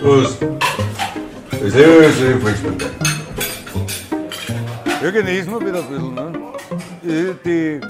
[0.00, 0.38] Prost.
[1.60, 2.86] Sehr, sehr frisch mit
[5.02, 6.14] Ja, genießen wir wieder ein bisschen.
[6.14, 6.32] Ne?
[7.44, 7.80] Die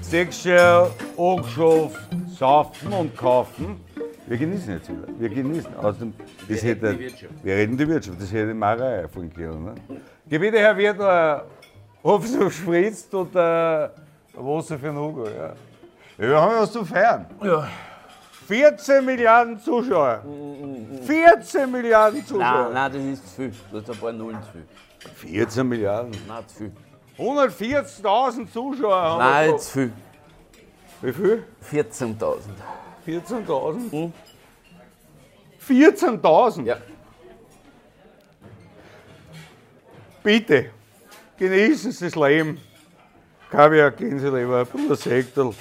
[0.00, 3.80] Sechscher angeschafft, saufen und kaufen.
[4.26, 5.06] Wir genießen jetzt wieder.
[5.16, 5.76] Wir genießen.
[5.76, 6.14] Außerdem,
[6.48, 7.34] das Wir hätte, reden die Wirtschaft.
[7.44, 8.20] Wir reden die Wirtschaft.
[8.20, 9.64] Das hätte Marei von können.
[9.64, 9.74] Ne?
[10.28, 11.42] Gebiete Herr Wirt, ein
[12.02, 13.92] Hopfen spritzt oder
[14.34, 15.24] Wasser für den Hugo.
[15.26, 15.54] Ja.
[16.18, 17.26] ja, wir haben ja was zu feiern.
[17.44, 17.68] Ja.
[18.48, 20.22] 14 Milliarden Zuschauer.
[21.02, 22.70] 14 Milliarden Nein, Zuschauer.
[22.72, 23.52] nein, das ist zu viel.
[23.70, 24.66] Das ist ein paar Nullen zu viel.
[25.30, 26.12] 14 Milliarden.
[26.26, 26.72] Nein, zu viel.
[27.18, 29.62] 140.000 Zuschauer haben wir Nein, gehabt.
[29.62, 29.92] zu viel.
[31.02, 31.44] Wie viel?
[31.70, 32.36] 14.000.
[33.06, 34.12] 14.000?
[35.68, 36.64] 14.000?
[36.64, 36.76] Ja.
[40.22, 40.70] Bitte,
[41.36, 42.58] genießen Sie das Leben.
[43.50, 45.54] Kaviar, Gänseleber, ein bisschen Sektel.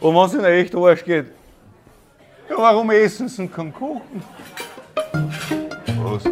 [0.00, 1.26] Und wenn es Ihnen echt Arsch geht,
[2.48, 4.22] ja, warum essen Sie keinen Kuchen?
[6.02, 6.24] Was?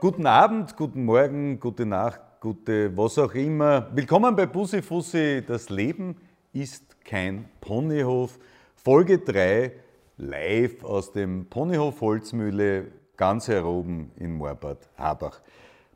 [0.00, 3.86] Guten Abend, guten Morgen, gute Nacht, gute was auch immer.
[3.94, 5.44] Willkommen bei Bussi Fussi.
[5.46, 6.16] Das Leben
[6.52, 8.38] ist kein Ponyhof.
[8.74, 9.70] Folge 3
[10.16, 15.40] live aus dem Ponyhof Holzmühle ganz heroben in Moorbad Habach.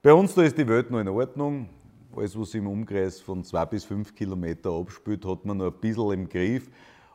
[0.07, 1.69] Bei uns da ist die Welt noch in Ordnung.
[2.15, 6.13] Alles, was im Umkreis von zwei bis fünf Kilometer abspielt, hat man noch ein bisschen
[6.13, 6.71] im Griff.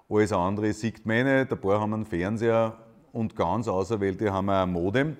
[0.10, 1.54] Alles andere sieht man nicht.
[1.54, 2.76] Ein paar haben einen Fernseher
[3.14, 5.16] und ganz Außerwählte haben ein Modem.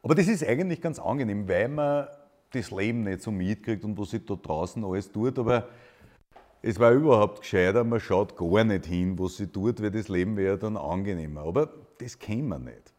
[0.00, 2.06] Aber das ist eigentlich ganz angenehm, weil man
[2.52, 5.40] das Leben nicht so mitkriegt und was sich da draußen alles tut.
[5.40, 5.66] Aber
[6.62, 10.36] es war überhaupt gescheiter, man schaut gar nicht hin, was sie tut, weil das Leben
[10.36, 11.40] wäre dann angenehmer.
[11.40, 12.92] Aber das kennen wir nicht.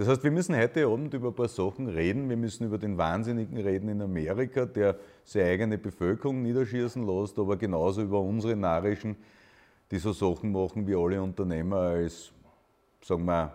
[0.00, 2.30] Das heißt, wir müssen heute Abend über ein paar Sachen reden.
[2.30, 7.58] Wir müssen über den Wahnsinnigen reden in Amerika, der seine eigene Bevölkerung niederschießen lässt, aber
[7.58, 9.14] genauso über unsere Narischen,
[9.90, 12.32] die so Sachen machen wie alle Unternehmer als,
[13.02, 13.54] sagen wir,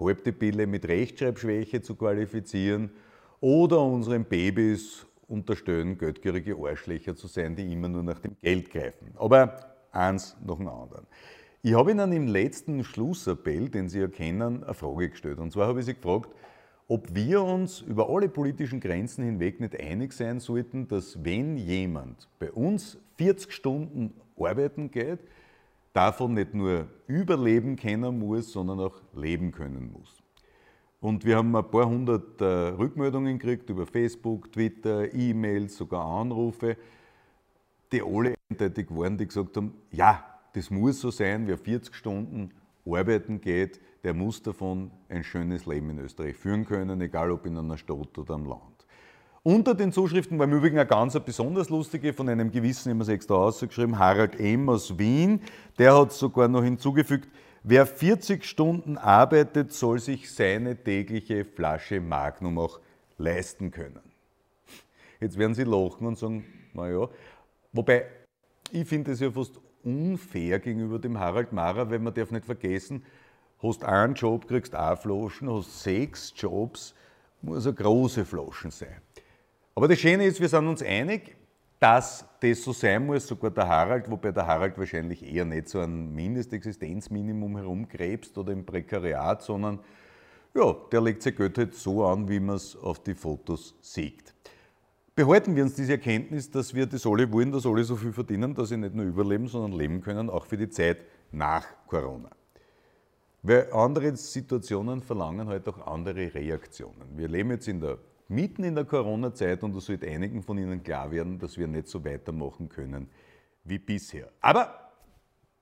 [0.00, 2.90] Halbdebile mit Rechtschreibschwäche zu qualifizieren
[3.42, 9.12] oder unseren Babys unterstellen, geldgierige Arschlöcher zu sein, die immer nur nach dem Geld greifen.
[9.16, 9.54] Aber
[9.92, 11.06] eins nach dem anderen.
[11.60, 15.38] Ich habe Ihnen im letzten Schlussappell, den Sie ja kennen, eine Frage gestellt.
[15.38, 16.30] Und zwar habe ich Sie gefragt,
[16.86, 22.28] ob wir uns über alle politischen Grenzen hinweg nicht einig sein sollten, dass wenn jemand
[22.38, 25.18] bei uns 40 Stunden arbeiten geht,
[25.92, 30.22] davon nicht nur überleben können muss, sondern auch leben können muss.
[31.00, 36.76] Und wir haben ein paar hundert äh, Rückmeldungen gekriegt über Facebook, Twitter, E-Mails, sogar Anrufe,
[37.90, 42.52] die alle eindeutig waren, die gesagt haben, ja, das muss so sein, wer 40 Stunden
[42.86, 47.56] arbeiten geht, der muss davon ein schönes Leben in Österreich führen können, egal ob in
[47.56, 48.62] einer Stadt oder am Land.
[49.42, 53.34] Unter den Zuschriften war im Übrigen eine ganz besonders lustige von einem gewissen, es extra
[53.34, 54.68] ausgeschrieben, Harald M.
[54.68, 55.40] aus Wien.
[55.78, 57.28] Der hat sogar noch hinzugefügt,
[57.62, 62.80] wer 40 Stunden arbeitet, soll sich seine tägliche Flasche Magnum auch
[63.16, 64.02] leisten können.
[65.20, 66.44] Jetzt werden Sie lachen und sagen,
[66.74, 67.08] naja,
[67.72, 68.06] wobei
[68.70, 73.04] ich finde es ja fast unfair gegenüber dem Harald Mara, weil man darf nicht vergessen,
[73.62, 76.94] hast einen Job, kriegst auch Flaschen, hast sechs Jobs,
[77.42, 79.00] muss eine große Flaschen sein.
[79.74, 81.36] Aber das Schöne ist, wir sind uns einig,
[81.78, 85.80] dass das so sein muss, sogar der Harald, wobei der Harald wahrscheinlich eher nicht so
[85.80, 89.78] ein Mindestexistenzminimum herumkrebst oder im Prekariat, sondern
[90.54, 94.34] ja, der legt sein Geld halt so an, wie man es auf die Fotos sieht.
[95.18, 98.54] Behalten wir uns diese Erkenntnis, dass wir das alle wollen, dass alle so viel verdienen,
[98.54, 100.98] dass sie nicht nur überleben, sondern leben können, auch für die Zeit
[101.32, 102.30] nach Corona.
[103.42, 107.16] Weil andere Situationen verlangen halt auch andere Reaktionen.
[107.16, 110.84] Wir leben jetzt in der, mitten in der Corona-Zeit und es sollte einigen von Ihnen
[110.84, 113.10] klar werden, dass wir nicht so weitermachen können
[113.64, 114.30] wie bisher.
[114.40, 114.92] Aber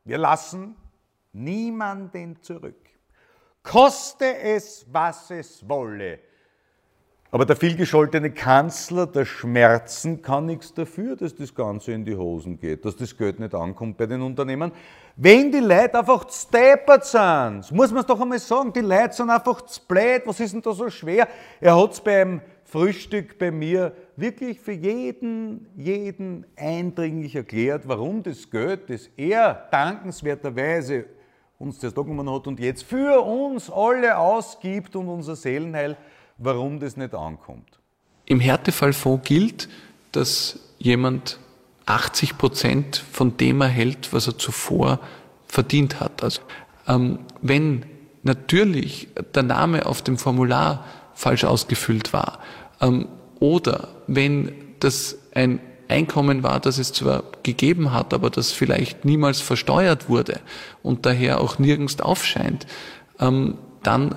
[0.05, 0.77] wir lassen
[1.33, 2.91] niemanden zurück.
[3.63, 6.26] Koste es, was es wolle.
[7.33, 12.59] Aber der vielgescholtene Kanzler der Schmerzen kann nichts dafür, dass das Ganze in die Hosen
[12.59, 14.71] geht, dass das Geld nicht ankommt bei den Unternehmen.
[15.17, 19.31] Wenn die Leute einfach steppert sind, muss man es doch einmal sagen, die Leute sind
[19.31, 21.27] einfach zu blöd, was ist denn da so schwer?
[21.61, 28.49] Er hat es beim Frühstück bei mir wirklich für jeden, jeden eindringlich erklärt, warum das
[28.51, 31.07] Geld, das er dankenswerterweise
[31.59, 35.97] uns zuerst angenommen hat und jetzt für uns alle ausgibt und unser Seelenheil,
[36.39, 37.79] warum das nicht ankommt.
[38.25, 39.69] Im Härtefallfonds gilt,
[40.13, 41.39] dass jemand
[41.87, 45.01] 80 Prozent von dem erhält, was er zuvor
[45.47, 46.23] verdient hat.
[46.23, 46.41] Also
[46.89, 47.87] ähm, wenn
[48.23, 50.85] natürlich der Name auf dem Formular
[51.15, 52.41] falsch ausgefüllt war,
[52.81, 53.09] ähm,
[53.39, 59.41] oder wenn das ein Einkommen war, das es zwar gegeben hat, aber das vielleicht niemals
[59.41, 60.41] versteuert wurde
[60.83, 62.67] und daher auch nirgends aufscheint,
[63.21, 64.17] ähm, dann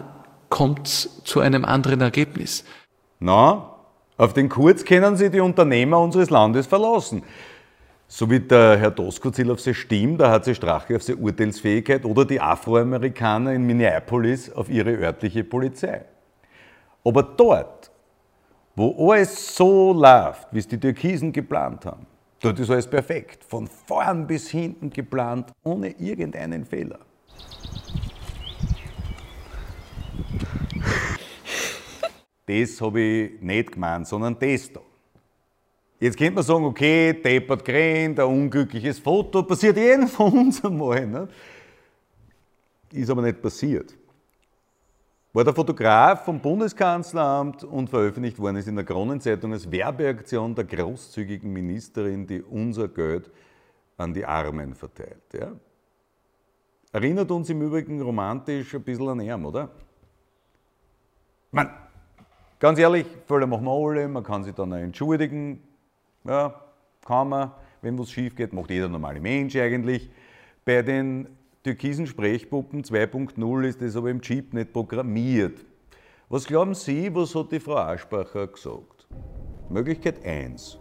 [0.49, 2.65] kommt es zu einem anderen Ergebnis.
[3.19, 3.75] Na,
[4.17, 7.23] auf den Kurz können Sie die Unternehmer unseres Landes verlassen.
[8.11, 12.03] So wie der Herr Doskozil auf seine Stimme, der hat sie Strache auf seine Urteilsfähigkeit
[12.05, 16.05] oder die Afroamerikaner in Minneapolis auf ihre örtliche Polizei.
[17.05, 17.91] Aber dort,
[18.75, 22.07] wo alles so läuft, wie es die Türkisen geplant haben,
[22.41, 26.99] dort ist alles perfekt, von vorn bis hinten geplant, ohne irgendeinen Fehler.
[32.49, 34.81] Das habe ich nicht gemeint, sondern das da.
[35.99, 41.05] Jetzt könnte man sagen, okay, deppert Gränt, ein unglückliches Foto, passiert jedem von uns einmal.
[41.05, 41.27] Ne?
[42.91, 43.95] Ist aber nicht passiert.
[45.31, 50.65] War der Fotograf vom Bundeskanzleramt und veröffentlicht worden ist in der Kronenzeitung als Werbeaktion der
[50.65, 53.29] großzügigen Ministerin, die unser Geld
[53.95, 55.21] an die Armen verteilt.
[55.33, 55.51] Ja?
[56.91, 59.69] Erinnert uns im Übrigen romantisch ein bisschen an ihn, oder?
[61.51, 61.69] Man,
[62.59, 65.63] ganz ehrlich, Fehler machen wir alle, man kann sich dann auch entschuldigen,
[66.25, 66.53] ja,
[67.05, 67.51] kann man,
[67.81, 70.09] wenn was schief geht, macht jeder normale Mensch eigentlich.
[70.65, 71.27] Bei den
[71.63, 75.65] türkisen Sprechpuppen 2.0 ist das aber im Chip nicht programmiert.
[76.27, 79.07] Was glauben Sie, was hat die Frau Aschbacher gesagt?
[79.69, 80.77] Möglichkeit 1.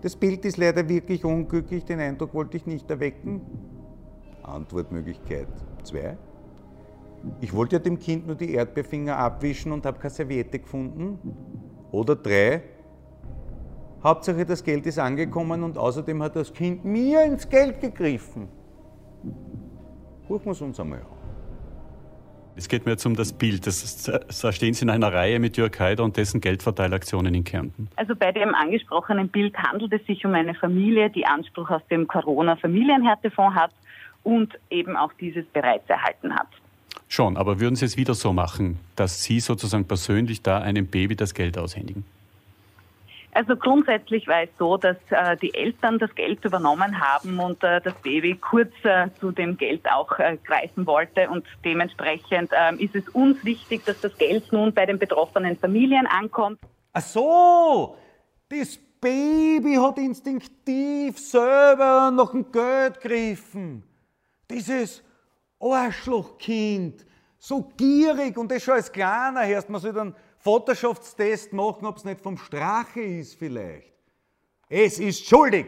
[0.00, 3.40] Das Bild ist leider wirklich unglücklich, den Eindruck wollte ich nicht erwecken.
[4.42, 5.46] Antwortmöglichkeit
[5.84, 6.16] 2.
[7.40, 11.18] Ich wollte ja dem Kind nur die Erdbeerfinger abwischen und habe keine Serviette gefunden.
[11.90, 12.62] Oder 3.
[14.02, 18.48] Hauptsache das Geld ist angekommen und außerdem hat das Kind mir ins Geld gegriffen.
[20.26, 21.06] Gucken wir es uns einmal an.
[22.54, 23.66] Es geht mir jetzt um das Bild.
[23.66, 27.88] Das, da stehen Sie in einer Reihe mit Jörg Haider und dessen Geldverteilaktionen in Kärnten.
[27.96, 32.06] Also bei dem angesprochenen Bild handelt es sich um eine Familie, die Anspruch auf dem
[32.06, 33.70] Corona-Familienhärtefonds hat
[34.22, 36.48] und eben auch dieses bereits erhalten hat.
[37.12, 41.14] Schon, aber würden Sie es wieder so machen, dass Sie sozusagen persönlich da einem Baby
[41.14, 42.06] das Geld aushändigen?
[43.32, 47.82] Also grundsätzlich war es so, dass äh, die Eltern das Geld übernommen haben und äh,
[47.82, 51.28] das Baby kurz äh, zu dem Geld auch äh, greifen wollte.
[51.28, 56.06] Und dementsprechend ähm, ist es uns wichtig, dass das Geld nun bei den betroffenen Familien
[56.06, 56.60] ankommt.
[56.94, 57.94] Ach so,
[58.48, 63.82] das Baby hat instinktiv selber nach dem Geld gegriffen.
[64.50, 65.04] Dieses
[65.62, 67.06] Arschlochkind,
[67.38, 72.04] so gierig und das schon als Kleiner, erst man soll dann Vaterschaftstest machen, ob es
[72.04, 73.92] nicht vom Strache ist vielleicht.
[74.68, 75.66] Es ist schuldig,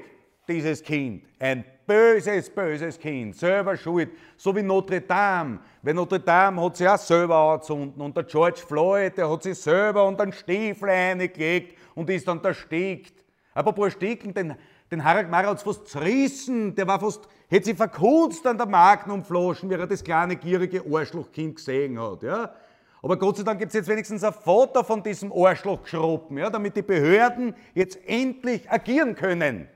[0.48, 1.24] dieses Kind.
[1.38, 3.36] Ein böses, böses Kind.
[3.36, 4.10] Selber schuld.
[4.36, 5.60] So wie Notre Dame.
[5.82, 8.00] Weil Notre Dame hat sie auch selber angezündet.
[8.00, 12.42] Und der George Floyd, der hat sich selber unter den Stiefel reingelegt und ist dann
[12.42, 13.24] erstickt.
[13.54, 14.54] Apropos Ersticken, den,
[14.90, 16.74] den Harald Mara hat fast zerrissen.
[16.74, 21.56] Der war fast, hätte sich verkutzt an der Magnumflaschen, wie er das kleine gierige Arschlochkind
[21.56, 22.22] gesehen hat.
[22.22, 22.54] Ja?
[23.02, 26.74] Aber Gott sei Dank gibt es jetzt wenigstens ein Foto von diesem Arschlochschruppen, ja, damit
[26.74, 29.68] die Behörden jetzt endlich agieren können.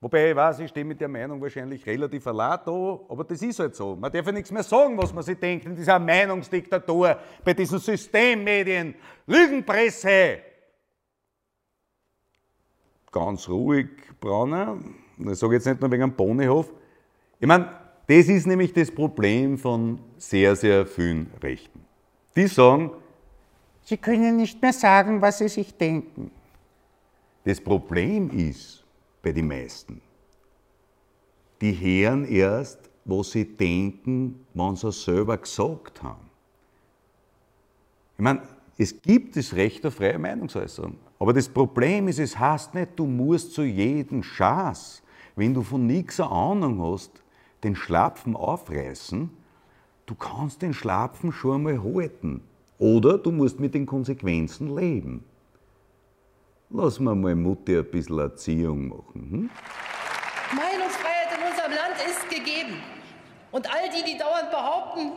[0.00, 3.58] Wobei ich weiß, ich stehe mit der Meinung wahrscheinlich relativ allein da, aber das ist
[3.60, 3.96] halt so.
[3.96, 7.78] Man darf ja nichts mehr sagen, was man sich denkt in dieser Meinungsdiktatur, bei diesen
[7.78, 8.94] Systemmedien,
[9.26, 10.38] Lügenpresse.
[13.12, 13.88] Ganz ruhig,
[14.20, 14.78] Brauner.
[15.18, 16.72] Ich sage jetzt nicht nur wegen einem Ponyhof.
[17.40, 17.70] Ich meine,
[18.06, 21.84] das ist nämlich das Problem von sehr, sehr vielen Rechten.
[22.36, 22.90] Die sagen,
[23.82, 26.30] sie können nicht mehr sagen, was sie sich denken.
[27.44, 28.84] Das Problem ist
[29.22, 30.00] bei den meisten,
[31.60, 36.28] die hören erst, was sie denken, wenn sie es selber gesagt haben.
[38.18, 38.42] Ich meine,
[38.78, 40.98] es gibt das Recht auf freie Meinungsäußerung.
[41.18, 45.02] Aber das Problem ist, es heißt nicht, du musst zu jedem Schaß,
[45.34, 47.22] wenn du von nichts eine Ahnung hast,
[47.64, 49.30] den Schlapfen aufreißen,
[50.04, 52.42] du kannst den Schlapfen schon einmal halten.
[52.78, 55.24] Oder du musst mit den Konsequenzen leben.
[56.68, 59.30] Lass mal mal Mutti ein bisschen Erziehung machen.
[59.30, 59.50] Hm?
[60.54, 62.76] Meinungsfreiheit in unserem Land ist gegeben.
[63.52, 65.12] Und all die, die dauernd behaupten,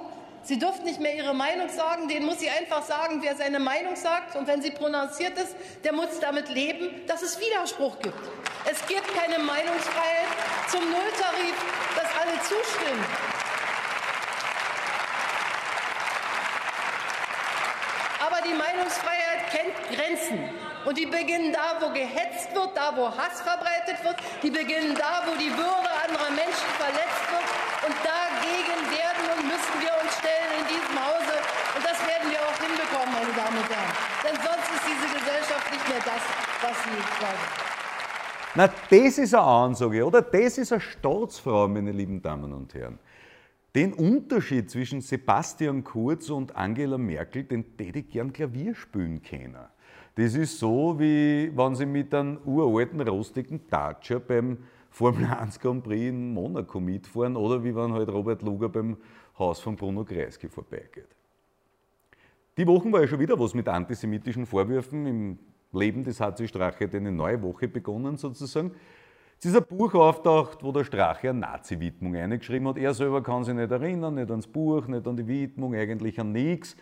[0.50, 3.96] sie dürfen nicht mehr ihre Meinung sagen, denen muss sie einfach sagen, wer seine Meinung
[3.96, 4.36] sagt.
[4.36, 8.18] Und wenn sie prononciert ist, der muss damit leben, dass es Widerspruch gibt.
[8.66, 10.28] Es gibt keine Meinungsfreiheit
[10.68, 11.56] zum Nulltarif,
[11.96, 13.06] dass alle zustimmen.
[18.26, 20.50] Aber die Meinungsfreiheit kennt Grenzen.
[20.86, 24.16] Und die beginnen da, wo gehetzt wird, da, wo Hass verbreitet wird.
[24.42, 27.46] Die beginnen da, wo die Würde anderer Menschen verletzt wird.
[27.86, 31.36] Und dagegen werden und müssen wir uns stellen in diesem Hause.
[31.76, 34.10] Und das werden wir auch hinbekommen, meine Damen und Herren.
[36.62, 37.70] was Sie sagen.
[38.56, 40.22] Na, das ist eine Ansage, oder?
[40.22, 43.00] Das ist eine Staatsfrau, meine lieben Damen und Herren.
[43.76, 49.58] Den Unterschied zwischen Sebastian Kurz und Angela Merkel, den hätte ich gern Klavier spielen können.
[50.16, 54.58] Das ist so, wie wenn Sie mit einem uralten, rostigen Dacia beim
[54.90, 58.98] Formel 1 Grand Prix in Monaco mitfahren oder wie wenn halt Robert Luger beim
[59.40, 61.16] Haus von Bruno Kreisky vorbeigeht.
[62.58, 65.40] Die Wochen war ja schon wieder was mit antisemitischen Vorwürfen im
[65.72, 68.72] Leben des HC Strache, eine neue Woche begonnen sozusagen.
[69.40, 72.78] Es ist ein Buch auftaucht, wo der Strache eine Nazi-Widmung eingeschrieben hat.
[72.78, 76.34] Er selber kann sich nicht erinnern, nicht ans Buch, nicht an die Widmung, eigentlich an
[76.34, 76.76] nichts.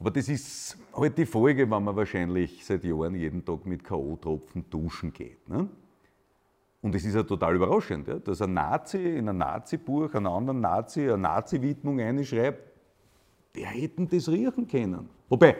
[0.00, 4.64] Aber das ist halt die Folge, wenn man wahrscheinlich seit Jahren jeden Tag mit K.O.-Tropfen
[4.68, 5.48] duschen geht.
[5.48, 5.68] Ne?
[6.80, 10.60] Und es ist ja total überraschend, ja, dass ein Nazi in ein Nazi-Buch, einen anderen
[10.60, 12.62] Nazi, eine Nazi-Widmung einschreibt,
[13.54, 15.08] der hätten das riechen können.
[15.28, 15.56] Wobei,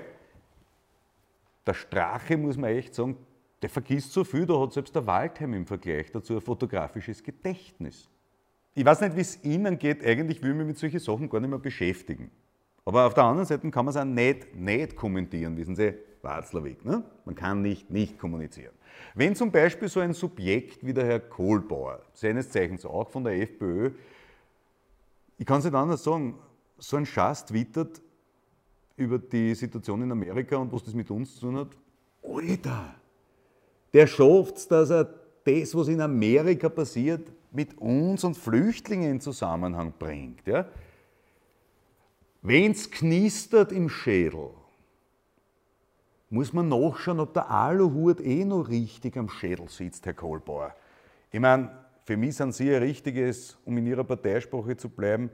[1.66, 3.16] der Strache, muss man echt sagen,
[3.60, 8.08] der vergisst so viel, da hat selbst der Waldheim im Vergleich dazu ein fotografisches Gedächtnis.
[8.74, 11.40] Ich weiß nicht, wie es Ihnen geht, eigentlich will ich mich mit solchen Sachen gar
[11.40, 12.30] nicht mehr beschäftigen.
[12.84, 16.84] Aber auf der anderen Seite kann man es auch nicht, nicht kommentieren, wissen Sie, Watzlawick.
[16.84, 17.02] Ne?
[17.24, 18.74] Man kann nicht nicht kommunizieren.
[19.14, 23.40] Wenn zum Beispiel so ein Subjekt wie der Herr Kohlbauer, seines Zeichens auch von der
[23.40, 23.90] FPÖ,
[25.38, 26.38] ich kann es nicht anders sagen,
[26.78, 28.00] so ein Schatz twittert
[28.96, 31.68] über die Situation in Amerika und was das mit uns zu tun hat,
[32.22, 32.94] Alter,
[33.92, 35.04] der schafft es, dass er
[35.44, 40.46] das, was in Amerika passiert, mit uns und Flüchtlingen in Zusammenhang bringt.
[40.46, 40.66] Ja?
[42.42, 44.50] Wenn es knistert im Schädel,
[46.30, 50.74] muss man nachschauen, ob der Aluhut eh noch richtig am Schädel sitzt, Herr Kohlbauer.
[51.30, 51.70] Ich meine,
[52.04, 55.30] für mich sind Sie ein richtiges, um in Ihrer Parteisprache zu bleiben,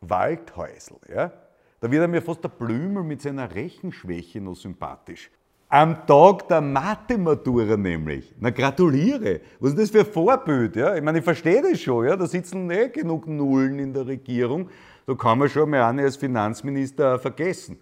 [0.00, 0.96] Waldhäusl.
[1.08, 1.32] Ja?
[1.80, 5.30] Da wird er mir fast der Blümel mit seiner Rechenschwäche noch sympathisch.
[5.68, 8.34] Am Tag der Mathematura nämlich.
[8.38, 9.40] Na gratuliere.
[9.58, 10.76] Was ist das für ein Vorbild?
[10.76, 10.94] Ja?
[10.94, 12.06] Ich meine, ich verstehe das schon.
[12.06, 12.16] Ja?
[12.16, 14.68] Da sitzen eh genug Nullen in der Regierung.
[15.06, 17.78] Da kann man schon mal eine als Finanzminister vergessen.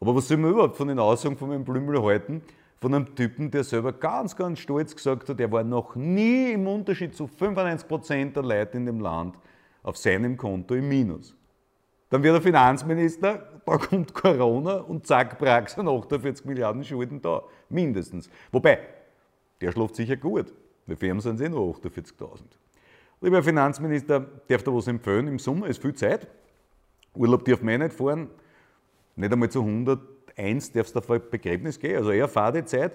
[0.00, 2.42] Aber was soll man überhaupt von den Aussagen von meinem Blümel halten?
[2.80, 6.66] Von einem Typen, der selber ganz, ganz stolz gesagt hat, er war noch nie im
[6.66, 9.36] Unterschied zu 95% der Leute in dem Land
[9.82, 11.36] auf seinem Konto im Minus.
[12.08, 17.42] Dann wird er Finanzminister, da kommt Corona und zack, Praxis 48 Milliarden Schulden da.
[17.68, 18.30] Mindestens.
[18.50, 18.80] Wobei,
[19.60, 20.52] der schläft sicher gut.
[20.86, 22.40] Weil für ihn sind es eh nur 48.000.
[23.20, 25.28] Lieber Finanzminister, darf da was empfehlen?
[25.28, 26.26] Im Sommer ist viel Zeit.
[27.14, 28.30] Urlaub darf man eh nicht fahren.
[29.20, 31.96] Nicht einmal zu 101 darfst du auf Begräbnis gehen.
[31.96, 32.92] Also eher Fadezeit.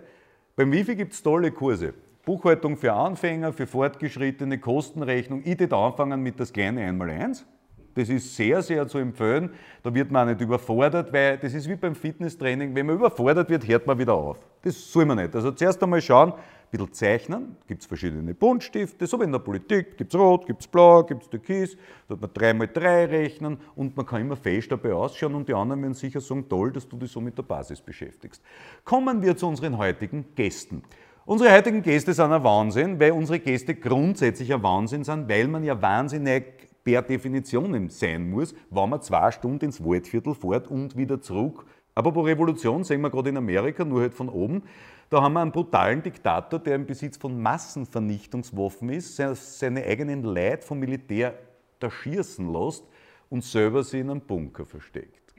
[0.56, 1.94] Beim Wifi gibt es tolle Kurse.
[2.26, 5.44] Buchhaltung für Anfänger, für Fortgeschrittene, Kostenrechnung.
[5.46, 7.46] Ich würde anfangen mit das kleine Einmaleins.
[7.94, 9.52] Das ist sehr, sehr zu empfehlen.
[9.84, 12.74] Da wird man auch nicht überfordert, weil das ist wie beim Fitnesstraining.
[12.74, 14.40] Wenn man überfordert wird, hört man wieder auf.
[14.64, 15.36] Das soll man nicht.
[15.36, 16.40] Also zuerst einmal schauen, ein
[16.72, 17.56] bisschen zeichnen.
[17.68, 19.98] Gibt es verschiedene Buntstifte, so wie in der Politik.
[19.98, 21.78] Gibt es Rot, gibt es Blau, gibt es Türkis.
[22.08, 25.48] Da hat man 3 mal 3 rechnen und man kann immer fest dabei ausschauen und
[25.48, 28.42] die anderen werden sicher sagen, toll, dass du dich so mit der Basis beschäftigst.
[28.84, 30.84] Kommen wir zu unseren heutigen Gästen.
[31.26, 35.64] Unsere heutigen Gäste sind ein Wahnsinn, weil unsere Gäste grundsätzlich ein Wahnsinn sind, weil man
[35.64, 41.20] ja wahnsinnig per Definition sein muss, wenn man zwei Stunden ins Waldviertel fährt und wieder
[41.20, 41.66] zurück.
[41.96, 44.64] Aber bei Revolution sehen wir gerade in Amerika, nur halt von oben,
[45.10, 50.64] da haben wir einen brutalen Diktator, der im Besitz von Massenvernichtungswaffen ist, seine eigenen Leid
[50.64, 51.38] vom Militär
[51.80, 52.84] da schießen lässt
[53.30, 55.34] und selber sie in einem Bunker versteckt.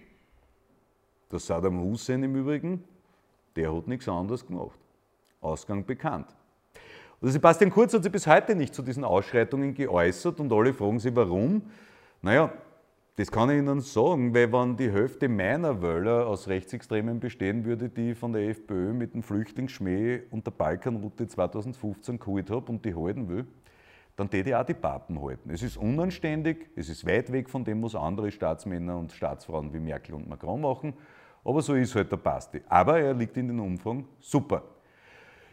[1.31, 2.85] Der Saddam Hussein im Übrigen,
[3.57, 4.79] der hat nichts anderes gemacht.
[5.41, 6.29] Ausgang bekannt.
[7.21, 11.01] Also Sebastian Kurz hat sich bis heute nicht zu diesen Ausschreitungen geäußert und alle fragen
[11.01, 11.63] sich, warum.
[12.23, 12.53] Naja,
[13.17, 17.89] das kann ich Ihnen sagen, weil wenn die Hälfte meiner Wöller aus Rechtsextremen bestehen würde,
[17.89, 22.85] die ich von der FPÖ mit dem Flüchtlingsschmäh und der Balkanroute 2015 geholt habe und
[22.85, 23.47] die halten will,
[24.17, 25.49] dann täte ich auch die Papen halten.
[25.49, 29.81] Es ist unanständig, es ist weit weg von dem, was andere Staatsmänner und Staatsfrauen wie
[29.81, 30.93] Merkel und Macron machen,
[31.43, 32.61] aber so ist halt der Basti.
[32.69, 34.63] Aber er liegt in den Umfang super.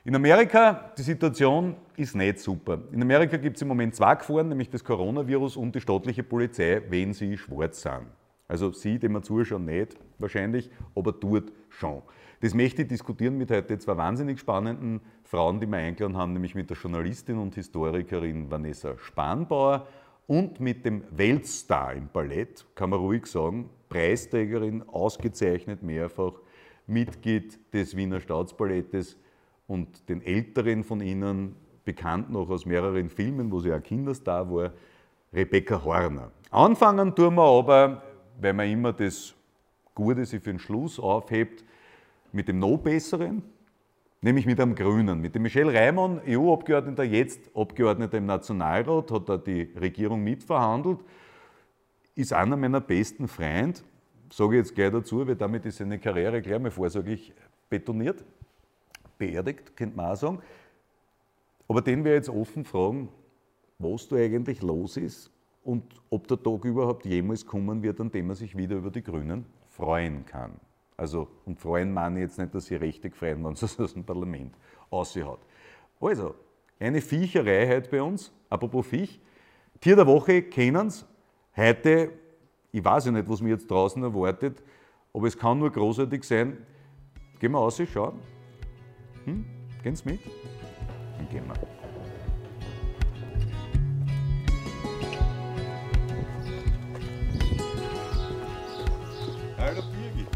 [0.06, 2.78] In Amerika, die Situation ist nicht super.
[2.92, 6.82] In Amerika gibt es im Moment zwei Gefahren, nämlich das Coronavirus und die staatliche Polizei,
[6.90, 8.08] wenn sie schwarz sind.
[8.50, 12.02] Also Sie, dem wir zuschauen, nicht wahrscheinlich, aber dort schon.
[12.42, 16.54] Das möchte ich diskutieren mit heute zwei wahnsinnig spannenden Frauen, die wir eingeladen haben, nämlich
[16.54, 19.88] mit der Journalistin und Historikerin Vanessa Spanbauer
[20.28, 26.34] und mit dem Weltstar im Ballett, kann man ruhig sagen, Preisträgerin, ausgezeichnet mehrfach,
[26.88, 29.18] Mitglied des Wiener Staatsballettes,
[29.74, 34.72] und den Älteren von Ihnen, bekannt noch aus mehreren Filmen, wo sie auch Kinderstar war,
[35.34, 36.32] Rebecca Horner.
[36.52, 38.04] Anfangen tun wir aber,
[38.40, 39.34] weil man immer das
[39.96, 41.66] Gute sich für den Schluss aufhebt,
[42.32, 43.42] mit dem noch Besseren,
[44.22, 45.20] nämlich mit einem Grünen.
[45.20, 51.00] Mit dem Michel Reimann, EU-Abgeordneter, jetzt Abgeordneter im Nationalrat, hat er die Regierung mitverhandelt,
[52.14, 53.80] ist einer meiner besten Freunde,
[54.32, 57.34] sage ich jetzt gleich dazu, weil damit ist seine Karriere gleich mal vorsorglich
[57.70, 58.24] betoniert,
[59.28, 60.40] beerdigt, könnte man auch sagen.
[61.68, 63.10] Aber den wir jetzt offen fragen,
[63.80, 65.32] was da eigentlich los ist
[65.64, 69.04] und ob der Tag überhaupt jemals kommen wird, an dem man sich wieder über die
[69.04, 70.54] Grünen freuen kann.
[70.98, 73.94] Also, und freuen meine ich jetzt nicht, dass sie richtig freuen, wenn sie es aus
[73.94, 74.54] dem Parlament
[74.90, 75.40] aushaut.
[76.00, 76.36] Also,
[76.80, 79.20] eine Viecherei heute bei uns, apropos Viech.
[79.80, 81.04] Tier der Woche kennen Sie.
[81.56, 82.12] Heute,
[82.72, 84.62] ich weiß ja nicht, was mir jetzt draußen erwartet,
[85.14, 86.58] aber es kann nur großartig sein.
[87.40, 88.20] Gehen wir raus, schauen.
[89.26, 89.46] Hm?
[89.82, 90.20] Gehen Sie mit?
[91.18, 91.56] Dann gehen wir.
[99.58, 100.28] Hallo Birgit.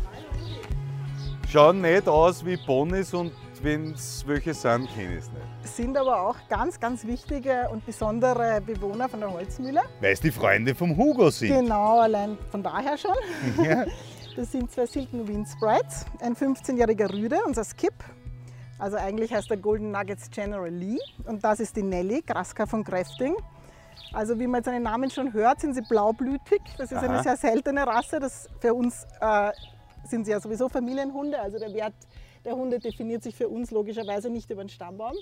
[1.50, 5.76] Schauen nicht aus wie Ponys und wenn es welche sind, kenne ich es nicht.
[5.76, 9.82] sind aber auch ganz, ganz wichtige und besondere Bewohner von der Holzmühle.
[10.00, 11.50] Weil es die Freunde vom Hugo sind.
[11.50, 13.16] Genau, allein von daher schon.
[13.64, 13.86] Ja.
[14.38, 17.96] Das sind zwei Silken Wind Sprites, ein 15-jähriger Rüde, unser Skip.
[18.80, 21.00] Also eigentlich heißt der Golden Nuggets General Lee.
[21.26, 23.36] Und das ist die Nelly, Graska von Crafting.
[24.14, 26.62] Also wie man jetzt den Namen schon hört, sind sie blaublütig.
[26.78, 27.08] Das ist Aha.
[27.08, 28.20] eine sehr seltene Rasse.
[28.20, 29.52] Das für uns äh,
[30.06, 31.40] sind sie ja sowieso Familienhunde.
[31.40, 31.96] Also der Wert
[32.46, 35.16] der Hunde definiert sich für uns logischerweise nicht über den Stammbaum.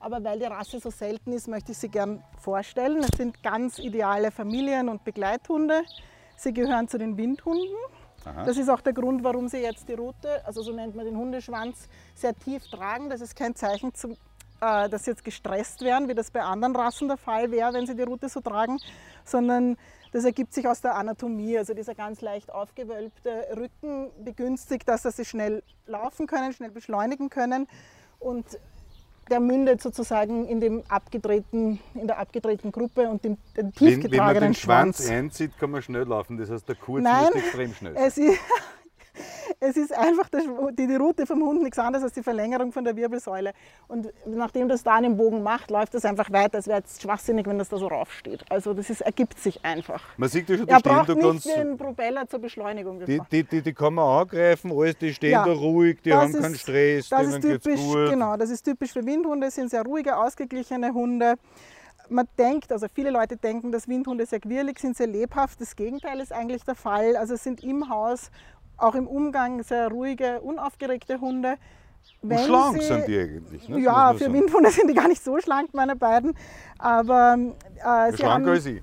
[0.00, 2.98] Aber weil die Rasse so selten ist, möchte ich sie gern vorstellen.
[2.98, 5.82] Es sind ganz ideale Familien- und Begleithunde.
[6.36, 7.74] Sie gehören zu den Windhunden.
[8.24, 11.16] Das ist auch der Grund, warum sie jetzt die Rute, also so nennt man den
[11.16, 13.08] Hundeschwanz, sehr tief tragen.
[13.10, 14.12] Das ist kein Zeichen, zum,
[14.60, 17.86] äh, dass sie jetzt gestresst werden, wie das bei anderen Rassen der Fall wäre, wenn
[17.86, 18.78] sie die Rute so tragen,
[19.24, 19.76] sondern
[20.12, 21.58] das ergibt sich aus der Anatomie.
[21.58, 27.28] Also dieser ganz leicht aufgewölbte Rücken begünstigt, das, dass sie schnell laufen können, schnell beschleunigen
[27.28, 27.68] können.
[28.18, 28.46] Und
[29.28, 34.10] der mündet sozusagen in, dem abgedrehten, in der abgedrehten Gruppe und dem, dem tief Wenn,
[34.10, 35.10] wenn man den Schwanz Schwanz.
[35.10, 36.36] einzieht, kann man schnell laufen.
[36.36, 37.94] Das heißt, der kurze Nein, ist extrem schnell.
[37.96, 38.38] Es ist,
[39.60, 42.96] es ist einfach die, die Route vom Hund nichts anderes als die Verlängerung von der
[42.96, 43.52] Wirbelsäule.
[43.88, 46.58] Und nachdem das da einen Bogen macht, läuft das einfach weiter.
[46.58, 48.44] Es wäre jetzt schwachsinnig, wenn das da so raufsteht.
[48.50, 50.02] Also das ist, ergibt sich einfach.
[50.16, 51.42] Man sieht ja schon, die Er stehen braucht da nicht ganz.
[51.44, 53.04] den Propeller zur Beschleunigung.
[53.04, 56.20] Die, die, die, die kann man angreifen, alles, die stehen Ja, da ruhig, die Das
[56.20, 58.10] haben keinen ist- Stress, Das denen ist typisch, gut.
[58.10, 61.34] genau, das ist typisch für Windhunde, sind sehr ruhige, ausgeglichene Hunde.
[62.10, 65.60] Man denkt, also viele Leute denken, dass Windhunde sehr quirlig sind, sehr lebhaft.
[65.60, 67.16] Das Gegenteil ist eigentlich der Fall.
[67.16, 68.30] Also sind im Haus,
[68.78, 71.56] auch im Umgang, sehr ruhige, unaufgeregte Hunde.
[72.22, 73.68] Und Wenn schlank sie- sind die eigentlich.
[73.68, 73.80] Ne?
[73.80, 74.32] Ja, man für.
[74.32, 76.36] Windhunde sind die gar nicht so schlank, meine beiden.
[76.78, 78.82] Aber äh, sie haben, Schlanker als ich.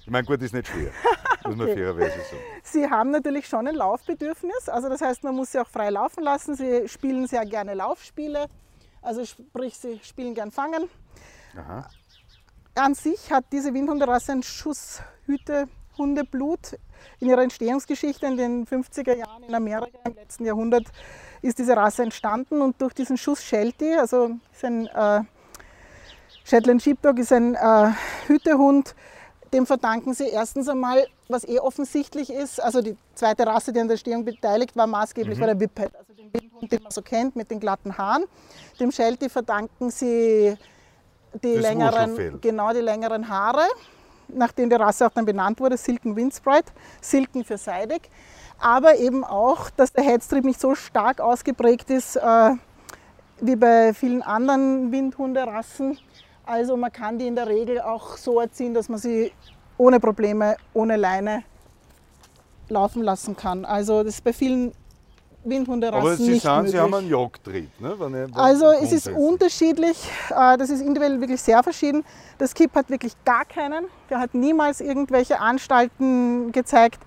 [0.00, 0.90] Ich meine, gut, ist nicht schwer,
[1.44, 1.76] muss man Okay.
[1.76, 2.42] fairerweise sagen.
[2.64, 4.68] Sie haben natürlich schon ein Laufbedürfnis.
[4.68, 6.54] Also das heißt, man muss sie auch frei laufen lassen.
[6.56, 8.46] Sie spielen sehr gerne Laufspiele.
[9.00, 10.88] Also sprich, sie spielen gern Fangen.
[11.56, 11.88] Aha.
[12.74, 16.78] An sich hat diese Windhunderasse ein Schuss Hütehundeblut.
[17.20, 20.84] In ihrer Entstehungsgeschichte in den 50er Jahren in Amerika im letzten Jahrhundert
[21.40, 25.22] ist diese Rasse entstanden und durch diesen Schuss Sheltie, also ist ein äh,
[26.44, 27.90] Shetland Sheepdog ist ein äh,
[28.26, 28.94] Hütehund,
[29.52, 33.88] dem verdanken sie erstens einmal, was eh offensichtlich ist, also die zweite Rasse, die an
[33.88, 37.36] der Entstehung beteiligt war, maßgeblich war der Whippet, also den Windhund, den man so kennt,
[37.36, 38.24] mit den glatten Haaren.
[38.80, 40.56] Dem Sheltie verdanken sie
[41.42, 43.64] die Das längeren, genau die längeren Haare,
[44.34, 48.10] nachdem die Rasse auch dann benannt wurde, Silken Windsprite, Silken für seidig.
[48.58, 52.50] Aber eben auch, dass der Headstrip nicht so stark ausgeprägt ist äh,
[53.40, 55.98] wie bei vielen anderen Windhunderassen.
[56.46, 59.32] Also man kann die in der Regel auch so erziehen, dass man sie
[59.78, 61.44] ohne Probleme, ohne Leine
[62.68, 63.64] laufen lassen kann.
[63.64, 64.72] Also das ist bei vielen
[65.44, 66.72] Windhunderassen Aber Sie, nicht sagen, möglich.
[66.72, 67.80] Sie haben einen Jagdtrieb.
[67.80, 67.94] Ne?
[67.98, 69.98] Wenn ich- Also es ist unterschiedlich,
[70.30, 72.04] äh, das ist individuell wirklich sehr verschieden.
[72.38, 77.00] Das Kip hat wirklich gar keinen, der hat niemals irgendwelche Anstalten gezeigt.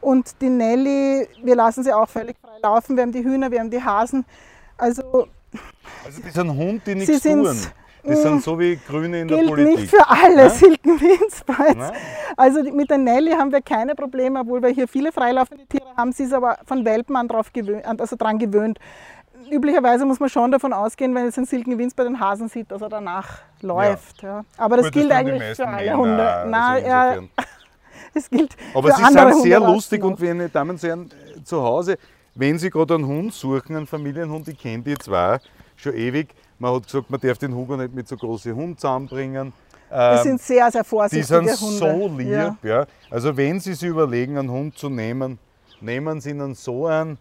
[0.00, 3.60] Und die Nelly, wir lassen sie auch völlig frei laufen, wir haben die Hühner, wir
[3.60, 4.24] haben die Hasen.
[4.76, 5.26] Also
[6.04, 7.56] Also das sind Hunde, die Sie nichts tun.
[8.06, 9.76] Das sind so wie Grüne in der gilt Politik.
[9.80, 10.50] nicht für alle Ne?
[10.50, 11.74] Silken Windsprites.
[11.76, 11.92] Ne?
[12.36, 16.12] Also mit der Nelly haben wir keine Probleme, obwohl wir hier viele freilaufende Tiere haben.
[16.12, 18.78] Sie ist aber von Welpen an drauf gewöhnt, also dran gewöhnt.
[19.50, 22.70] Üblicherweise muss man schon davon ausgehen, wenn jetzt ein Silken Winds bei den Hasen sieht,
[22.70, 24.22] dass er danach läuft.
[24.22, 24.44] Ja.
[24.56, 26.28] Aber das Gut, gilt die eigentlich für alle Hunde.
[26.28, 27.30] also Nein, insofern.
[28.14, 30.06] es gilt Aber für Sie andere sind sehr lustig auch.
[30.08, 31.96] und meine Damen und Herren, äh, zu Hause,
[32.34, 35.38] wenn Sie gerade einen Hund suchen, einen Familienhund, ich kenne die zwei
[35.76, 39.52] schon ewig, man hat gesagt, man darf den Hugo nicht mit so großen Hunden zusammenbringen.
[39.88, 41.78] Das Ähm, sind sehr, sehr die vorsichtige sind Hunde.
[41.78, 42.28] so lieb.
[42.28, 42.56] Ja.
[42.62, 42.86] Ja.
[43.10, 45.38] Also wenn Sie sich überlegen, einen Hund zu nehmen,
[45.80, 47.18] nehmen Sie ihn so an,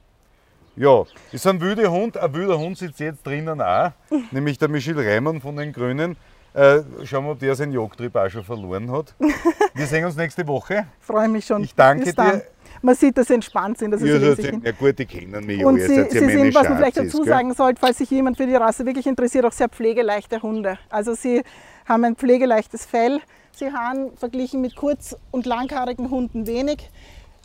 [0.77, 2.17] Ja, ist ein wilder Hund.
[2.17, 3.91] Ein wilder Hund sitzt jetzt drinnen auch,
[4.31, 6.17] nämlich der Michel Reimann von den Grünen.
[6.53, 9.13] Äh, schauen wir, ob der seinen Jagdtrieb auch schon verloren hat.
[9.73, 10.87] Wir sehen uns nächste Woche.
[11.01, 11.63] Freue mich schon.
[11.63, 12.41] Ich danke Bis dann.
[12.85, 13.91] Man sieht, dass sie entspannt sind.
[13.91, 14.53] Das ist Ihr seid riesig.
[14.53, 15.65] ja, ja gut, die kennen mich ja.
[15.65, 18.37] Und sie, ja sie meine sind, was man vielleicht dazu sagen sollte, falls sich jemand
[18.37, 20.77] für die Rasse wirklich interessiert, auch sehr pflegeleichte Hunde.
[20.89, 21.41] Also sie
[21.87, 23.21] haben ein pflegeleichtes Fell.
[23.53, 26.91] Sie haben verglichen mit kurz- und langhaarigen Hunden wenig.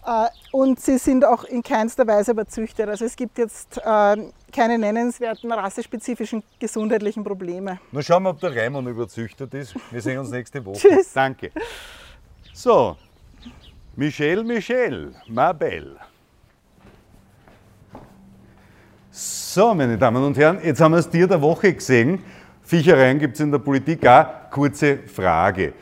[0.07, 2.89] Äh, Und sie sind auch in keinster Weise überzüchtet.
[2.89, 4.17] Also es gibt jetzt äh,
[4.53, 7.79] keine nennenswerten rassespezifischen gesundheitlichen Probleme.
[7.93, 9.75] Nur schauen wir, ob der Raimund überzüchtet ist.
[9.91, 10.79] Wir sehen uns nächste Woche.
[10.81, 11.13] Tschüss.
[11.15, 11.51] Danke.
[12.53, 12.97] So,
[14.01, 15.55] Michelle, Michelle, ma.
[19.11, 22.21] So, meine Damen und Herren, jetzt haben wir das Tier der Woche gesehen.
[22.63, 24.25] Viechereien gibt es in der Politik auch.
[24.51, 25.75] Kurze Frage.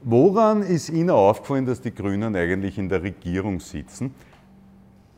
[0.00, 4.14] Woran ist Ihnen aufgefallen, dass die Grünen eigentlich in der Regierung sitzen?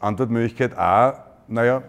[0.00, 1.82] Antwortmöglichkeit A, naja,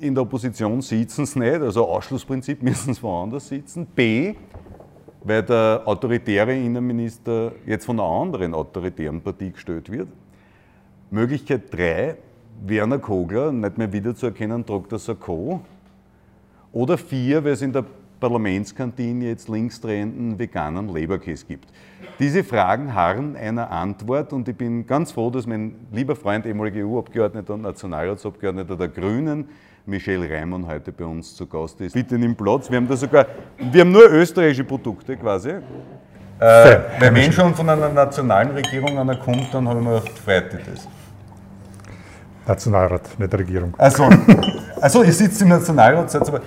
[0.00, 3.84] in der Opposition sitzen sie nicht, also Ausschlussprinzip müssen sie woanders sitzen.
[3.84, 4.36] B,
[5.22, 10.08] weil der autoritäre Innenminister jetzt von einer anderen autoritären Partie gestellt wird.
[11.10, 12.16] Möglichkeit 3,
[12.66, 14.98] Werner Kogler, nicht mehr wiederzuerkennen, Dr.
[14.98, 15.60] Sarko.
[16.72, 17.84] Oder 4, weil es in der
[18.20, 21.68] Parlamentskantine jetzt linksdrehenden veganen Leberkäse gibt.
[22.18, 26.84] Diese Fragen harren einer Antwort und ich bin ganz froh, dass mein lieber Freund, ehemaliger
[26.84, 29.48] EU-Abgeordneter und Nationalratsabgeordneter der Grünen,
[29.88, 31.94] Michel Reimann, heute bei uns zu Gast ist.
[31.94, 32.70] Bitte nimm Platz.
[32.70, 33.24] Wir haben da sogar,
[33.56, 35.48] wir haben nur österreichische Produkte quasi.
[35.48, 35.60] Äh,
[37.00, 40.52] weil wenn schon von einer nationalen Regierung einer kommt, dann habe ich mir gedacht, freut
[40.52, 40.88] dich das.
[42.46, 43.74] Nationalrat, nicht Regierung.
[43.78, 44.10] Also,
[44.78, 46.42] also ihr sitzt im Nationalrat, seid aber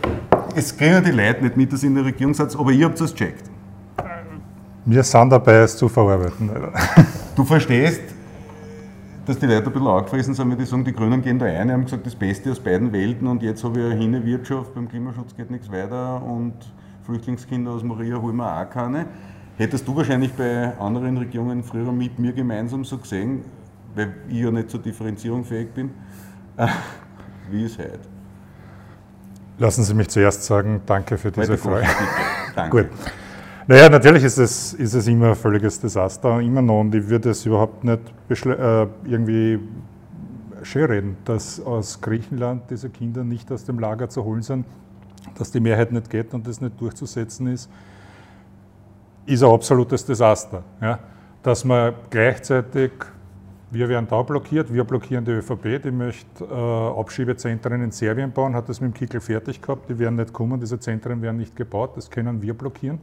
[0.55, 2.85] es kriegen ja die Leute nicht mit, dass ihr in der Regierung seid, aber ihr
[2.85, 3.49] habt es gecheckt.
[4.85, 6.51] Wir sind dabei, es zu verarbeiten.
[7.35, 8.01] Du verstehst,
[9.31, 11.67] dass die Leute ein bisschen angefressen sind, wenn die sagen, die Grünen gehen da ein,
[11.67, 14.89] die haben gesagt, das Beste aus beiden Welten und jetzt habe ich eine Hinewirtschaft, beim
[14.89, 16.53] Klimaschutz geht nichts weiter und
[17.05, 19.05] Flüchtlingskinder aus Maria holen wir auch keine.
[19.57, 23.45] Hättest du wahrscheinlich bei anderen Regierungen früher mit mir gemeinsam so gesehen,
[23.95, 25.91] weil ich ja nicht zur Differenzierung fähig bin,
[27.49, 27.99] wie ist heute?
[29.59, 31.87] Lassen Sie mich zuerst sagen, danke für diese Frage.
[32.69, 32.87] Gut.
[33.67, 36.79] Naja, natürlich ist es, ist es immer ein völliges Desaster, immer noch.
[36.79, 39.59] Und ich würde es überhaupt nicht äh, irgendwie
[40.63, 44.65] schönreden, dass aus Griechenland diese Kinder nicht aus dem Lager zu holen sind,
[45.37, 47.69] dass die Mehrheit nicht geht und das nicht durchzusetzen ist,
[49.25, 50.63] ist ein absolutes Desaster.
[50.81, 50.99] Ja?
[51.43, 52.91] Dass man gleichzeitig,
[53.69, 58.55] wir werden da blockiert, wir blockieren die ÖVP, die möchte äh, Abschiebezentren in Serbien bauen,
[58.55, 61.55] hat das mit dem Kickel fertig gehabt, die werden nicht kommen, diese Zentren werden nicht
[61.55, 62.99] gebaut, das können wir blockieren.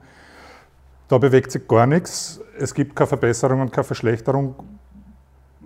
[1.09, 2.41] Da bewegt sich gar nichts.
[2.59, 4.55] Es gibt keine Verbesserung und keine Verschlechterung.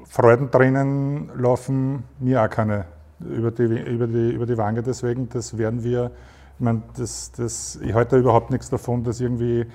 [0.04, 2.84] Freudentränen laufen mir auch keine
[3.20, 4.82] über die, über die, über die Wange.
[4.82, 6.10] Deswegen, das werden wir,
[6.58, 9.66] ich meine, das, das, ich halte überhaupt nichts davon, das irgendwie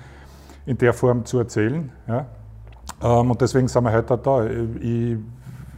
[0.66, 1.90] in der Form zu erzählen.
[2.06, 2.26] Ja.
[3.02, 4.46] Ähm, und deswegen sind wir heute auch da.
[4.46, 5.16] Ich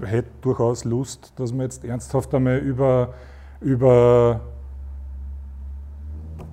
[0.03, 3.15] hätte durchaus Lust, dass wir jetzt ernsthaft einmal über,
[3.61, 4.41] über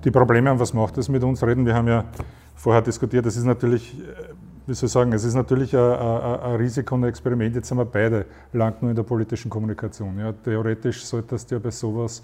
[0.04, 1.66] die Probleme und was macht das mit uns reden.
[1.66, 2.04] Wir haben ja
[2.58, 4.04] vorher diskutiert, das ist natürlich, äh,
[4.66, 7.54] wie soll ich sagen, es ist natürlich ein, ein, ein Risiko und ein Experiment.
[7.54, 10.18] Jetzt sind wir beide lang nur in der politischen Kommunikation.
[10.18, 12.22] Ja, theoretisch solltest du ja bei sowas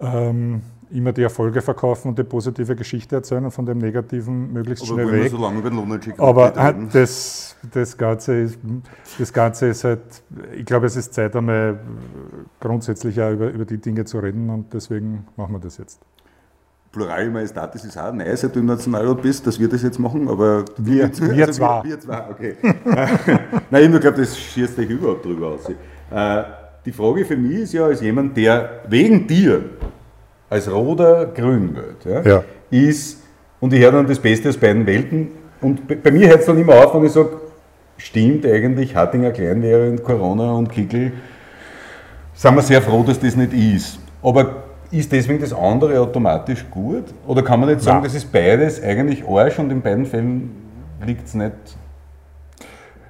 [0.00, 4.84] ähm, immer die Erfolge verkaufen und die positive Geschichte erzählen und von dem Negativen möglichst
[4.84, 5.30] Aber schnell weg.
[5.30, 6.50] so lange Lunacek Aber
[6.92, 8.58] das, das, Ganze ist,
[9.18, 10.00] das Ganze ist halt,
[10.56, 11.80] ich glaube, es ist Zeit, einmal
[12.60, 16.00] grundsätzlich auch über, über die Dinge zu reden und deswegen machen wir das jetzt.
[16.94, 20.28] Plural Majestatis ist auch nice, seit du im Nationalrat bist, dass wir das jetzt machen,
[20.28, 21.12] aber Wir- wir
[21.50, 21.82] zwei.
[21.82, 22.54] Wir, wir zwei, okay.
[23.70, 25.68] Nein, ich glaube, das schießt euch überhaupt drüber aus.
[25.68, 26.42] Äh,
[26.86, 29.64] die Frage für mich ist ja, als jemand, der wegen dir
[30.48, 32.44] als roter grün wird, ja, Ja.
[32.70, 33.22] ist,
[33.58, 35.28] und ich höre dann das Beste aus beiden Welten,
[35.60, 37.30] und bei, bei mir hört es dann immer auf, wenn ich sage,
[37.96, 41.12] stimmt eigentlich, Hattinger klein während Corona und Kickel,
[42.34, 43.98] sind wir sehr froh, dass das nicht ist.
[44.22, 44.63] Aber
[44.94, 47.04] ist deswegen das andere automatisch gut?
[47.26, 48.04] Oder kann man nicht sagen, Nein.
[48.04, 50.50] das ist beides eigentlich Arsch und in beiden Fällen
[51.04, 51.52] liegt es nicht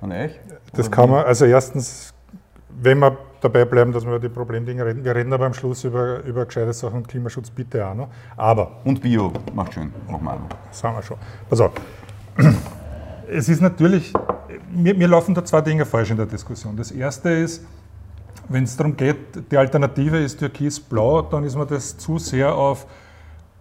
[0.00, 0.32] an euch?
[0.72, 2.12] Das kann man, also erstens,
[2.80, 5.84] wenn wir dabei bleiben, dass wir über die Problemdinge reden, wir reden aber am Schluss
[5.84, 8.08] über, über gescheite Sachen und Klimaschutz bitte auch noch.
[8.36, 10.48] Aber Und Bio macht schön, machen wir auch noch.
[10.70, 11.18] sagen wir schon.
[11.48, 11.72] Pass auf.
[13.30, 14.12] Es ist natürlich,
[14.74, 16.76] mir, mir laufen da zwei Dinge falsch in der Diskussion.
[16.76, 17.64] Das erste ist,
[18.48, 22.86] wenn es darum geht, die Alternative ist türkis-blau, dann ist mir das zu sehr auf,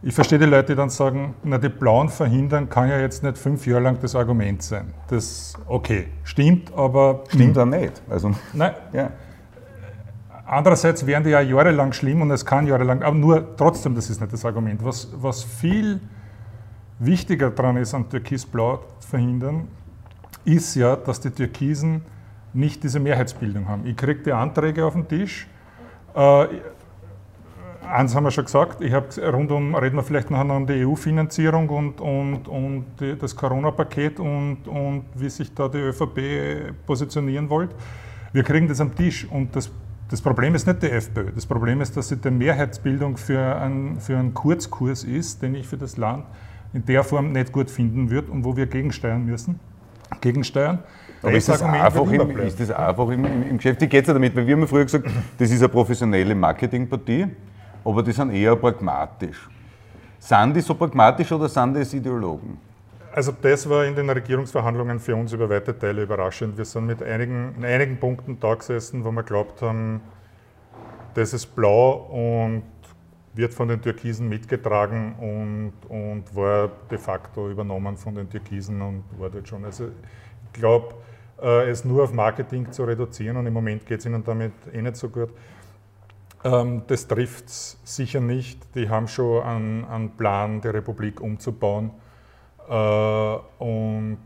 [0.06, 3.38] ich verstehe die Leute, die dann sagen, na, die Blauen verhindern kann ja jetzt nicht
[3.38, 4.94] fünf Jahre lang das Argument sein.
[5.08, 8.02] Das, okay, stimmt, aber Stimmt auch nicht.
[8.10, 9.12] Also, Nein, ja.
[10.46, 14.20] andererseits wären die ja jahrelang schlimm und es kann jahrelang, aber nur trotzdem, das ist
[14.20, 14.84] nicht das Argument.
[14.84, 16.02] Was, was viel
[17.00, 19.70] wichtiger daran ist, an Türkisblau zu verhindern,
[20.44, 22.02] ist ja, dass die Türkisen
[22.54, 23.86] nicht diese Mehrheitsbildung haben.
[23.86, 25.48] Ich kriege die Anträge auf den Tisch.
[26.16, 26.48] Äh,
[27.88, 30.86] eins haben wir schon gesagt, ich habe rundum reden wir vielleicht nachher noch um die
[30.86, 37.50] EU-Finanzierung und, und, und die, das Corona-Paket und, und wie sich da die ÖVP positionieren
[37.50, 37.76] wollte.
[38.32, 39.72] Wir kriegen das am Tisch und das,
[40.10, 41.32] das Problem ist nicht die FPÖ.
[41.32, 45.68] Das Problem ist, dass sie die Mehrheitsbildung für, ein, für einen Kurzkurs ist, den ich
[45.68, 46.26] für das Land
[46.74, 49.60] in der Form nicht gut finden würde und wo wir gegensteuern müssen.
[50.22, 50.80] Gegensteuern.
[51.24, 53.80] Aber ist das, einfach im, ist das einfach im, im, im Geschäft?
[53.82, 54.36] Wie geht es ja damit?
[54.36, 55.08] Weil wir haben früher gesagt,
[55.38, 57.28] das ist eine professionelle Marketingpartie,
[57.86, 59.50] aber die sind eher pragmatisch.
[60.20, 62.58] Sind die so pragmatisch oder sind das Ideologen?
[63.14, 66.58] Also das war in den Regierungsverhandlungen für uns über weite Teile überraschend.
[66.58, 70.02] Wir sind mit einigen, in einigen Punkten da gesessen, wo wir glaubt haben,
[71.14, 72.64] das ist blau und
[73.36, 79.04] wird von den Türkisen mitgetragen und, und war de facto übernommen von den Türkisen und
[79.18, 79.64] war dort schon.
[79.64, 79.86] Also
[80.46, 80.96] ich glaube,
[81.42, 84.82] äh, es nur auf Marketing zu reduzieren und im Moment geht es ihnen damit eh
[84.82, 85.30] nicht so gut.
[86.44, 88.76] Ähm, das trifft es sicher nicht.
[88.76, 91.92] Die haben schon einen, einen Plan, die Republik umzubauen
[92.70, 94.18] äh, und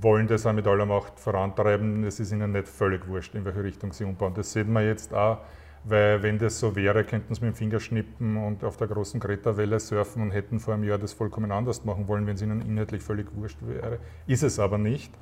[0.00, 2.04] wollen das auch mit aller Macht vorantreiben.
[2.04, 4.32] Es ist ihnen nicht völlig wurscht, in welche Richtung sie umbauen.
[4.34, 5.38] Das sehen wir jetzt auch,
[5.84, 9.20] weil wenn das so wäre, könnten sie mit dem Finger schnippen und auf der großen
[9.20, 12.62] Greta-Welle surfen und hätten vor einem Jahr das vollkommen anders machen wollen, wenn es ihnen
[12.62, 13.98] inhaltlich völlig wurscht wäre.
[14.26, 15.12] Ist es aber nicht.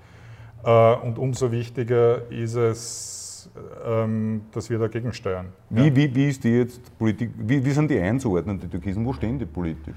[0.64, 3.50] Äh, und umso wichtiger ist es,
[3.86, 5.52] ähm, dass wir dagegen steuern.
[5.70, 5.96] Wie, ja.
[5.96, 9.04] wie, wie ist die jetzt Politik, wie, wie sind die einzuordnen, die Türkisen?
[9.04, 9.96] Wo stehen die politisch?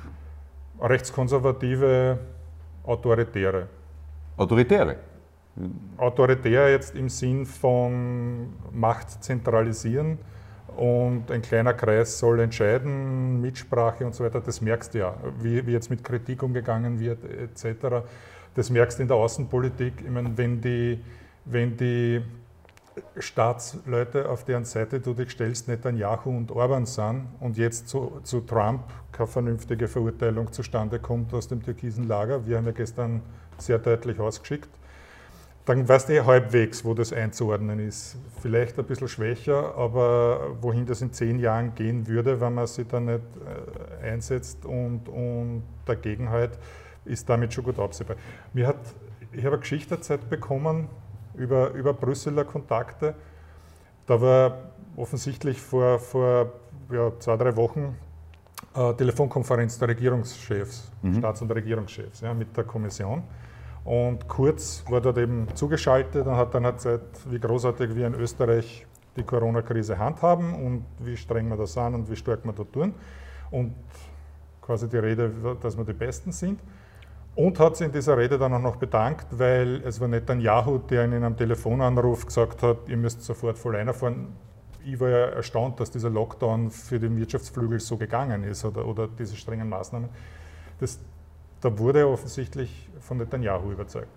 [0.79, 2.19] Rechtskonservative,
[2.83, 3.67] autoritäre.
[4.37, 4.97] Autoritäre?
[5.97, 10.17] Autoritär jetzt im Sinn von Macht zentralisieren
[10.75, 15.65] und ein kleiner Kreis soll entscheiden, Mitsprache und so weiter, das merkst du ja, wie,
[15.67, 18.03] wie jetzt mit Kritik umgegangen wird etc.
[18.55, 19.93] Das merkst du in der Außenpolitik.
[20.03, 20.99] Ich meine, wenn die,
[21.45, 22.21] wenn die
[23.17, 28.41] Staatsleute, auf deren Seite du dich stellst, Netanyahu und Orban sind und jetzt zu, zu
[28.41, 33.21] Trump keine vernünftige Verurteilung zustande kommt aus dem türkisen Lager, wir haben ja gestern
[33.57, 34.69] sehr deutlich ausgeschickt,
[35.65, 38.17] dann weißt du eh halbwegs, wo das einzuordnen ist.
[38.41, 42.87] Vielleicht ein bisschen schwächer, aber wohin das in zehn Jahren gehen würde, wenn man sich
[42.87, 43.21] da nicht
[44.01, 46.59] äh, einsetzt und, und dagegen halt,
[47.05, 48.15] ist damit schon gut absehbar.
[48.53, 48.77] Mir hat,
[49.31, 50.87] ich habe eine Geschichtezeit bekommen
[51.35, 53.15] über, über Brüsseler Kontakte.
[54.05, 54.57] Da war
[54.95, 56.53] offensichtlich vor, vor
[56.91, 57.95] ja, zwei, drei Wochen
[58.73, 61.15] eine Telefonkonferenz der Regierungschefs, mhm.
[61.15, 63.23] Staats- und Regierungschefs ja, mit der Kommission.
[63.83, 68.85] Und Kurz war dort eben zugeschaltet und hat dann erzählt, wie großartig wir in Österreich
[69.15, 72.93] die Corona-Krise handhaben und wie streng wir das an und wie stark wir da tun.
[73.51, 73.73] Und
[74.61, 76.59] quasi die Rede, dass wir die Besten sind.
[77.35, 81.05] Und hat sich in dieser Rede dann auch noch bedankt, weil es war Netanyahu, der
[81.05, 84.35] in einem Telefonanruf gesagt hat, ihr müsst sofort voll einfahren.
[84.85, 89.07] Ich war ja erstaunt, dass dieser Lockdown für den Wirtschaftsflügel so gegangen ist oder, oder
[89.07, 90.09] diese strengen Maßnahmen.
[90.79, 90.99] Das,
[91.61, 94.09] da wurde er offensichtlich von Netanyahu überzeugt.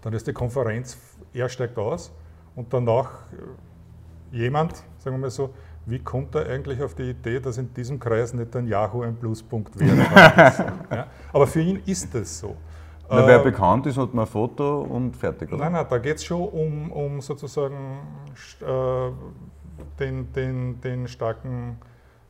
[0.00, 0.98] Dann ist die Konferenz,
[1.32, 2.12] er steigt aus
[2.56, 3.20] und danach
[4.32, 5.54] jemand, sagen wir mal so,
[5.86, 9.96] wie kommt er eigentlich auf die Idee, dass in diesem Kreis Netanyahu ein Pluspunkt wäre?
[10.90, 11.06] ja?
[11.32, 12.56] Aber für ihn ist es so.
[13.08, 15.64] Na, wer äh, bekannt ist, hat man ein Foto und fertig, oder?
[15.64, 17.98] Nein, nein, da geht es schon um, um sozusagen
[18.60, 19.10] äh,
[19.98, 21.76] den, den, den starken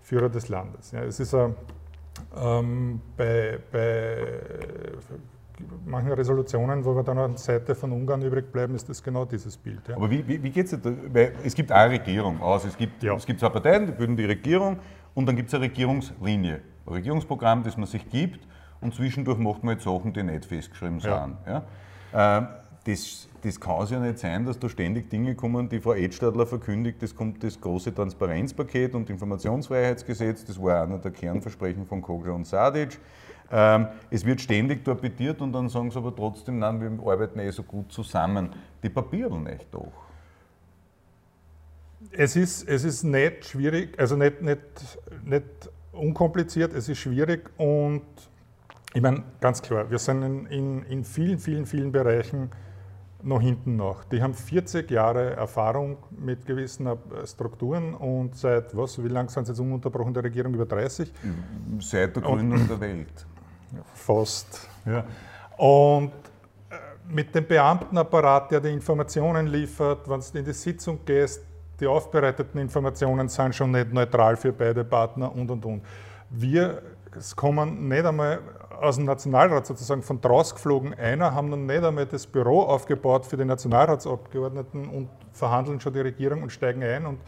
[0.01, 0.91] Führer des Landes.
[0.91, 1.55] Ja, es ist ein,
[2.37, 4.27] ähm, bei, bei
[5.85, 9.25] manchen Resolutionen, wo wir dann an der Seite von Ungarn übrig bleiben, ist das genau
[9.25, 9.87] dieses Bild.
[9.88, 9.97] Ja.
[9.97, 12.43] Aber wie, wie, wie geht es Weil es gibt eine Regierung.
[12.43, 13.15] Also es, gibt, ja.
[13.15, 14.79] es gibt zwei Parteien, die bilden die Regierung
[15.15, 18.47] und dann gibt es eine Regierungslinie, ein Regierungsprogramm, das man sich gibt
[18.81, 21.37] und zwischendurch macht man jetzt Sachen, die nicht festgeschrieben sind.
[21.47, 21.62] Ja.
[22.15, 22.49] Ähm,
[22.85, 26.47] das, das kann es ja nicht sein, dass da ständig Dinge kommen, die Frau Edstadler
[26.47, 32.35] verkündigt, es kommt das große Transparenzpaket und Informationsfreiheitsgesetz, das war einer der Kernversprechen von Kogler
[32.35, 32.99] und Sadic.
[33.55, 37.51] Ähm, es wird ständig torpediert und dann sagen sie aber trotzdem, nein, wir arbeiten eh
[37.51, 38.49] so gut zusammen.
[38.83, 39.93] Die Papiere nicht doch.
[42.11, 44.61] Es ist, es ist nicht schwierig, also nicht, nicht,
[45.25, 45.45] nicht
[45.93, 48.03] unkompliziert, es ist schwierig und
[48.95, 52.51] ich meine, ganz klar, wir sind in, in, in vielen, vielen, vielen Bereichen
[53.23, 54.05] noch hinten nach.
[54.05, 59.47] Die haben 40 Jahre Erfahrung mit gewissen äh, Strukturen und seit, was, wie lange sind
[59.47, 60.55] sie jetzt ununterbrochen der Regierung?
[60.55, 61.12] Über 30?
[61.81, 63.27] Seit der Gründung und, der Welt.
[63.95, 64.69] Fast.
[64.85, 65.05] Ja.
[65.57, 66.13] Und
[66.71, 66.77] äh,
[67.09, 71.43] mit dem Beamtenapparat, der die Informationen liefert, wenn du in die Sitzung gehst,
[71.81, 75.83] die aufbereiteten Informationen sind schon nicht neutral für beide Partner und und und.
[76.31, 76.83] Wir
[77.37, 78.41] kommen nicht einmal
[78.81, 83.27] aus dem Nationalrat sozusagen von draußen geflogen einer, haben dann nicht einmal das Büro aufgebaut
[83.27, 87.07] für die Nationalratsabgeordneten und verhandeln schon die Regierung und steigen ein.
[87.07, 87.21] Und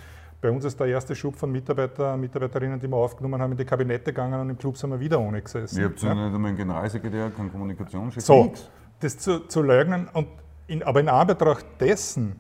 [0.45, 3.65] bei uns ist der erste Schub von Mitarbeiter, Mitarbeiterinnen, die wir aufgenommen haben, in die
[3.65, 5.79] Kabinette gegangen und im Club sind wir wieder ohne gesessen.
[5.79, 8.53] Ihr habt ja nicht einmal einen Generalsekretär, keinen Kommunikationschef, So,
[9.01, 10.07] das zu, zu leugnen.
[10.13, 10.29] Und
[10.67, 12.39] in, aber in Anbetracht dessen,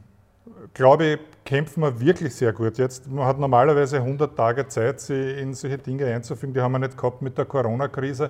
[0.74, 2.76] glaube ich, kämpfen wir wirklich sehr gut.
[2.76, 6.52] Jetzt, man hat normalerweise 100 Tage Zeit, sich in solche Dinge einzufügen.
[6.52, 8.28] Die haben wir nicht gehabt mit der Corona-Krise.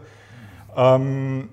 [0.77, 1.49] Ähm,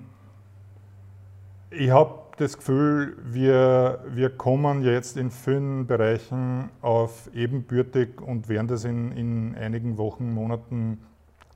[1.70, 8.66] ich habe das Gefühl, wir, wir kommen jetzt in vielen Bereichen auf ebenbürtig und werden
[8.66, 10.98] das in, in einigen Wochen, Monaten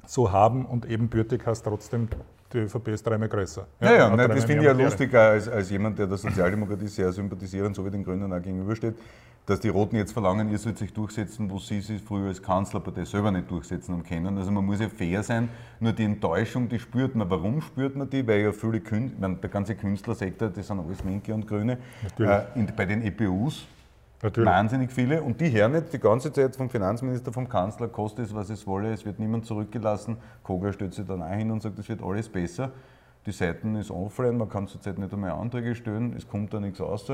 [0.06, 0.64] so haben.
[0.64, 2.08] Und ebenbürtig heißt trotzdem,
[2.52, 3.66] die ÖVP ist dreimal größer.
[3.80, 4.84] Ja, ja, nein, das finde ich ja Mandate.
[4.84, 8.42] lustig, als, als jemand, der der Sozialdemokratie sehr sympathisiert und so wie den Grünen auch
[8.42, 8.94] gegenübersteht,
[9.46, 13.04] dass die Roten jetzt verlangen, ihr sollt sich durchsetzen, wo sie sich früher als Kanzlerpartei
[13.04, 14.36] selber nicht durchsetzen haben können.
[14.36, 17.30] Also man muss ja fair sein, nur die Enttäuschung, die spürt man.
[17.30, 18.26] Warum spürt man die?
[18.26, 21.78] Weil ja viele Künstler, meine, der ganze Künstlersektor, das sind alles Linke und Grüne,
[22.18, 23.66] äh, in, bei den EPUs
[24.22, 24.48] Natürlich.
[24.48, 28.34] wahnsinnig viele und die hören jetzt die ganze Zeit vom Finanzminister, vom Kanzler, koste es,
[28.34, 30.16] was es wolle, es wird niemand zurückgelassen.
[30.42, 32.72] Kogler stellt sich dann auch hin und sagt, es wird alles besser.
[33.26, 36.80] Die Seiten ist offline, man kann zurzeit nicht einmal Anträge stellen, es kommt da nichts
[36.80, 37.12] raus.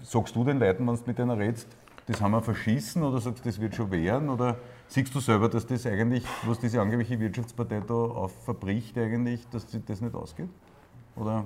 [0.00, 1.68] Sagst du den Leuten, wenn du mit denen redest,
[2.06, 4.28] das haben wir verschissen oder sagst du, das wird schon werden?
[4.28, 4.56] Oder
[4.88, 9.66] siehst du selber, dass das eigentlich, was diese angebliche Wirtschaftspartei da auf verbricht, eigentlich, dass
[9.66, 10.48] das nicht ausgeht?
[11.16, 11.44] Oder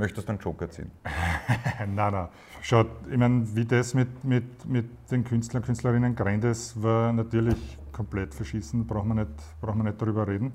[0.00, 0.90] möchtest du einen Joker ziehen?
[1.94, 2.28] Nein, nein.
[2.62, 8.34] Schaut, ich meine, wie das mit, mit, mit den Künstlern, Künstlerinnen Grendes war natürlich komplett
[8.34, 10.52] verschissen, braucht man nicht, braucht man nicht darüber reden.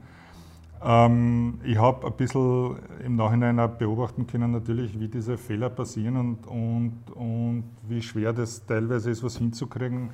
[0.84, 6.18] Ähm, ich habe ein bisschen im Nachhinein auch beobachten können, natürlich, wie diese Fehler passieren
[6.18, 10.10] und, und, und wie schwer das teilweise ist, was hinzukriegen.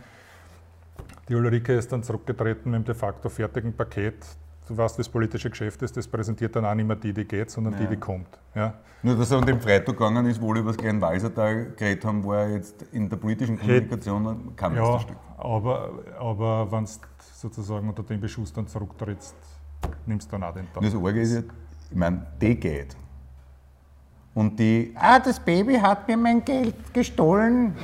[1.27, 4.15] Die Ulrike ist dann zurückgetreten mit dem de facto fertigen Paket.
[4.67, 7.25] Du weißt, wie das politische Geschäft ist, das präsentiert dann auch nicht mehr die, die
[7.25, 8.27] geht, sondern die, die kommt.
[8.55, 8.75] Ja.
[9.03, 12.05] Nur, dass er an dem Freitag gegangen ist, wo wir über das kleine Walsertal geredet
[12.05, 15.17] haben, war er jetzt in der politischen Kommunikation kein Ja, Meisterstück.
[15.37, 16.91] aber, aber wenn du
[17.33, 19.35] sozusagen unter dem Beschuss dann zurücktrittst,
[20.05, 20.83] nimmst du dann auch den Tag.
[20.83, 21.41] Das Orge ist ja,
[21.89, 22.95] ich meine, die geht.
[24.33, 27.75] Und die, ah, das Baby hat mir mein Geld gestohlen.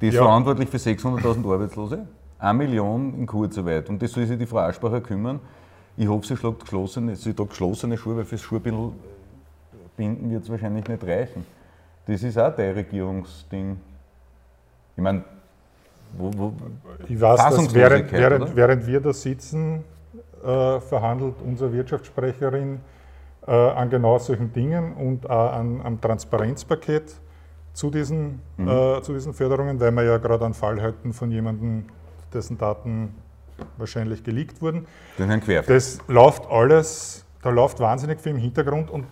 [0.00, 0.22] Die ist Ja.
[0.24, 2.06] verantwortlich für 600.000 Arbeitslose,
[2.38, 3.88] eine Million in Kurzarbeit.
[3.88, 5.40] Und das soll sich die Frau Aschbacher kümmern.
[6.00, 8.92] Ich hoffe, sie schlägt geschlossene, sie trägt geschlossene Schuhe, weil fürs Schuhbindel
[9.96, 11.44] binden wird es wahrscheinlich nicht reichen.
[12.06, 13.76] Das ist auch dein Regierungsding.
[14.96, 15.24] Ich meine,
[16.16, 16.52] wo, wo,
[17.08, 19.82] Ich weiß, dass während, während, während wir da sitzen,
[20.44, 22.78] äh, verhandelt unsere Wirtschaftssprecherin
[23.46, 27.12] äh, an genau solchen Dingen und auch an, am Transparenzpaket
[27.72, 28.68] zu diesen, Mhm.
[28.68, 31.86] äh, zu diesen Förderungen, weil wir ja gerade einen Fall hatten von jemandem,
[32.32, 33.14] dessen Daten
[33.76, 34.86] wahrscheinlich geleakt wurden.
[35.18, 35.76] den Herrn Querfeld.
[35.76, 39.06] Das läuft alles, da läuft wahnsinnig viel im Hintergrund und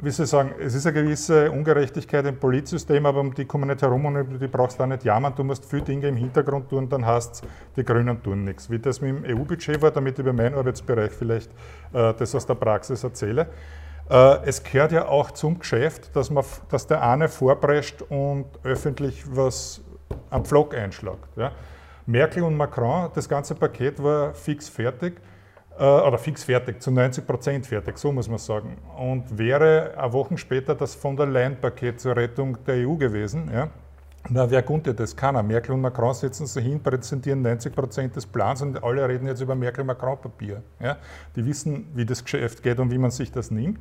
[0.00, 3.80] wie ich sagen, es ist eine gewisse Ungerechtigkeit im Politsystem, aber um die kommen nicht
[3.80, 5.32] herum und über die brauchst du auch nicht jammern.
[5.34, 7.42] Du musst viele Dinge im Hintergrund tun, dann heißt
[7.76, 8.68] die Grünen tun nichts.
[8.68, 11.52] Wie das mit dem EU-Budget war, damit ich über meinen Arbeitsbereich vielleicht
[11.92, 13.46] äh, das aus der Praxis erzähle.
[14.10, 19.24] Äh, es gehört ja auch zum Geschäft, dass, man, dass der eine vorprescht und öffentlich
[19.26, 19.80] was
[20.28, 21.28] am Pflock einschlägt.
[21.36, 21.52] Ja.
[22.06, 25.20] Merkel und Macron, das ganze Paket war fix fertig
[25.78, 28.76] äh, oder fix fertig, zu 90 Prozent fertig, so muss man sagen.
[28.96, 33.68] Und wäre eine Woche später das von der Leyen-Paket zur Rettung der EU gewesen, ja,
[34.30, 35.14] na, wer konnte das?
[35.14, 35.42] Keiner.
[35.42, 39.42] Merkel und Macron setzen sich hin, präsentieren 90 Prozent des Plans und alle reden jetzt
[39.42, 40.62] über Merkel-Macron-Papier.
[40.80, 40.96] Ja.
[41.36, 43.80] Die wissen, wie das Geschäft geht und wie man sich das nimmt.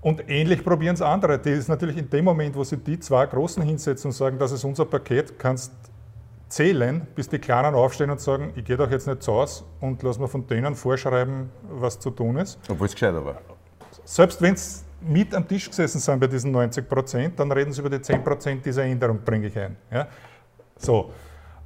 [0.00, 1.38] Und ähnlich probieren es andere.
[1.38, 4.52] Das ist natürlich in dem Moment, wo sie die zwei Großen hinsetzen und sagen, das
[4.52, 5.72] ist unser Paket, kannst
[6.52, 10.02] zählen, bis die Kleinen aufstehen und sagen, ich gehe doch jetzt nicht zu Hause und
[10.02, 12.58] lass mir von denen vorschreiben, was zu tun ist.
[12.70, 13.36] Obwohl es gescheiter war.
[14.04, 17.80] Selbst wenn sie mit am Tisch gesessen sind bei diesen 90 Prozent, dann reden sie
[17.80, 19.76] über die 10 Prozent dieser Änderung, bringe ich ein.
[19.90, 20.06] Ja?
[20.76, 21.10] So.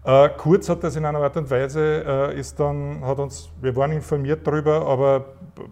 [0.04, 3.74] Äh, Kurz hat das in einer Art und Weise, äh, ist dann, hat uns, wir
[3.74, 5.62] waren informiert darüber, aber b-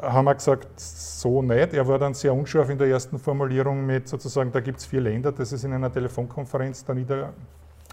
[0.00, 1.74] haben wir gesagt, so nicht.
[1.74, 5.00] Er war dann sehr unscharf in der ersten Formulierung mit sozusagen, da gibt es vier
[5.00, 7.32] Länder, das ist in einer Telefonkonferenz der Nieder,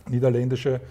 [0.10, 0.82] niederländische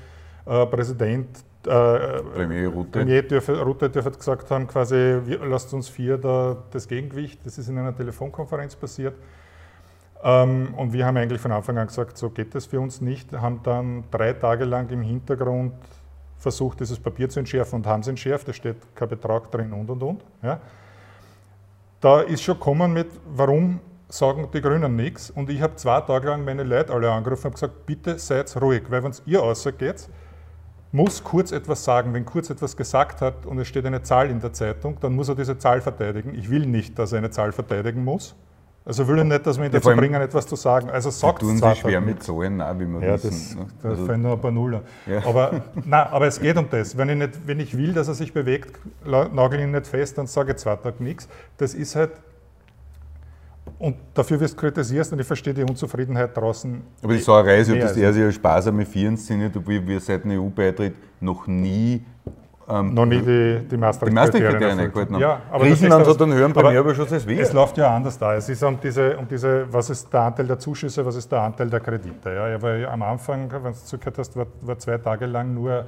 [0.46, 1.28] äh, Präsident
[1.66, 2.98] äh, Premier Rutte.
[3.00, 7.44] Premier dürfe, Rutte dürfte gesagt haben, quasi, wir, lasst uns vier da das Gegengewicht.
[7.44, 9.14] Das ist in einer Telefonkonferenz passiert.
[10.22, 13.32] Ähm, und wir haben eigentlich von Anfang an gesagt, so geht das für uns nicht.
[13.32, 15.74] Haben dann drei Tage lang im Hintergrund
[16.38, 18.46] versucht, dieses Papier zu entschärfen und haben es entschärft.
[18.48, 20.24] Da steht kein Betrag drin und und und.
[20.42, 20.60] Ja.
[22.00, 26.28] Da ist schon gekommen mit, warum sagen die Grünen nichts und ich habe zwei Tage
[26.28, 30.08] lang meine Leute alle angerufen und gesagt, bitte seid ruhig, weil wenn es ihr rausgeht,
[30.92, 32.14] muss Kurz etwas sagen.
[32.14, 35.28] Wenn Kurz etwas gesagt hat und es steht eine Zahl in der Zeitung, dann muss
[35.28, 36.34] er diese Zahl verteidigen.
[36.34, 38.34] Ich will nicht, dass er eine Zahl verteidigen muss.
[38.86, 40.88] Also will ich nicht, dass wir ihn dazu bringen, etwas zu sagen.
[40.90, 43.58] Also sagt tun zwei sich schwer mit Zahlen, auch, wie wir ja, das, wissen.
[43.58, 43.66] ne?
[43.82, 44.80] da Also, fallen nur ein paar Nullen.
[45.06, 45.26] Ja.
[45.26, 46.96] Aber, nein, aber es geht um das.
[46.96, 50.28] Wenn ich, nicht, wenn ich will, dass er sich bewegt, nagel ihn nicht fest, dann
[50.28, 51.28] sage ich zwei Tage nichts.
[51.56, 52.12] Das ist halt.
[53.78, 56.80] Und dafür wirst du kritisiert und ich verstehe die Unzufriedenheit draußen.
[57.02, 60.24] aber die Sauerei ist ja, dass als- sich als sparsame Vier inszeniert, obwohl wir seit
[60.24, 62.02] dem EU-Beitritt noch nie
[62.68, 65.20] ähm, noch nie die, die die Maastricht-Kriterien eingehalten haben.
[65.22, 67.38] Ja, aber das Griechenland ist hat mir aber schon das Weh.
[67.38, 68.34] Es läuft ja anders da.
[68.34, 71.42] Es ist um diese, um diese, was ist der Anteil der Zuschüsse, was ist der
[71.42, 72.28] Anteil der Kredite.
[72.34, 75.84] Ja, ja, weil am Anfang, wenn du zugehört hast, war, war zwei Tage lang nur,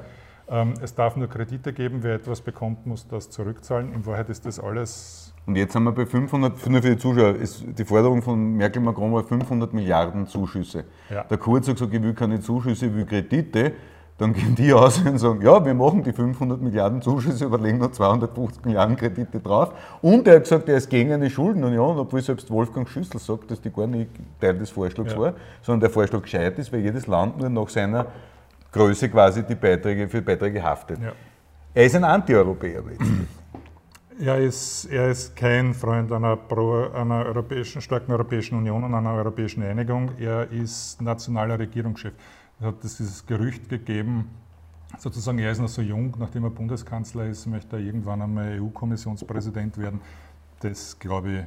[0.49, 3.93] ähm, es darf nur Kredite geben, wer etwas bekommt, muss das zurückzahlen.
[3.93, 7.35] In Wahrheit ist das alles, Und jetzt sind wir bei 500, nur für die Zuschauer,
[7.37, 10.85] ist die Forderung von Merkel-Macron war 500 Milliarden Zuschüsse.
[11.09, 11.25] Ja.
[11.25, 13.73] Der Kurz hat gesagt, ich will keine Zuschüsse, ich will Kredite.
[14.19, 17.93] Dann gehen die aus und sagen, ja, wir machen die 500 Milliarden Zuschüsse, überlegen noch
[17.93, 19.73] 250 Milliarden Kredite drauf.
[20.03, 23.59] Und er hat gesagt, er ist gegen eine Schuldenunion, obwohl selbst Wolfgang Schüssel sagt, dass
[23.59, 25.19] die gar nicht Teil des Vorschlags Ja.
[25.19, 25.33] war,
[25.63, 28.05] sondern der Vorschlag gescheit ist, weil jedes Land nur nach seiner
[28.71, 30.99] Größe quasi die Beiträge, für Beiträge haftet.
[31.03, 31.13] Ja.
[31.73, 33.29] Er ist ein Anti-Europäer letztlich.
[34.21, 39.13] Er ist, er ist kein Freund einer, Pro, einer europäischen, starken Europäischen Union und einer
[39.13, 40.11] europäischen Einigung.
[40.19, 42.13] Er ist nationaler Regierungschef.
[42.59, 44.31] Es hat es dieses Gerücht gegeben,
[44.99, 49.79] sozusagen, er ist noch so jung, nachdem er Bundeskanzler ist, möchte er irgendwann einmal EU-Kommissionspräsident
[49.79, 50.01] werden.
[50.61, 51.45] Das glaube ich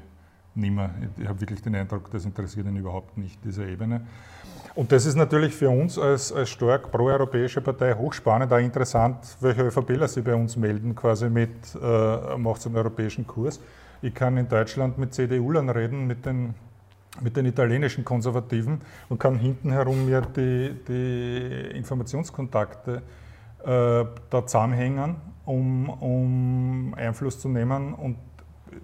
[0.56, 0.94] nicht mehr.
[1.18, 4.06] Ich habe wirklich den Eindruck, das interessiert ihn überhaupt nicht, diese Ebene.
[4.74, 9.64] Und das ist natürlich für uns als, als stark proeuropäische Partei hochspannend, auch interessant, welche
[9.64, 11.50] ÖVPler sie bei uns melden, quasi mit
[11.82, 13.60] äh, macht einen europäischen Kurs.
[14.02, 16.54] Ich kann in Deutschland mit CDU-Lern reden, mit den,
[17.20, 23.02] mit den italienischen Konservativen und kann hinten herum mir die, die Informationskontakte
[23.64, 27.94] äh, da zusammenhängen, um, um Einfluss zu nehmen.
[27.94, 28.16] Und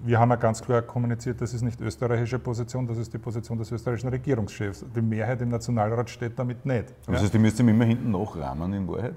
[0.03, 3.57] wir haben ja ganz klar kommuniziert, das ist nicht österreichische Position, das ist die Position
[3.57, 4.85] des österreichischen Regierungschefs.
[4.95, 6.93] Die Mehrheit im Nationalrat steht damit nicht.
[7.05, 9.15] Das heißt, die müsst ihr immer hinten nachrahmen in Wahrheit?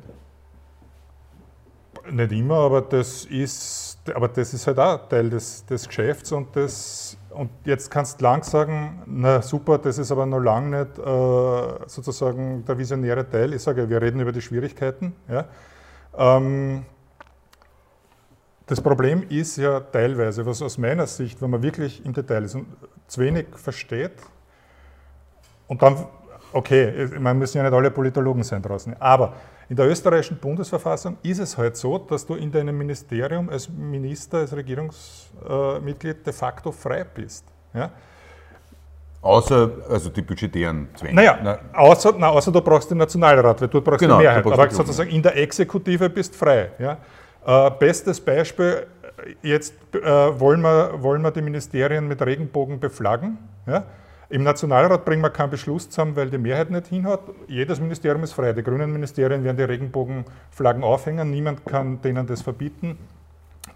[2.10, 6.56] Nicht immer, aber das ist, aber das ist halt auch Teil des, des Geschäfts und,
[6.56, 10.98] das, und jetzt kannst du lang sagen, na super, das ist aber noch lang nicht
[10.98, 13.52] äh, sozusagen der visionäre Teil.
[13.52, 15.14] Ich sage, wir reden über die Schwierigkeiten.
[15.28, 15.44] Ja.
[16.16, 16.84] Ähm,
[18.70, 22.54] das Problem ist ja teilweise, was aus meiner Sicht, wenn man wirklich im Detail ist
[22.54, 22.66] und
[23.08, 24.12] zu wenig versteht,
[25.66, 25.96] und dann,
[26.52, 29.32] okay, man müssen ja nicht alle Politologen sein draußen, aber
[29.68, 34.38] in der österreichischen Bundesverfassung ist es halt so, dass du in deinem Ministerium als Minister,
[34.38, 37.44] als Regierungsmitglied de facto frei bist.
[37.74, 37.90] Ja?
[39.22, 41.14] Außer also die budgetären Zwänge.
[41.14, 44.26] Naja, Na, außer, na, außer du brauchst den Nationalrat, weil dort brauchst Genau, du die
[44.26, 44.44] du Mehrheit.
[44.44, 46.70] brauchst Aber sozusagen in der Exekutive bist frei.
[46.78, 46.98] Ja?
[47.46, 48.86] Äh, bestes Beispiel,
[49.42, 50.00] jetzt äh,
[50.40, 53.38] wollen, wir, wollen wir die Ministerien mit Regenbogen beflaggen.
[53.66, 53.84] Ja?
[54.28, 57.20] Im Nationalrat bringen wir keinen Beschluss zusammen, weil die Mehrheit nicht hinhaut.
[57.48, 58.52] Jedes Ministerium ist frei.
[58.52, 61.30] Die grünen Ministerien werden die Regenbogenflaggen aufhängen.
[61.30, 62.96] Niemand kann denen das verbieten.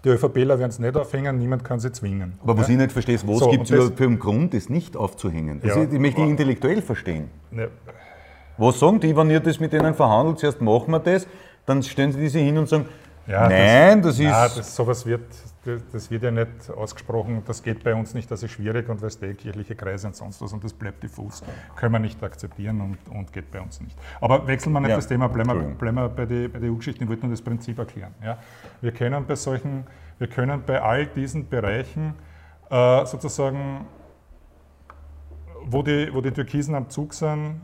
[0.05, 1.37] Die ÖVPler werden es nicht aufhängen.
[1.37, 2.39] Niemand kann sie zwingen.
[2.43, 2.73] aber was ja?
[2.73, 5.59] ich nicht verstehe, ist, was So, gibt es für einen Grund, das nicht aufzuhängen?
[5.61, 5.83] Das Ja.
[5.83, 7.29] ich, ich möchte ich intellektuell verstehen.
[7.51, 7.69] Ne,
[8.57, 11.27] Was sagen die, wenn ihr das mit denen verhandelt, zuerst machen wir das,
[11.65, 12.85] dann stellen sie diese hin und sagen,
[13.27, 14.25] Ja, nein, das, ist...
[14.25, 15.23] Ja, das, sowas wird,
[15.65, 19.01] das, das wird ja nicht ausgesprochen, das geht bei uns nicht, das ist schwierig und
[19.01, 21.41] weißt du, kirchliche Kreise und sonst was und das bleibt diffus.
[21.75, 23.97] Können wir nicht akzeptieren und, und geht bei uns nicht.
[24.21, 26.69] Aber wechseln wir nicht Ja, das Thema, bleiben wir, bleiben wir bei der bei die
[26.69, 28.13] EU-Geschichte, ich wollte nur das Prinzip erklären.
[28.23, 28.37] Ja.
[28.81, 29.85] Wir können bei solchen,
[30.19, 32.13] wir können bei all diesen Bereichen
[32.69, 33.87] äh, sozusagen,
[35.63, 37.61] wo die, wo die Türkisen am Zug sind,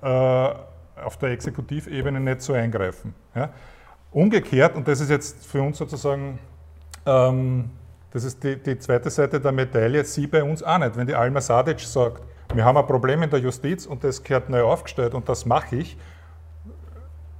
[0.00, 3.14] äh, auf der Exekutivebene nicht so eingreifen.
[3.34, 3.50] Ja.
[4.12, 6.38] Umgekehrt, und das ist jetzt für uns sozusagen,
[7.06, 7.70] ähm,
[8.10, 10.96] das ist die, die zweite Seite der Medaille, sie bei uns auch nicht.
[10.96, 12.22] Wenn die Alma Sadic sagt,
[12.54, 15.76] wir haben ein Problem in der Justiz und das gehört neu aufgestellt und das mache
[15.76, 15.96] ich,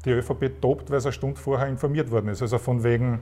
[0.06, 2.40] die ÖVP tobt, weil sie eine Stunde vorher informiert worden ist.
[2.40, 3.20] Also von wegen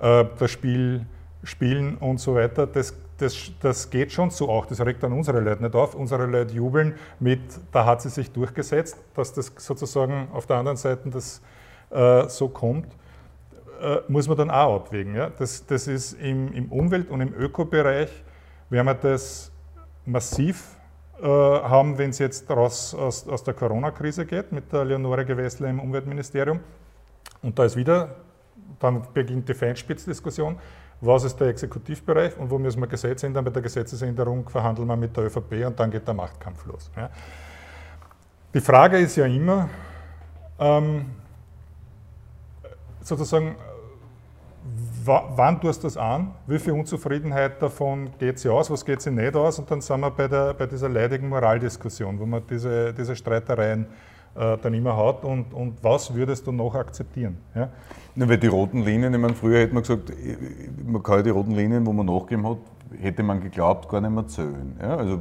[0.00, 1.04] äh, das Spiel,
[1.42, 4.66] Spielen und so weiter, das, das, das geht schon so auch.
[4.66, 5.96] Das regt dann unsere Leute nicht auf.
[5.96, 7.40] Unsere Leute jubeln mit,
[7.72, 11.42] da hat sie sich durchgesetzt, dass das sozusagen auf der anderen Seite das
[11.92, 12.86] äh, so kommt,
[13.80, 15.14] äh, muss man dann auch abwägen.
[15.14, 15.30] Ja?
[15.30, 18.10] Das, das ist im, im Umwelt- und im Ökobereich,
[18.70, 19.52] werden wir das
[20.06, 20.76] massiv
[21.20, 25.68] äh, haben, wenn es jetzt raus aus, aus der Corona-Krise geht, mit der Leonore Gewessler
[25.68, 26.60] im Umweltministerium.
[27.42, 28.16] Und da ist wieder,
[28.78, 30.58] dann beginnt die Feinspitzdiskussion.
[31.02, 33.44] was ist der Exekutivbereich und wo müssen wir Gesetze ändern.
[33.44, 36.90] Bei der Gesetzesänderung verhandeln wir mit der ÖVP und dann geht der Machtkampf los.
[36.96, 37.10] Ja.
[38.54, 39.68] Die Frage ist ja immer,
[40.58, 41.06] ähm,
[43.02, 43.56] sozusagen,
[45.04, 46.32] wann tust du das an?
[46.46, 48.70] Wie viel Unzufriedenheit davon geht sie aus?
[48.70, 49.58] Was geht sie nicht aus?
[49.58, 53.86] Und dann sind wir bei, der, bei dieser leidigen Moraldiskussion, wo man diese, diese Streitereien
[54.34, 55.24] äh, dann immer hat.
[55.24, 57.38] Und, und was würdest du noch akzeptieren?
[57.54, 57.68] Ja?
[58.14, 60.12] Na, weil die roten Linien, ich meine, früher hätte man gesagt,
[60.86, 62.58] man kann ja die roten Linien, wo man nachgegeben hat,
[63.00, 64.76] hätte man geglaubt, gar nicht mehr zählen.
[64.80, 65.20] Ja, also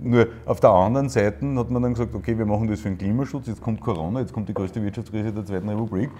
[0.00, 2.98] nur auf der anderen Seite hat man dann gesagt, okay, wir machen das für den
[2.98, 6.10] Klimaschutz, jetzt kommt Corona, jetzt kommt die größte Wirtschaftskrise der Zweiten Republik.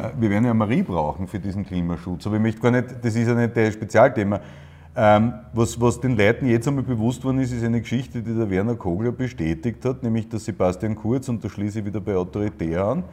[0.00, 2.26] Äh, wir werden ja Marie brauchen für diesen Klimaschutz.
[2.26, 4.40] Aber ich möchte gar nicht, das ist ja nicht das Spezialthema.
[4.98, 8.48] Ähm, was, was, den Leuten jetzt einmal bewusst worden ist, ist eine Geschichte, die der
[8.48, 12.82] Werner Kogler bestätigt hat, nämlich dass Sebastian Kurz, und da schließe ich wieder bei Autoritär
[12.82, 13.04] an,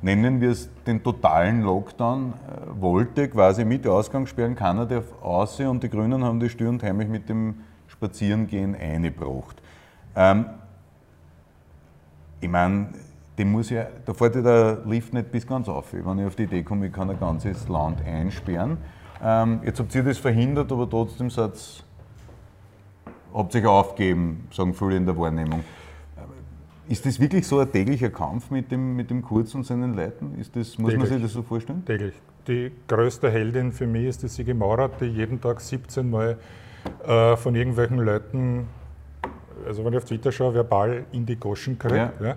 [0.00, 5.82] nennen wir es den totalen Lockdown, äh, wollte quasi mit Ausgangssperren keiner der aussehen und
[5.82, 7.56] die Grünen haben die Stür und heimlich mit dem
[7.88, 9.60] Spazierengehen eingebracht.
[10.16, 10.46] Ähm,
[12.40, 12.88] ich meine,
[13.38, 15.92] dem muss ja, da fährt ja der Lift nicht bis ganz auf.
[15.92, 18.78] Wenn ich auf die Idee komme, ich kann ein ganzes Land einsperren.
[19.22, 21.52] Ähm, jetzt habt ihr das verhindert, aber trotzdem seid
[23.32, 25.64] habt sich aufgegeben, sagen viele in der Wahrnehmung.
[26.88, 30.38] Ist das wirklich so ein täglicher Kampf mit dem, mit dem Kurz und seinen Leuten?
[30.38, 30.98] Ist das, muss täglich.
[30.98, 31.84] man sich das so vorstellen?
[31.86, 32.14] Täglich.
[32.46, 36.36] Die größte Heldin für mich ist die Sigi Maurer, die jeden Tag 17 Mal
[37.06, 38.66] äh, von irgendwelchen Leuten,
[39.64, 41.94] also wenn ich auf Twitter schaue, verbal in die Goschen kriegt.
[41.94, 42.12] Ja.
[42.20, 42.36] Ja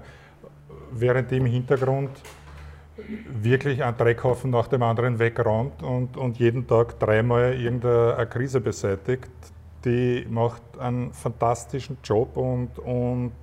[0.95, 2.09] während die im Hintergrund
[3.41, 9.29] wirklich einen Dreckhaufen nach dem anderen wegräumt und, und jeden Tag dreimal irgendeine Krise beseitigt.
[9.83, 13.33] Die macht einen fantastischen Job und, und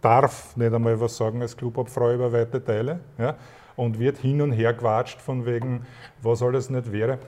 [0.00, 3.36] darf nicht einmal was sagen als Clubobfrau über weite Teile ja,
[3.76, 5.84] und wird hin und her gewatscht von wegen,
[6.22, 7.18] was alles nicht wäre.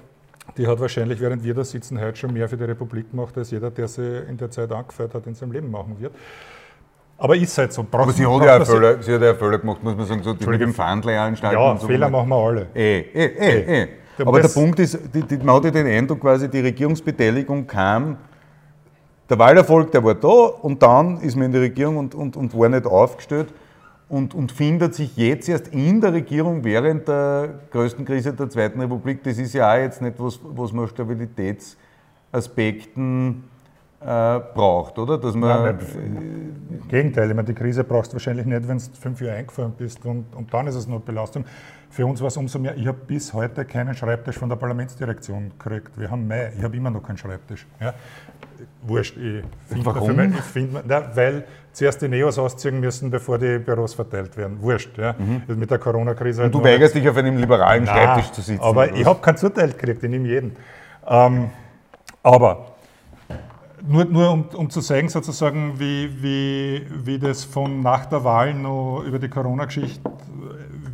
[0.56, 3.50] Die hat wahrscheinlich, während wir da sitzen, heute schon mehr für die Republik gemacht, als
[3.50, 6.14] jeder, der sie in der Zeit angefeuert hat, in seinem Leben machen wird.
[7.18, 7.82] Aber ist halt so.
[7.82, 10.34] Braucht Aber sie hat ja Fehler, sie hat ja Fehler gemacht, muss man sagen, so
[10.34, 11.58] die mit dem Fahndler anstalten.
[11.58, 12.66] Ja, so Fehler machen wir alle.
[12.74, 13.88] Eh, eh, eh, eh.
[14.18, 18.16] Aber der Punkt ist, die, die, man hatte den Eindruck, quasi die Regierungsbeteiligung kam,
[19.28, 22.56] der Wahlerfolg, der war da und dann ist man in die Regierung und, und, und
[22.56, 23.48] war nicht aufgestellt
[24.08, 28.80] und, und findet sich jetzt erst in der Regierung während der größten Krise der Zweiten
[28.80, 29.24] Republik.
[29.24, 33.42] Das ist ja auch jetzt nicht was, was man Stabilitätsaspekten
[34.06, 35.18] äh, braucht, oder?
[35.18, 35.78] Dass man Nein,
[36.70, 39.72] Im Gegenteil, ich meine, die Krise brauchst du wahrscheinlich nicht, wenn du fünf Jahre eingefahren
[39.76, 41.44] bist und, und dann ist es nur Belastung.
[41.90, 45.50] Für uns war es umso mehr, ich habe bis heute keinen Schreibtisch von der Parlamentsdirektion
[45.58, 45.98] gekriegt.
[45.98, 47.66] Wir haben Mai, ich habe immer noch keinen Schreibtisch.
[47.80, 47.94] Ja.
[48.82, 50.20] Wurscht, ich finde Warum?
[50.20, 54.58] ich find, na, weil zuerst die Neos ausziehen müssen, bevor die Büros verteilt werden.
[54.60, 55.14] Wurscht, ja.
[55.18, 55.58] Mhm.
[55.58, 56.42] Mit der Corona-Krise.
[56.42, 58.62] Und halt du weigerst dich auf einem liberalen Nein, Schreibtisch zu sitzen.
[58.62, 60.56] Aber ich habe kein Zuteil gekriegt, ich nehme jeden.
[61.08, 61.50] Ähm,
[62.22, 62.75] aber
[63.88, 68.54] nur, nur um, um, zu zeigen, sozusagen, wie, wie, wie das von nach der Wahl
[68.54, 70.00] noch über die Corona-Geschichte,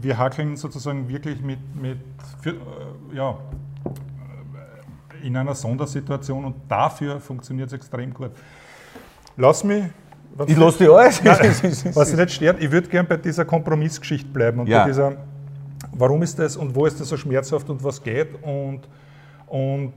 [0.00, 1.98] wir hackeln sozusagen wirklich mit, mit
[2.40, 3.38] für, äh, ja,
[5.22, 8.32] in einer Sondersituation und dafür funktioniert es extrem gut.
[9.36, 9.84] Lass mich.
[10.46, 11.22] Ich lasse dich alles.
[11.94, 14.82] was Sie nicht stört, ich würde gerne bei dieser Kompromissgeschichte bleiben und ja.
[14.82, 15.16] bei dieser,
[15.92, 18.80] warum ist das und wo ist das so schmerzhaft und was geht und,
[19.46, 19.92] und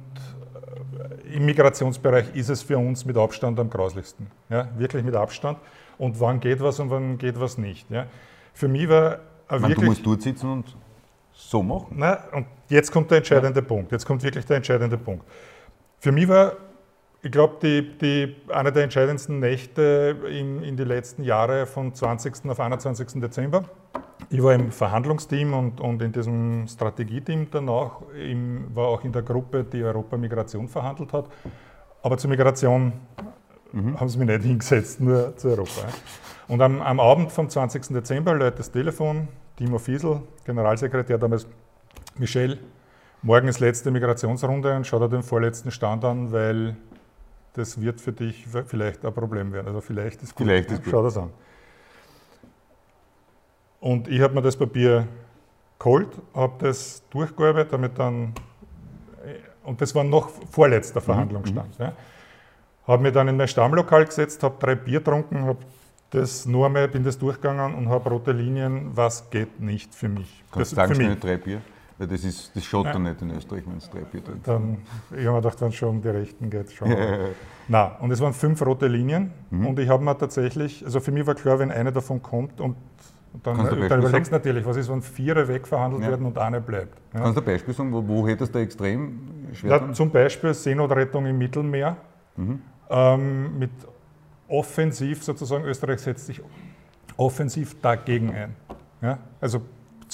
[1.34, 4.28] im Migrationsbereich ist es für uns mit Abstand am grauslichsten.
[4.50, 5.60] Ja, wirklich mit Abstand.
[5.98, 7.90] Und wann geht was und wann geht was nicht.
[7.90, 8.08] Ja.
[8.54, 9.20] Für mich war
[9.50, 9.76] Man, wirklich.
[9.78, 10.76] Du musst dort sitzen und
[11.34, 11.96] so machen.
[11.98, 13.66] Na, und jetzt kommt der entscheidende ja.
[13.66, 13.92] Punkt.
[13.92, 15.26] Jetzt kommt wirklich der entscheidende Punkt.
[16.00, 16.54] Für mich war,
[17.26, 22.48] ich glaube, die, die, eine der entscheidendsten Nächte in, in die letzten Jahre von 20.
[22.48, 23.20] auf 21.
[23.20, 23.64] Dezember.
[24.30, 29.24] Ich war im Verhandlungsteam und, und in diesem Strategieteam danach, im, war auch in der
[29.24, 31.26] Gruppe, die Europa Migration verhandelt hat.
[32.04, 32.94] Aber zur Migration
[33.72, 34.00] mhm.
[34.00, 35.82] haben sie mich nicht hingesetzt, nur zu Europa.
[36.48, 37.88] Und am, am Abend vom 20.
[37.88, 41.48] Dezember lädt das Telefon, Timo Fiesel, Generalsekretär damals,
[42.20, 42.60] Michel,
[43.24, 46.78] morgen ist letzte Migrationsrunde und schau dir den vorletzten Stand an, weil
[47.56, 49.68] das wird für dich vielleicht ein Problem werden.
[49.68, 50.46] Also vielleicht ist gut.
[50.46, 50.92] Vielleicht ist gut.
[50.92, 51.32] Schau das an.
[53.80, 55.08] Und ich habe mir das Papier
[55.78, 58.34] geholt, habe das durchgearbeitet, damit dann,
[59.64, 61.06] und das war noch vorletzter mhm.
[61.06, 61.80] Verhandlungsstand.
[61.80, 61.86] Mhm.
[61.86, 61.94] Ja.
[62.88, 65.60] Habe mich dann in mein Stammlokal gesetzt, habe drei Bier getrunken, habe
[66.12, 70.44] das nur einmal, bin das durchgegangen und habe rote Linien, was geht nicht für mich.
[70.52, 71.20] Kannst das, du sagen, für mich.
[71.20, 71.62] drei Bier?
[71.98, 74.78] Weil das, ist, das schaut dann nicht in Österreich, wenn es Treppe drin Dann,
[75.12, 76.94] ich habe mir gedacht, es schon die Rechten geht, schon.
[77.70, 79.68] Na, und es waren fünf rote Linien Mhm.
[79.68, 82.76] und ich habe mir tatsächlich, also für mich war klar, wenn eine davon kommt und
[83.44, 86.10] dann, dann überlegst du natürlich, was ist, wenn vier wegverhandelt Ja.
[86.10, 86.98] werden und eine bleibt.
[87.14, 87.22] Ja.
[87.22, 89.20] Kannst du ein Beispiel sagen, wo, wo hättest du extrem
[89.54, 89.94] schwer Ja, dran?
[89.94, 91.98] zum Beispiel Seenotrettung im Mittelmeer.
[92.38, 92.62] Mhm.
[92.90, 93.72] Ähm, mit
[94.48, 96.42] offensiv sozusagen, Österreich setzt sich
[97.18, 98.56] offensiv dagegen ein.
[99.02, 99.18] Ja?
[99.42, 99.62] Also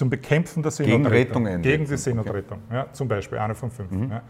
[0.02, 1.14] zum Bekämpfen der Gegen Seenotrettung.
[1.14, 1.62] Rettung einsetzen.
[1.62, 3.91] Gegen die Seenotrettung, ja, zum Beispiel, eine von fünf.
[4.10, 4.24] Ja.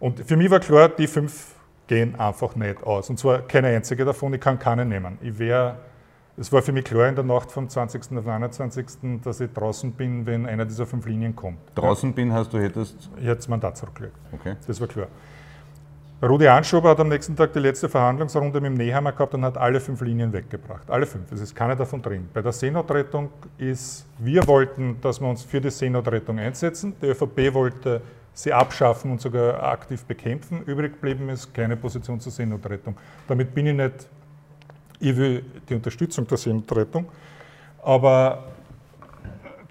[0.00, 1.54] Und für mich war klar, die fünf
[1.86, 3.10] gehen einfach nicht aus.
[3.10, 5.18] Und zwar keine einzige davon, ich kann keine nehmen.
[5.20, 5.76] Ich wäre,
[6.38, 8.16] es war für mich klar in der Nacht vom 20.
[8.16, 8.86] auf 21.,
[9.22, 11.58] dass ich draußen bin, wenn einer dieser fünf Linien kommt.
[11.74, 13.10] Draußen bin, heißt du hättest.
[13.18, 14.16] Ich hätte das Mandat zurückgelegt.
[14.32, 14.56] Okay.
[14.66, 15.08] Das war klar.
[16.20, 19.56] Rudi Anschober hat am nächsten Tag die letzte Verhandlungsrunde mit dem Nehammer gehabt und hat
[19.56, 20.90] alle fünf Linien weggebracht.
[20.90, 21.30] Alle fünf.
[21.30, 22.28] Es ist keine davon drin.
[22.34, 26.94] Bei der Seenotrettung ist, wir wollten, dass wir uns für die Seenotrettung einsetzen.
[27.00, 28.00] Die ÖVP wollte
[28.34, 30.62] sie abschaffen und sogar aktiv bekämpfen.
[30.64, 32.96] Übrig geblieben ist keine Position zur Seenotrettung.
[33.28, 34.08] Damit bin ich nicht,
[34.98, 37.06] ich will die Unterstützung der Seenotrettung,
[37.80, 38.42] aber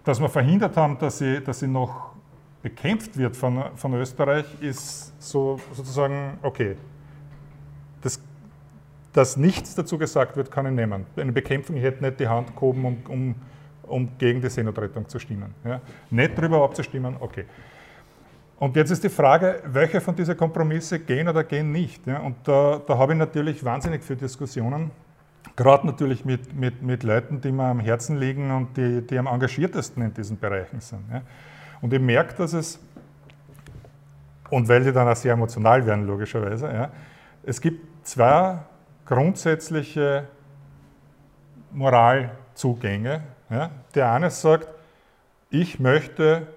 [0.05, 2.16] dass wir verhindert haben, dass sie, dass sie noch
[2.61, 6.75] bekämpft wird von, von Österreich, ist so sozusagen, okay,
[8.01, 8.19] das,
[9.13, 11.05] dass nichts dazu gesagt wird, kann ich nehmen.
[11.15, 13.35] Eine Bekämpfung, ich hätte nicht die Hand gehoben, um, um,
[13.83, 15.53] um gegen die Seenotrettung zu stimmen.
[15.63, 15.81] Ja.
[16.09, 17.45] Nicht darüber abzustimmen, okay.
[18.59, 22.05] Und jetzt ist die Frage, welche von diesen Kompromisse gehen oder gehen nicht.
[22.07, 22.19] Ja?
[22.19, 24.89] Und da, da habe ich natürlich wahnsinnig viele Diskussionen,
[25.55, 29.27] gerade natürlich mit, mit, mit Leuten, die mir am Herzen liegen und die, die am
[29.27, 31.01] engagiertesten in diesen Bereichen sind.
[31.11, 31.21] Ja?
[31.81, 32.79] Und ich merke, dass es,
[34.49, 36.91] und weil die dann auch sehr emotional werden, logischerweise, ja,
[37.43, 38.59] es gibt zwei
[39.05, 40.27] grundsätzliche
[41.71, 43.23] Moralzugänge.
[43.49, 43.71] Ja.
[43.95, 44.67] Der eine sagt,
[45.49, 46.47] ich möchte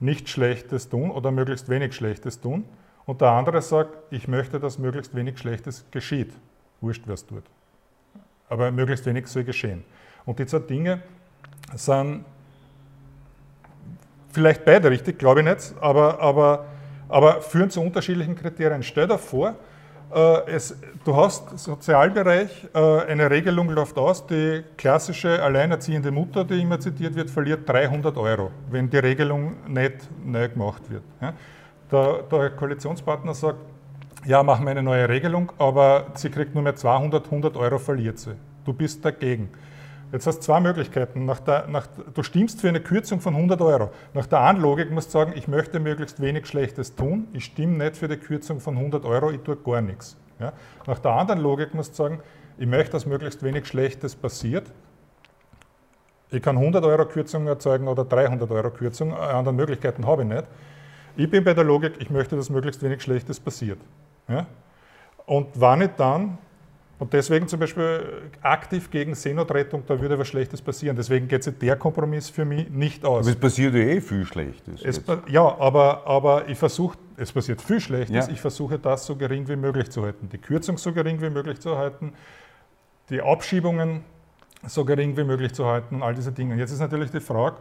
[0.00, 2.64] nichts Schlechtes tun oder möglichst wenig Schlechtes tun.
[3.06, 6.32] Und der andere sagt, ich möchte, dass möglichst wenig Schlechtes geschieht.
[6.80, 7.44] Wurscht, wer es tut.
[8.48, 9.84] Aber möglichst wenig soll geschehen.
[10.26, 11.02] Und die zwei Dinge
[11.74, 12.24] sind
[14.34, 16.66] vielleicht beide richtig, glaube ich nicht, aber, aber,
[17.08, 18.82] aber führen zu unterschiedlichen Kriterien.
[18.82, 19.54] Stell dir vor,
[20.12, 26.60] äh, es, du hast Sozialbereich, äh, eine Regelung läuft aus, die klassische alleinerziehende Mutter, die
[26.60, 31.02] immer zitiert wird, verliert 300 Euro, wenn die Regelung nicht neu gemacht wird.
[31.90, 33.58] Der, der Koalitionspartner sagt,
[34.26, 38.18] ja, machen wir eine neue Regelung, aber sie kriegt nur mehr 200, 100 Euro verliert
[38.18, 38.32] sie.
[38.64, 39.50] Du bist dagegen.
[40.14, 41.24] Jetzt hast du zwei Möglichkeiten.
[41.24, 43.90] Nach der, nach, du stimmst für eine Kürzung von 100 Euro.
[44.12, 47.26] Nach der einen Logik musst du sagen, ich möchte möglichst wenig Schlechtes tun.
[47.32, 50.16] Ich stimme nicht für die Kürzung von 100 Euro, ich tue gar nichts.
[50.38, 50.52] Ja?
[50.86, 52.20] Nach der anderen Logik musst du sagen,
[52.58, 54.70] ich möchte, dass möglichst wenig Schlechtes passiert.
[56.30, 59.12] Ich kann 100 Euro Kürzung erzeugen oder 300 Euro Kürzung.
[59.14, 60.44] Andere Möglichkeiten habe ich nicht.
[61.16, 63.80] Ich bin bei der Logik, ich möchte, dass möglichst wenig Schlechtes passiert.
[64.28, 64.46] Ja?
[65.26, 66.38] Und wann ich dann
[66.98, 70.96] und deswegen zum Beispiel aktiv gegen Seenotrettung, da würde was Schlechtes passieren.
[70.96, 73.26] Deswegen geht sich der Kompromiss für mich nicht aus.
[73.26, 74.80] Aber es passiert ja eh viel Schlechtes.
[74.82, 78.32] Es, ja, aber, aber ich versuche, es passiert viel Schlechtes, Ja.
[78.32, 80.28] ich versuche das so gering wie möglich zu halten.
[80.28, 82.12] Die Kürzung so gering wie möglich zu halten,
[83.10, 84.04] die Abschiebungen
[84.66, 86.54] so gering wie möglich zu halten und all diese Dinge.
[86.54, 87.56] Und jetzt ist natürlich die Frage,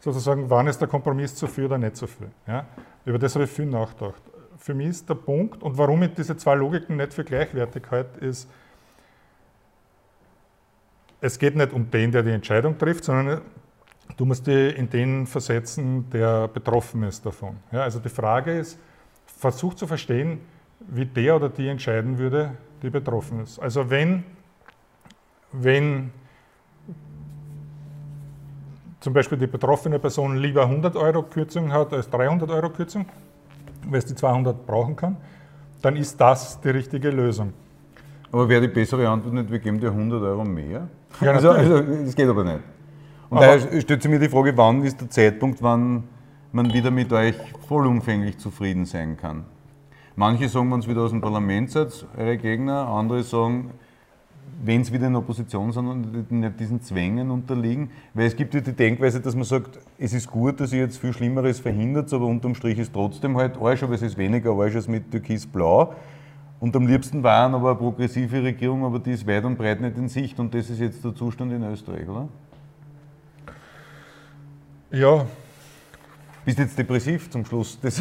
[0.00, 2.28] sozusagen, wann ist der Kompromiss zu viel oder nicht zu viel.
[2.46, 2.66] Ja?
[3.04, 4.22] Über das habe ich viel nachgedacht.
[4.58, 8.24] Für mich ist der Punkt, und warum ich diese zwei Logiken nicht für gleichwertig halte,
[8.24, 8.48] ist,
[11.20, 13.40] es geht nicht um den, der die Entscheidung trifft, sondern
[14.16, 17.56] du musst dich in den versetzen, der betroffen ist davon.
[17.72, 18.78] Ja, also die Frage ist,
[19.26, 20.40] versuch zu verstehen,
[20.80, 22.52] wie der oder die entscheiden würde,
[22.82, 23.58] die betroffen ist.
[23.58, 24.24] Also wenn,
[25.52, 26.10] wenn
[29.00, 33.06] zum Beispiel die betroffene Person lieber 100 Euro Kürzung hat als 300 Euro Kürzung,
[33.86, 35.16] weil es die 200 brauchen kann,
[35.82, 37.52] dann ist das die richtige Lösung.
[38.32, 40.88] Aber wäre die bessere Antwort nicht, wir geben dir 100 Euro mehr?
[41.20, 42.60] Ja, also, also, das geht aber nicht.
[43.30, 46.04] Und Aber- daher stellt sich mir die Frage, wann ist der Zeitpunkt, wann
[46.52, 47.34] man wieder mit euch
[47.68, 49.44] vollumfänglich zufrieden sein kann?
[50.16, 53.70] Manche sagen, wenn es wieder aus dem Parlament seid, eure Gegner, andere sagen,
[54.62, 57.90] wenn es wieder in Opposition sind und nicht diesen Zwängen unterliegen.
[58.12, 60.98] Weil es gibt ja die Denkweise, dass man sagt, es ist gut, dass ihr jetzt
[60.98, 64.76] viel Schlimmeres verhindert, aber unterm Strich ist trotzdem halt Arsch, aber es ist weniger Arsch
[64.76, 65.94] als mit Türkis-Blau.
[66.60, 69.98] Und am liebsten waren aber eine progressive Regierung, aber die ist weit und breit nicht
[69.98, 72.28] in Sicht und das ist jetzt der Zustand in Österreich, oder?
[74.90, 75.26] Ja,
[76.44, 77.78] Bist jetzt depressiv zum Schluss?
[77.82, 78.00] Das,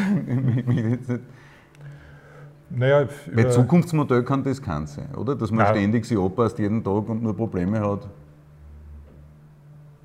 [2.76, 5.36] naja, Weil äh, Zukunftsmodell kann das kein sein, oder?
[5.36, 5.76] Dass man Nein.
[5.76, 8.08] ständig sich anpasst jeden Tag und nur Probleme hat.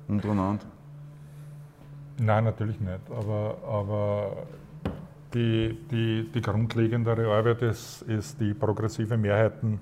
[0.07, 0.65] Untereinander.
[2.19, 2.99] Nein, natürlich nicht.
[3.09, 4.37] Aber, aber
[5.33, 9.79] die, die, die grundlegendere Arbeit ist, ist, die progressive Mehrheiten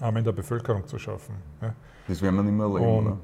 [0.00, 1.34] ähm, in der Bevölkerung zu schaffen.
[1.60, 1.74] Ja.
[2.08, 3.06] Das werden wir nicht mehr erleben.
[3.06, 3.20] Und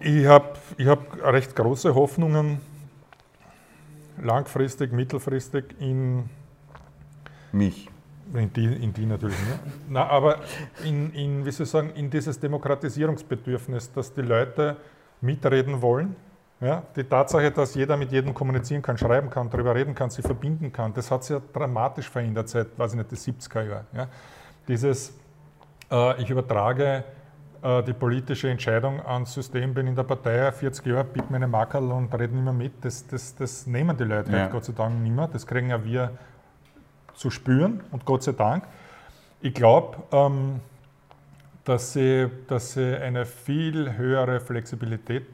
[0.00, 2.60] ich habe ich hab recht große Hoffnungen,
[4.20, 6.28] langfristig, mittelfristig in
[7.52, 7.88] mich.
[8.34, 9.60] In die, in die natürlich nicht.
[9.90, 10.40] Na, aber
[10.84, 14.78] in, in, wie soll ich sagen, in dieses Demokratisierungsbedürfnis, dass die Leute
[15.20, 16.16] mitreden wollen.
[16.62, 20.24] Ja, die Tatsache, dass jeder mit jedem kommunizieren kann, schreiben kann, darüber reden kann, sich
[20.24, 23.86] verbinden kann, das hat sich ja dramatisch verändert seit, weiß ich nicht, die 70er Jahren.
[23.92, 24.06] Ja.
[24.68, 25.12] Dieses,
[25.90, 27.02] äh, ich übertrage
[27.62, 31.48] äh, die politische Entscheidung ans System, bin in der Partei 40 Jahre, biete mir eine
[31.48, 34.42] Makerl und rede nicht mehr mit, das, das, das nehmen die Leute ja.
[34.42, 35.28] halt Gott sei Dank nicht mehr.
[35.32, 36.12] Das kriegen ja wir
[37.14, 38.62] zu spüren und Gott sei Dank.
[39.40, 40.60] Ich glaube, ähm,
[41.64, 45.26] dass, sie, dass sie eine viel höhere Flexibilität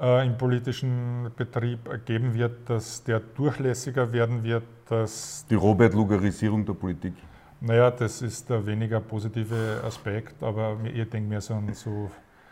[0.00, 4.64] äh, im politischen Betrieb geben wird, dass der durchlässiger werden wird.
[4.88, 7.14] Dass Die Robert-Lugerisierung der Politik.
[7.60, 12.10] Naja, das ist der weniger positive Aspekt, aber ich denke mir so an so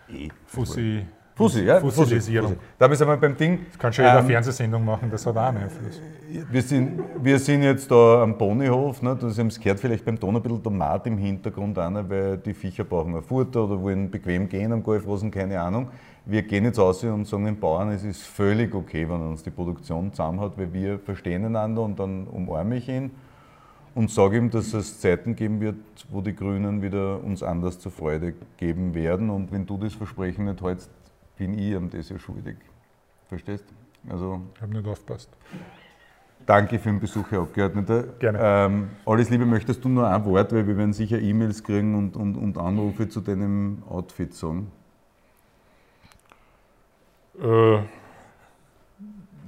[0.08, 1.80] Eh, Fussi, Fussi, ja?
[1.80, 2.52] Fossilisierung.
[2.52, 2.60] Fussi.
[2.78, 3.66] Da sind wir beim Ding.
[3.70, 6.00] Das kann schon jeder Ähm, Fernsehsendung machen, das hat auch einen Einfluss.
[6.50, 9.16] Wir sind, wir sind jetzt da am Ponyhof, ne?
[9.20, 12.54] Sie haben es gehört, vielleicht beim Ton ein bisschen Tomat im Hintergrund noch, weil die
[12.54, 15.88] Viecher brauchen ein Futter oder wollen bequem gehen am Golfrosen, keine Ahnung.
[16.28, 19.44] Wir gehen jetzt aus und sagen den Bauern, es ist völlig okay, wenn er uns
[19.44, 23.12] die Produktion zusammen hat, weil wir verstehen einander und dann umarme ich ihn
[23.94, 25.76] und sage ihm, dass es Zeiten geben wird,
[26.10, 29.30] wo die Grünen wieder uns anders zur Freude geben werden.
[29.30, 30.90] Und wenn du das Versprechen nicht hältst,
[31.36, 32.56] bin ich ihm das ja schuldig.
[33.28, 33.64] Verstehst?
[34.08, 35.30] Also Ich habe nicht aufgepasst.
[36.44, 38.02] Danke für den Besuch, Herr Abgeordneter.
[38.18, 38.38] Gerne.
[38.42, 42.16] Ähm, alles Liebe, möchtest du nur ein Wort, weil wir werden sicher E-Mails kriegen und,
[42.16, 44.72] und, und Anrufe zu deinem Outfit sagen.
[47.40, 47.78] Äh,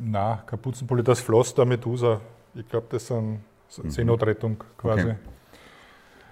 [0.00, 2.20] na, Kapuzenpulli, das Floss der Medusa.
[2.54, 3.40] Ich glaube, das sind
[3.76, 3.90] Mhm.
[3.90, 5.02] Seenotrettung quasi.
[5.02, 5.16] Okay.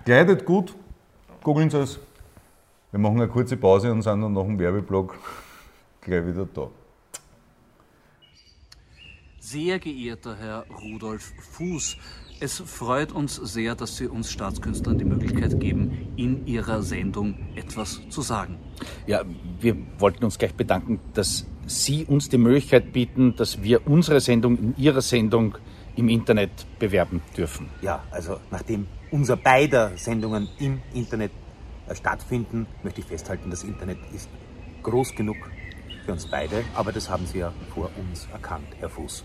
[0.05, 0.75] Kleidet gut,
[1.43, 1.99] googeln Sie es.
[2.91, 5.19] Wir machen eine kurze Pause und sind dann nach dem Werbeblock
[6.01, 6.69] gleich wieder da.
[9.39, 11.97] Sehr geehrter Herr Rudolf Fuß,
[12.41, 18.01] es freut uns sehr, dass Sie uns Staatskünstlern die Möglichkeit geben, in Ihrer Sendung etwas
[18.11, 18.59] zu sagen.
[19.07, 19.23] Ja,
[19.61, 24.59] wir wollten uns gleich bedanken, dass Sie uns die Möglichkeit bieten, dass wir unsere Sendung
[24.59, 25.57] in Ihrer Sendung
[25.97, 27.69] im Internet bewerben dürfen.
[27.81, 31.33] Ja, also nachdem unser beider Sendungen im Internet
[31.89, 34.29] äh, stattfinden, möchte ich festhalten, das Internet ist
[34.83, 35.37] groß genug
[36.05, 39.25] für uns beide, aber das haben Sie ja vor uns erkannt, Herr Fuß.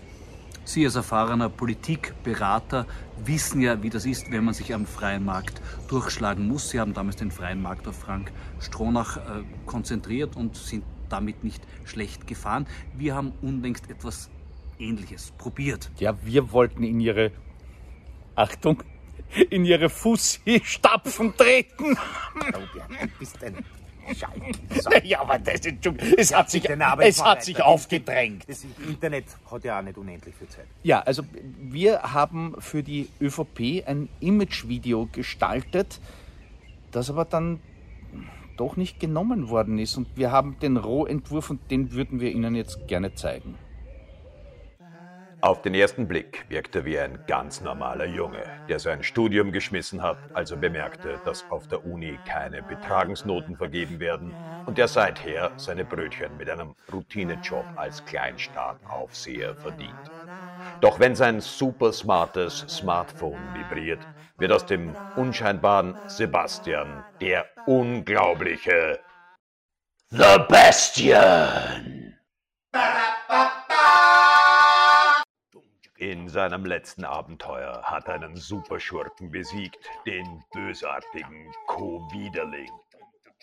[0.64, 2.86] Sie als erfahrener Politikberater
[3.24, 6.70] wissen ja, wie das ist, wenn man sich am freien Markt durchschlagen muss.
[6.70, 11.62] Sie haben damals den freien Markt auf Frank Stronach äh, konzentriert und sind damit nicht
[11.84, 12.66] schlecht gefahren.
[12.96, 14.30] Wir haben unlängst etwas
[14.78, 15.90] Ähnliches probiert.
[15.98, 17.32] Ja, wir wollten in Ihre,
[18.34, 18.82] Achtung,
[19.50, 21.96] in Ihre Fussi-Stapfen treten.
[22.52, 23.64] Du bist ein
[24.14, 25.04] Schalk.
[25.04, 28.44] Ja, aber das ist schon, es hat sich, es hat sich aufgedrängt.
[28.48, 30.66] Das Internet hat ja auch nicht unendlich viel Zeit.
[30.82, 31.22] Ja, also
[31.58, 36.00] wir haben für die ÖVP ein Imagevideo gestaltet,
[36.90, 37.60] das aber dann
[38.56, 39.96] doch nicht genommen worden ist.
[39.96, 43.56] Und wir haben den Rohentwurf und den würden wir Ihnen jetzt gerne zeigen.
[45.44, 50.00] Auf den ersten Blick wirkt er wie ein ganz normaler Junge, der sein Studium geschmissen
[50.00, 55.52] hat, als er bemerkte, dass auf der Uni keine Betragensnoten vergeben werden und der seither
[55.56, 60.12] seine Brötchen mit einem Routinejob als Kleinstaataufseher verdient.
[60.80, 64.06] Doch wenn sein supersmartes Smartphone vibriert,
[64.38, 69.00] wird aus dem unscheinbaren Sebastian der unglaubliche
[70.08, 72.02] Sebastian.
[76.02, 82.72] In seinem letzten Abenteuer hat er einen Superschurken besiegt, den bösartigen Co-Widerling.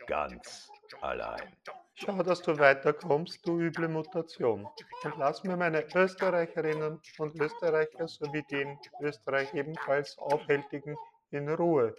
[0.07, 1.55] Ganz allein.
[1.95, 4.67] Schau, dass du weiterkommst, du üble Mutation.
[5.05, 10.97] Und lass mir meine Österreicherinnen und Österreicher sowie die in Österreich ebenfalls Aufhältigen
[11.31, 11.95] in Ruhe.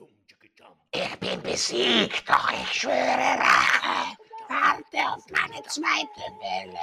[0.93, 4.15] Ich bin besiegt, doch ich schwöre Rache.
[4.47, 6.79] Warte auf meine zweite Welle.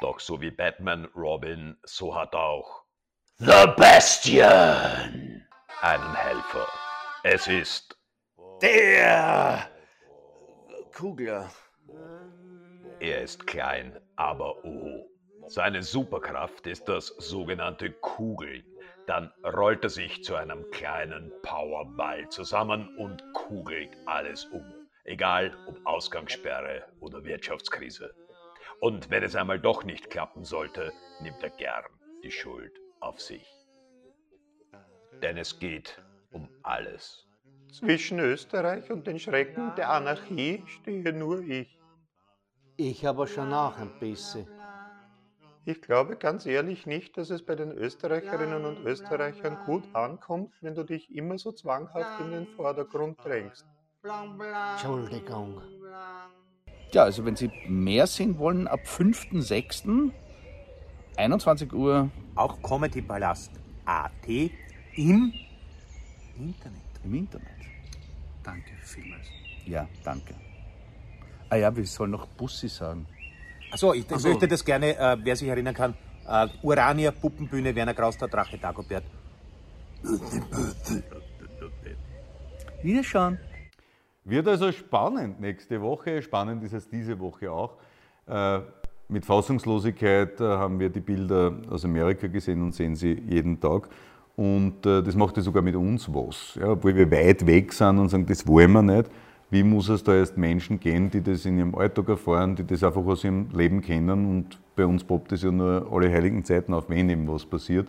[0.00, 2.81] Doch so wie Batman Robin, so hat auch
[3.44, 5.42] Sebastian
[5.80, 6.68] einen Helfer.
[7.24, 7.98] Es ist
[8.62, 9.68] Der
[10.94, 11.50] Kugler.
[13.00, 15.10] Er ist klein, aber oh.
[15.48, 18.62] Seine Superkraft ist das sogenannte Kugeln.
[19.08, 24.72] Dann rollt er sich zu einem kleinen Powerball zusammen und kugelt alles um.
[25.02, 28.14] Egal ob Ausgangssperre oder Wirtschaftskrise.
[28.78, 31.86] Und wenn es einmal doch nicht klappen sollte, nimmt er gern
[32.22, 33.46] die Schuld auf sich.
[35.22, 37.26] Denn es geht um alles.
[37.72, 41.78] Zwischen Österreich und den Schrecken der Anarchie stehe nur ich.
[42.76, 44.46] Ich aber schon auch ein bisschen.
[45.64, 50.74] Ich glaube ganz ehrlich nicht, dass es bei den Österreicherinnen und Österreichern gut ankommt, wenn
[50.74, 53.64] du dich immer so zwanghaft in den Vordergrund drängst.
[54.72, 55.62] Entschuldigung.
[56.90, 60.10] Ja, also wenn Sie mehr sehen wollen, ab 5.6.
[61.16, 62.10] 21 Uhr.
[62.34, 63.50] Auch Comedy Palast
[63.84, 64.28] AT
[64.96, 65.32] im
[66.38, 66.82] Internet.
[67.04, 67.48] Im Internet.
[68.42, 69.26] Danke vielmals.
[69.66, 70.34] Ja, danke.
[71.48, 73.06] Ah ja, wir sollen noch Bussi sagen.
[73.70, 74.28] Achso, ich Ach so.
[74.28, 75.94] möchte das gerne, äh, wer sich erinnern kann,
[76.26, 79.04] äh, Urania, Puppenbühne, Werner Kraus, der Drache, Dagobert.
[82.82, 83.38] Wiederschauen.
[84.24, 86.22] Wird also spannend nächste Woche.
[86.22, 87.76] Spannend ist es diese Woche auch.
[88.26, 88.60] Äh,
[89.12, 93.88] mit Fassungslosigkeit äh, haben wir die Bilder aus Amerika gesehen und sehen sie jeden Tag.
[94.34, 96.58] Und äh, das macht ja sogar mit uns was.
[96.60, 99.10] Ja, obwohl wir weit weg sind und sagen, das wollen wir nicht.
[99.50, 102.82] Wie muss es da erst Menschen gehen, die das in ihrem Alltag erfahren, die das
[102.82, 104.30] einfach aus ihrem Leben kennen?
[104.30, 107.88] Und bei uns poppt es ja nur alle heiligen Zeiten auf, wenn eben was passiert.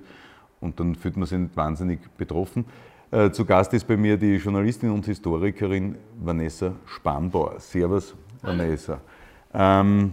[0.59, 2.65] Und dann fühlt man sich nicht wahnsinnig betroffen.
[3.11, 7.59] Äh, Zu Gast ist bei mir die Journalistin und Historikerin Vanessa Spanbauer.
[7.59, 8.99] Servus, Vanessa.
[9.53, 10.11] Ähm,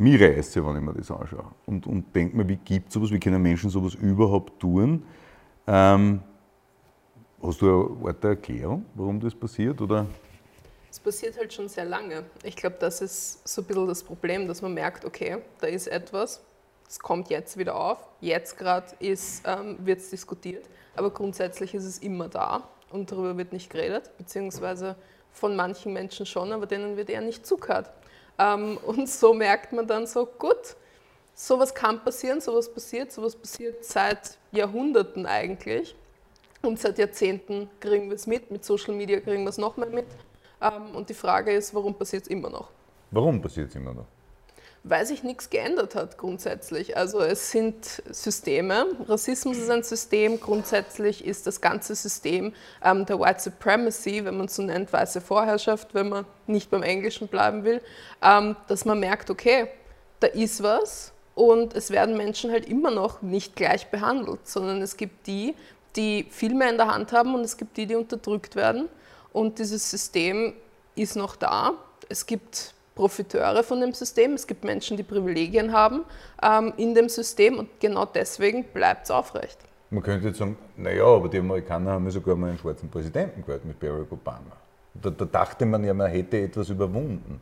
[0.00, 1.44] mir reißt ja, wenn ich mir das anschaue.
[1.66, 5.04] Und, und denke mir, wie gibt es sowas, wie können Menschen sowas überhaupt tun?
[5.66, 6.22] Ähm,
[7.42, 9.80] hast du eine Art Erklärung, warum das passiert?
[9.80, 10.06] Oder?
[10.90, 12.24] Es passiert halt schon sehr lange.
[12.42, 15.86] Ich glaube, das ist so ein bisschen das Problem, dass man merkt, okay, da ist
[15.86, 16.42] etwas,
[16.88, 20.64] es kommt jetzt wieder auf, jetzt gerade ähm, wird es diskutiert,
[20.96, 24.96] aber grundsätzlich ist es immer da und darüber wird nicht geredet, beziehungsweise
[25.30, 27.90] von manchen Menschen schon, aber denen wird eher nicht zugehört.
[28.40, 30.76] Ähm, und so merkt man dann so, gut,
[31.34, 35.94] sowas kann passieren, sowas passiert, sowas passiert seit Jahrhunderten eigentlich.
[36.62, 39.88] Und seit Jahrzehnten kriegen wir es mit, mit Social Media kriegen wir es noch mehr
[39.88, 40.06] mit.
[40.60, 42.70] Ähm, und die Frage ist, warum passiert es immer noch?
[43.10, 44.06] Warum passiert es immer noch?
[44.82, 46.96] Weil sich nichts geändert hat grundsätzlich.
[46.96, 48.86] Also es sind Systeme.
[49.06, 50.40] Rassismus ist ein System.
[50.40, 55.20] Grundsätzlich ist das ganze System ähm, der White Supremacy, wenn man es so nennt, weiße
[55.20, 57.82] Vorherrschaft, wenn man nicht beim Englischen bleiben will,
[58.22, 59.68] ähm, dass man merkt, okay,
[60.20, 64.96] da ist was und es werden Menschen halt immer noch nicht gleich behandelt, sondern es
[64.96, 65.54] gibt die,
[65.96, 68.88] die viel mehr in der Hand haben und es gibt die, die unterdrückt werden.
[69.32, 70.54] Und dieses System
[70.94, 71.72] ist noch da.
[72.08, 76.04] Es gibt Profiteure von dem System, es gibt Menschen, die Privilegien haben
[76.42, 79.58] ähm, in dem System und genau deswegen bleibt es aufrecht.
[79.88, 83.40] Man könnte jetzt sagen, naja, aber die Amerikaner haben ja sogar mal einen schwarzen Präsidenten
[83.40, 84.52] gewählt mit Barack Obama.
[84.92, 87.40] Da, da dachte man ja, man hätte etwas überwunden.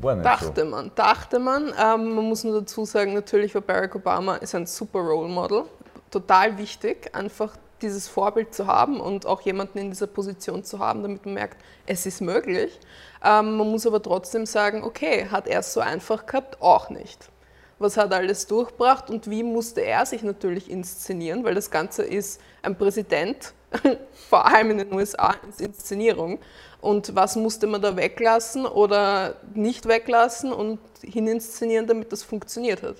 [0.00, 0.66] War nicht Dachte so.
[0.66, 1.68] man, dachte man.
[1.68, 5.62] Ähm, man muss nur dazu sagen, natürlich war Barack Obama ist ein super Role Model.
[6.10, 11.02] Total wichtig, einfach dieses Vorbild zu haben und auch jemanden in dieser Position zu haben,
[11.02, 12.78] damit man merkt, es ist möglich.
[13.24, 16.60] Ähm, man muss aber trotzdem sagen, okay, hat er es so einfach gehabt?
[16.60, 17.30] Auch nicht.
[17.78, 22.40] Was hat alles durchgebracht und wie musste er sich natürlich inszenieren, weil das Ganze ist
[22.62, 23.54] ein Präsident,
[24.28, 26.40] vor allem in den USA, ist Inszenierung.
[26.80, 32.96] Und was musste man da weglassen oder nicht weglassen und hininszenieren, damit das funktioniert hat?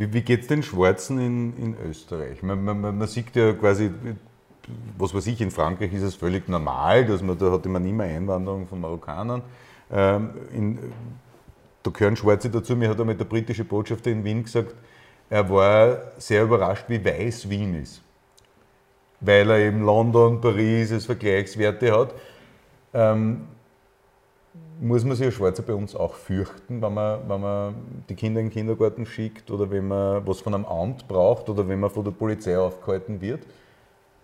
[0.00, 2.42] Wie, wie geht es den Schwarzen in, in Österreich?
[2.42, 3.90] Man, man, man sieht ja quasi,
[4.96, 8.04] was weiß ich, in Frankreich ist es völlig normal, dass man, da hatte man immer
[8.04, 9.42] Einwanderung von Marokkanern.
[9.92, 10.78] Ähm, in,
[11.82, 12.74] da gehören Schwarze dazu.
[12.76, 14.74] Mir hat einmal der britische Botschafter in Wien gesagt,
[15.28, 18.00] er war sehr überrascht, wie weiß Wien ist.
[19.20, 22.14] Weil er eben London, Paris als Vergleichswerte hat.
[22.94, 23.42] Ähm,
[24.80, 27.74] muss man sich als Schwarzer bei uns auch fürchten, wenn man, wenn man
[28.08, 31.68] die Kinder in den Kindergarten schickt oder wenn man was von einem Amt braucht oder
[31.68, 33.46] wenn man von der Polizei aufgehalten wird?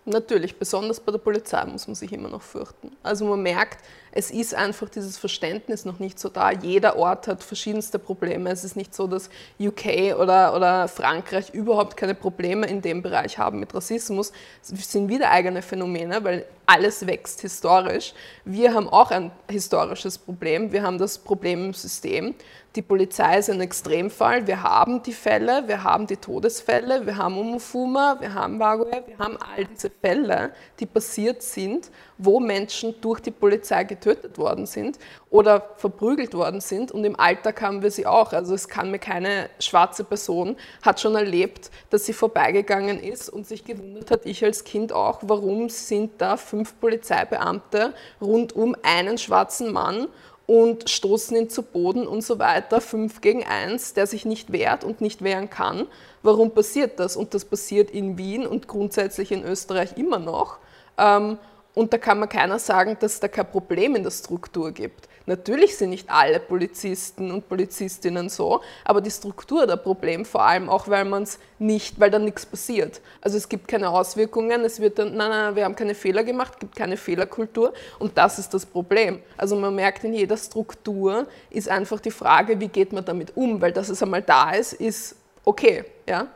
[0.09, 2.95] Natürlich, besonders bei der Polizei muss man sich immer noch fürchten.
[3.03, 3.83] Also man merkt,
[4.13, 6.49] es ist einfach dieses Verständnis noch nicht so da.
[6.49, 8.49] Jeder Ort hat verschiedenste Probleme.
[8.49, 9.29] Es ist nicht so, dass
[9.59, 14.31] UK oder, oder Frankreich überhaupt keine Probleme in dem Bereich haben mit Rassismus.
[14.61, 18.13] Es sind wieder eigene Phänomene, weil alles wächst historisch.
[18.45, 20.71] Wir haben auch ein historisches Problem.
[20.71, 22.33] Wir haben das Problem im System.
[22.77, 24.45] Die Polizei ist ein Extremfall.
[24.45, 29.17] Wir haben die Fälle, wir haben die Todesfälle, wir haben Umofuma, wir haben Wagoe, wir
[29.17, 34.97] haben all diese Fälle, die passiert sind wo Menschen durch die Polizei getötet worden sind
[35.29, 36.91] oder verprügelt worden sind.
[36.91, 38.33] Und im Alltag haben wir sie auch.
[38.33, 43.45] Also es kann mir keine schwarze Person, hat schon erlebt, dass sie vorbeigegangen ist und
[43.45, 49.17] sich gewundert hat, ich als Kind auch, warum sind da fünf Polizeibeamte rund um einen
[49.17, 50.07] schwarzen Mann
[50.47, 54.83] und stoßen ihn zu Boden und so weiter, fünf gegen eins, der sich nicht wehrt
[54.83, 55.87] und nicht wehren kann.
[56.23, 57.15] Warum passiert das?
[57.17, 60.57] Und das passiert in Wien und grundsätzlich in Österreich immer noch.
[60.97, 61.37] Ähm,
[61.75, 65.07] und da kann man keiner sagen, dass es da kein Problem in der Struktur gibt.
[65.27, 70.69] Natürlich sind nicht alle Polizisten und Polizistinnen so, aber die Struktur der Problem, vor allem
[70.69, 73.01] auch, weil man es nicht, weil dann nichts passiert.
[73.19, 76.61] Also es gibt keine Auswirkungen, es wird dann, nein, nein, wir haben keine Fehler gemacht,
[76.61, 79.21] gibt keine Fehlerkultur und das ist das Problem.
[79.35, 83.59] Also man merkt in jeder Struktur ist einfach die Frage, wie geht man damit um,
[83.59, 86.27] weil dass es einmal da ist, ist okay, ja.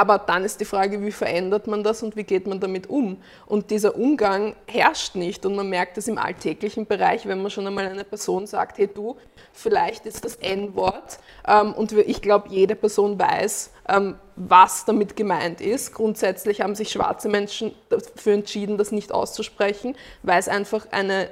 [0.00, 3.18] Aber dann ist die Frage, wie verändert man das und wie geht man damit um?
[3.44, 7.66] Und dieser Umgang herrscht nicht und man merkt es im alltäglichen Bereich, wenn man schon
[7.66, 9.18] einmal einer Person sagt, hey du,
[9.52, 15.60] vielleicht ist das N-Wort ähm, und ich glaube, jede Person weiß, ähm, was damit gemeint
[15.60, 15.92] ist.
[15.92, 21.28] Grundsätzlich haben sich schwarze Menschen dafür entschieden, das nicht auszusprechen, weil es einfach eine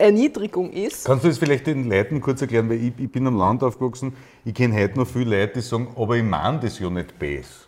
[0.00, 1.04] Erniedrigung ist.
[1.04, 4.16] Kannst du das vielleicht den Leuten kurz erklären, weil ich, ich bin am Land aufgewachsen,
[4.44, 7.66] ich kenne heute noch viele Leute, die sagen, aber ich meine das ja nicht besser.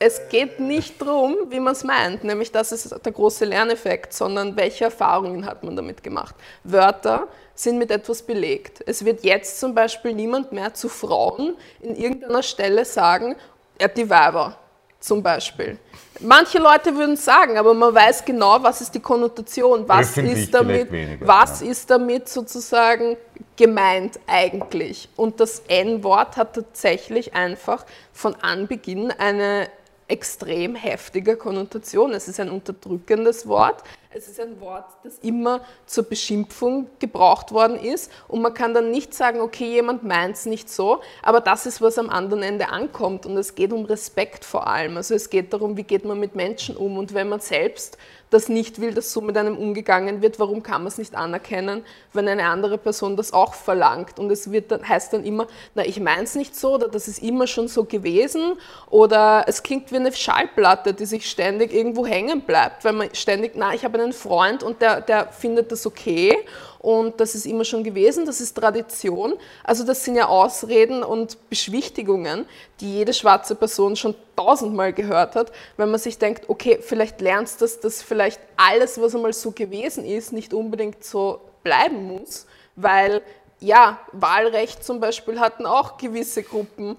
[0.00, 4.56] Es geht nicht darum, wie man es meint, nämlich das ist der große Lerneffekt, sondern
[4.56, 6.36] welche Erfahrungen hat man damit gemacht.
[6.62, 8.84] Wörter sind mit etwas belegt.
[8.86, 13.34] Es wird jetzt zum Beispiel niemand mehr zu Frauen in irgendeiner Stelle sagen,
[13.76, 14.56] er die Weiber
[15.00, 15.78] zum Beispiel.
[16.20, 20.90] Manche Leute würden sagen, aber man weiß genau, was ist die Konnotation, was, ist damit,
[20.90, 21.68] weniger, was ja.
[21.68, 23.16] ist damit sozusagen
[23.56, 25.08] gemeint eigentlich.
[25.14, 29.68] Und das N-Wort hat tatsächlich einfach von Anbeginn eine
[30.08, 32.12] extrem heftige Konnotation.
[32.12, 33.84] Es ist ein unterdrückendes Wort.
[34.10, 38.10] Es ist ein Wort, das immer zur Beschimpfung gebraucht worden ist.
[38.26, 41.82] Und man kann dann nicht sagen, okay, jemand meint es nicht so, aber das ist,
[41.82, 43.26] was am anderen Ende ankommt.
[43.26, 44.96] Und es geht um Respekt vor allem.
[44.96, 46.96] Also es geht darum, wie geht man mit Menschen um.
[46.96, 47.98] Und wenn man selbst
[48.30, 51.84] das nicht will, dass so mit einem umgegangen wird, warum kann man es nicht anerkennen,
[52.12, 54.18] wenn eine andere Person das auch verlangt?
[54.18, 57.08] Und es wird dann, heißt dann immer, na, ich meine es nicht so oder das
[57.08, 58.54] ist immer schon so gewesen
[58.90, 63.52] oder es klingt wie eine Schallplatte, die sich ständig irgendwo hängen bleibt, weil man ständig,
[63.54, 66.36] na, ich habe einen Freund und der, der findet das okay
[66.80, 69.34] und das ist immer schon gewesen, das ist Tradition.
[69.64, 72.46] Also das sind ja Ausreden und Beschwichtigungen,
[72.80, 77.60] die jede schwarze Person schon tausendmal gehört hat, wenn man sich denkt, okay, vielleicht lernst
[77.60, 82.46] du das, dass vielleicht alles, was einmal so gewesen ist, nicht unbedingt so bleiben muss,
[82.76, 83.22] weil
[83.60, 86.96] ja, Wahlrecht zum Beispiel hatten auch gewisse Gruppen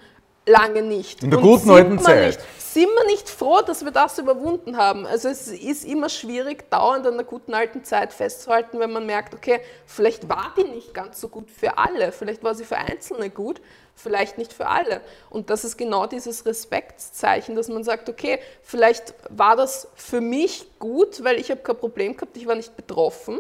[0.50, 1.24] lange nicht.
[1.24, 2.38] In der guten alten Zeit.
[2.38, 2.40] Nicht,
[2.74, 5.08] sind wir nicht froh, dass wir das überwunden haben?
[5.08, 9.34] Also es ist immer schwierig, dauernd an der guten alten Zeit festzuhalten, wenn man merkt,
[9.34, 13.32] okay, vielleicht war die nicht ganz so gut für alle, vielleicht war sie für Einzelne
[13.32, 13.60] gut,
[13.96, 15.02] vielleicht nicht für alle.
[15.32, 20.68] Und das ist genau dieses Respektszeichen, dass man sagt, okay, vielleicht war das für mich
[20.78, 23.40] gut, weil ich habe kein Problem gehabt, ich war nicht betroffen.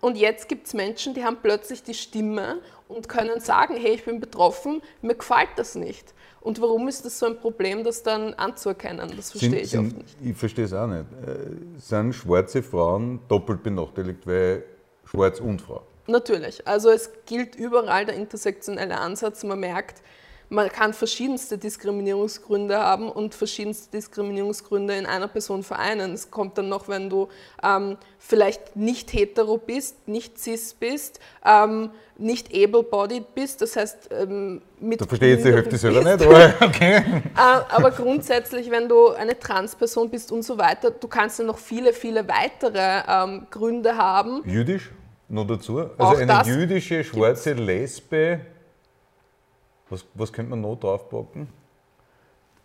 [0.00, 4.04] Und jetzt gibt es Menschen, die haben plötzlich die Stimme und können sagen, hey, ich
[4.04, 6.14] bin betroffen, mir gefällt das nicht.
[6.42, 9.12] Und warum ist das so ein Problem, das dann anzuerkennen?
[9.16, 10.16] Das verstehe sind, ich sind, oft nicht.
[10.22, 11.04] Ich verstehe es auch nicht.
[11.24, 14.64] Äh, sind schwarze Frauen doppelt benachteiligt, weil
[15.04, 15.82] schwarz und Frau?
[16.08, 16.66] Natürlich.
[16.66, 19.44] Also es gilt überall der intersektionelle Ansatz.
[19.44, 20.02] Man merkt,
[20.52, 26.12] man kann verschiedenste Diskriminierungsgründe haben und verschiedenste Diskriminierungsgründe in einer Person vereinen.
[26.12, 27.28] Es kommt dann noch, wenn du
[27.62, 34.60] ähm, vielleicht nicht hetero bist, nicht cis bist, ähm, nicht able-bodied bist, das heißt ähm,
[34.78, 36.96] mit Du verstehst die Hälfte selber nicht, aber okay.
[36.96, 41.58] äh, aber grundsätzlich, wenn du eine Transperson bist und so weiter, du kannst ja noch
[41.58, 44.42] viele, viele weitere ähm, Gründe haben.
[44.44, 44.90] Jüdisch
[45.30, 45.78] noch dazu?
[45.78, 48.40] Also Auch eine jüdische schwarze Lesbe
[49.92, 51.48] was, was könnte man noch draufpacken?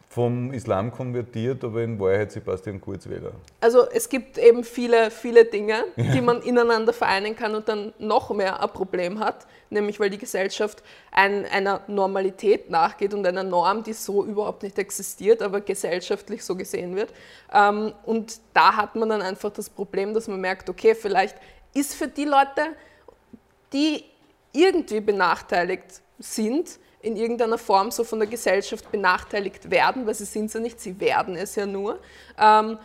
[0.09, 3.33] Vom Islam konvertiert, aber in Wahrheit Sebastian Kurzwähler.
[3.59, 8.31] Also es gibt eben viele, viele Dinge, die man ineinander vereinen kann und dann noch
[8.31, 13.83] mehr ein Problem hat, nämlich weil die Gesellschaft ein, einer Normalität nachgeht und einer Norm,
[13.83, 17.13] die so überhaupt nicht existiert, aber gesellschaftlich so gesehen wird.
[17.53, 21.35] Ähm, und da hat man dann einfach das Problem, dass man merkt, okay, vielleicht
[21.75, 22.75] ist für die Leute,
[23.73, 24.05] die
[24.53, 30.45] irgendwie benachteiligt sind, in irgendeiner Form so von der Gesellschaft benachteiligt werden, weil sie sind
[30.45, 31.99] es ja nicht, sie werden es ja nur,
[32.37, 32.77] ähm,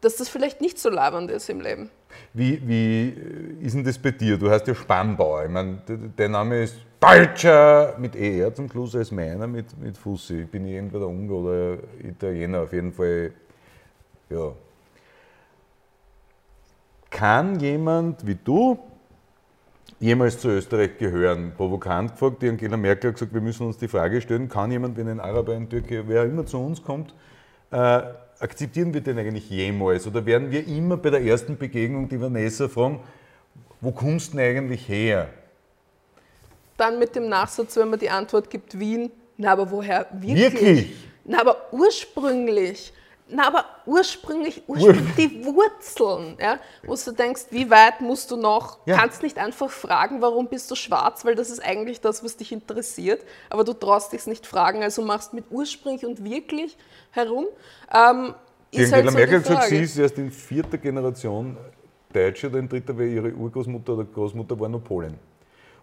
[0.00, 1.90] dass das vielleicht nicht so labernd ist im Leben.
[2.34, 4.36] Wie, wie äh, ist denn das bei dir?
[4.36, 5.44] Du hast ja Spannbauer.
[5.44, 5.78] Ich meine,
[6.18, 10.42] der Name ist Deutscher mit ER zum Schluss als meiner mit, mit Fussi.
[10.42, 13.32] Ich bin irgendwo der Ungar oder Italiener, auf jeden Fall.
[14.30, 14.52] Ja.
[17.10, 18.78] kann jemand wie du
[20.00, 21.52] jemals zu Österreich gehören?
[21.56, 24.96] Provokant gefragt, die Angela Merkel hat gesagt, wir müssen uns die Frage stellen, kann jemand,
[24.96, 27.14] wenn ein Araber, ein Türke, wer immer zu uns kommt,
[27.70, 28.00] äh,
[28.40, 30.06] akzeptieren wir den eigentlich jemals?
[30.06, 33.00] Oder werden wir immer bei der ersten Begegnung die Vanessa fragen,
[33.80, 35.28] wo kommst du denn eigentlich her?
[36.76, 40.52] Dann mit dem Nachsatz, wenn man die Antwort gibt, Wien, na aber woher wirklich?
[40.52, 40.96] Wirklich?
[41.24, 42.92] Na aber ursprünglich.
[43.30, 48.78] Na aber ursprünglich, ursprünglich die Wurzeln, ja, wo du denkst, wie weit musst du noch?
[48.86, 48.96] Ja.
[48.96, 52.52] Kannst nicht einfach fragen, warum bist du schwarz, weil das ist eigentlich das, was dich
[52.52, 56.78] interessiert, aber du traust dich nicht fragen, also machst mit ursprünglich und wirklich
[57.10, 57.46] herum.
[57.92, 58.34] Ähm,
[58.72, 59.66] Die ist halt so Merkel die Frage.
[59.68, 61.56] sie ist erst in vierter Generation
[62.12, 65.18] Deutsche oder in dritter, weil ihre Urgroßmutter oder Großmutter war noch Polen.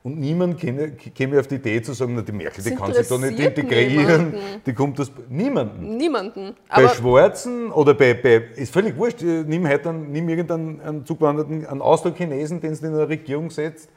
[0.05, 3.17] Und niemand käme, auf die Idee zu sagen, na, die Merkel, die kann sich doch
[3.17, 4.61] nicht integrieren, niemanden.
[4.63, 5.11] die kommt aus...
[5.29, 5.97] Niemanden.
[5.97, 6.55] Niemanden.
[6.69, 11.05] Bei Aber Schwarzen oder bei, bei, ist völlig wurscht, nimm heute einen, nimm irgendeinen einen
[11.07, 13.89] zugewanderten, einen Austro-Chinesen, den du in eine Regierung setzt,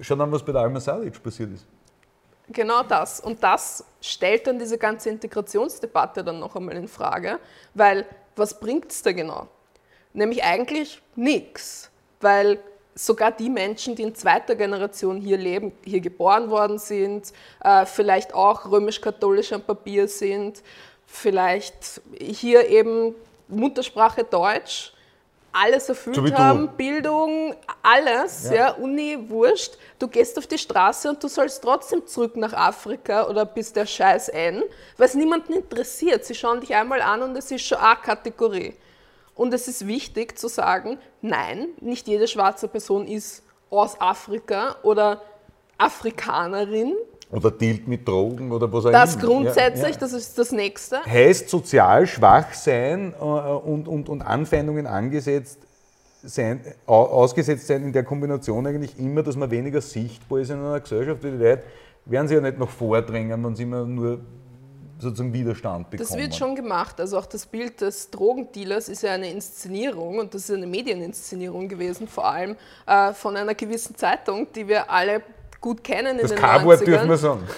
[0.00, 1.64] schau dann, was bei der Alma Sadic passiert ist.
[2.48, 3.20] Genau das.
[3.20, 7.38] Und das stellt dann diese ganze Integrationsdebatte dann noch einmal in Frage,
[7.74, 9.46] weil was bringt es da genau?
[10.12, 12.58] Nämlich eigentlich nichts, weil
[12.98, 17.32] sogar die Menschen, die in zweiter Generation hier leben, hier geboren worden sind,
[17.62, 20.62] äh, vielleicht auch römisch-katholisch am Papier sind,
[21.06, 23.14] vielleicht hier eben
[23.46, 24.92] Muttersprache Deutsch,
[25.52, 28.54] alles erfüllt So haben, Bildung, alles, Ja.
[28.54, 28.70] ja.
[28.72, 29.78] Uni, wurscht.
[29.98, 33.86] Du gehst auf die Straße und du sollst trotzdem zurück nach Afrika oder bis der
[33.86, 34.62] Scheiß N,
[34.96, 36.24] weil es niemanden interessiert.
[36.24, 38.74] Sie schauen dich einmal an und es ist schon eine Kategorie.
[39.38, 45.22] Und es ist wichtig zu sagen, nein, nicht jede schwarze Person ist aus Afrika oder
[45.78, 46.94] Afrikanerin.
[47.30, 49.24] Oder dealt mit Drogen oder was auch Das immer.
[49.26, 49.96] grundsätzlich, Ja, ja.
[50.00, 51.04] das ist das Nächste.
[51.04, 55.58] Heißt sozial schwach sein äh, und, und, und Anfeindungen angesetzt
[56.22, 60.58] sein, au- ausgesetzt sein in der Kombination eigentlich immer, dass man weniger sichtbar ist in
[60.58, 61.62] einer Gesellschaft, die Leute
[62.06, 64.18] werden sich ja nicht noch vordrängen, wenn sie immer nur
[64.98, 66.08] sozusagen Widerstand bekommen.
[66.08, 67.00] Das wird schon gemacht.
[67.00, 71.68] Also auch das Bild des Drogendealers ist ja eine Inszenierung und das ist eine Medieninszenierung
[71.68, 75.22] gewesen, vor allem äh, von einer gewissen Zeitung, die wir alle
[75.60, 76.84] gut kennen in Das den K-Wort 90ern.
[76.84, 77.48] dürfen wir sagen.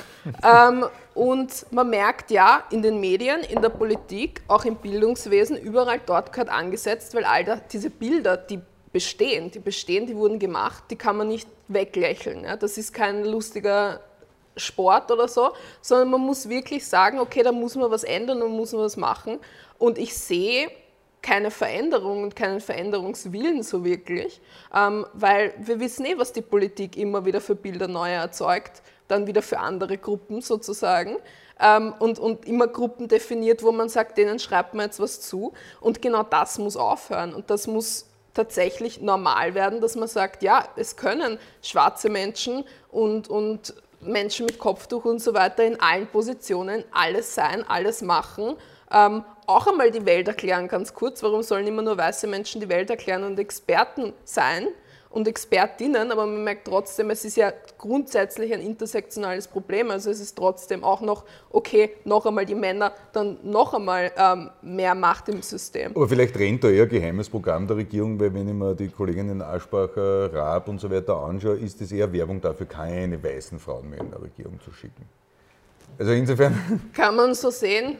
[0.42, 0.84] Ähm,
[1.14, 6.32] und man merkt ja, in den Medien, in der Politik, auch im Bildungswesen, überall dort
[6.32, 8.60] gehört angesetzt, weil all da, diese Bilder, die
[8.92, 12.44] bestehen, die bestehen, die wurden gemacht, die kann man nicht weglächeln.
[12.44, 12.56] Ja?
[12.56, 14.00] Das ist kein lustiger
[14.56, 18.52] Sport oder so, sondern man muss wirklich sagen, okay, da muss man was ändern und
[18.52, 19.38] muss man was machen.
[19.78, 20.70] Und ich sehe
[21.22, 24.40] keine Veränderung und keinen Veränderungswillen so wirklich,
[24.74, 29.26] ähm, weil wir wissen eh, was die Politik immer wieder für Bilder neu erzeugt, dann
[29.26, 31.16] wieder für andere Gruppen sozusagen.
[31.62, 35.52] Ähm, und, und immer Gruppen definiert, wo man sagt, denen schreibt man jetzt was zu.
[35.80, 37.34] Und genau das muss aufhören.
[37.34, 43.28] Und das muss tatsächlich normal werden, dass man sagt, ja, es können schwarze Menschen und,
[43.28, 48.56] und Menschen mit Kopftuch und so weiter in allen Positionen alles sein, alles machen.
[48.90, 51.22] Ähm, auch einmal die Welt erklären, ganz kurz.
[51.22, 54.68] Warum sollen immer nur weiße Menschen die Welt erklären und Experten sein
[55.10, 56.10] und Expertinnen?
[56.10, 59.90] Aber man merkt trotzdem, es ist ja grundsätzlich ein intersektionales Problem.
[59.90, 64.50] Also es ist trotzdem auch noch, okay, noch einmal die Männer, dann noch einmal ähm,
[64.62, 65.92] mehr Macht im System.
[65.94, 68.88] Aber vielleicht rennt da eher ein geheimes Programm der Regierung, weil wenn ich mir die
[68.88, 73.90] Kolleginnen Aschbacher, Raab und so weiter anschaue, ist das eher Werbung dafür, keine weißen Frauen
[73.90, 75.04] mehr in der Regierung zu schicken.
[75.98, 77.98] Also insofern, Kann man so sehen.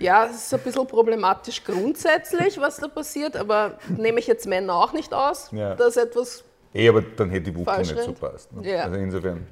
[0.00, 4.74] Ja, es ist ein bisschen problematisch grundsätzlich, was da passiert, aber nehme ich jetzt Männer
[4.74, 5.74] auch nicht aus, Ja.
[5.74, 6.42] dass etwas
[6.74, 8.20] eh, aber dann hätte die Falsch nicht so rennt.
[8.20, 8.52] passt.
[8.52, 8.68] Ne?
[8.70, 8.84] Ja.
[8.84, 9.46] Also insofern.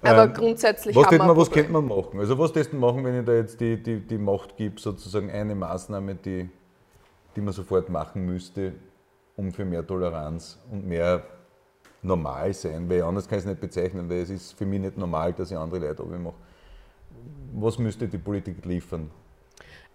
[0.00, 2.20] Aber Ähm, grundsätzlich was man, Was könnte man machen?
[2.20, 5.54] Also was testen machen, wenn ich da jetzt die, die, die Macht gibt, sozusagen eine
[5.56, 6.48] Maßnahme, die,
[7.34, 8.72] die man sofort machen müsste,
[9.36, 11.22] um für mehr Toleranz und mehr
[12.00, 14.96] normal sein, weil anders kann ich es nicht bezeichnen, weil es ist für mich nicht
[14.96, 16.34] normal, dass ich andere Leute mache.
[17.54, 19.10] Was müsste die Politik liefern?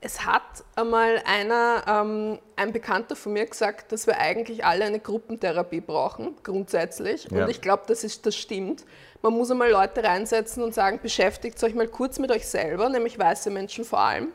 [0.06, 0.42] Es hat
[0.76, 6.36] einmal einer, ähm, ein Bekannter von mir gesagt, dass wir eigentlich alle eine Gruppentherapie brauchen,
[6.44, 7.28] grundsätzlich.
[7.32, 7.44] Ja.
[7.46, 8.84] Und ich glaube, das, ist- das stimmt.
[9.22, 13.18] Man muss einmal Leute reinsetzen und sagen, beschäftigt euch mal kurz mit euch selber, nämlich
[13.18, 14.28] weiße Menschen vor allem,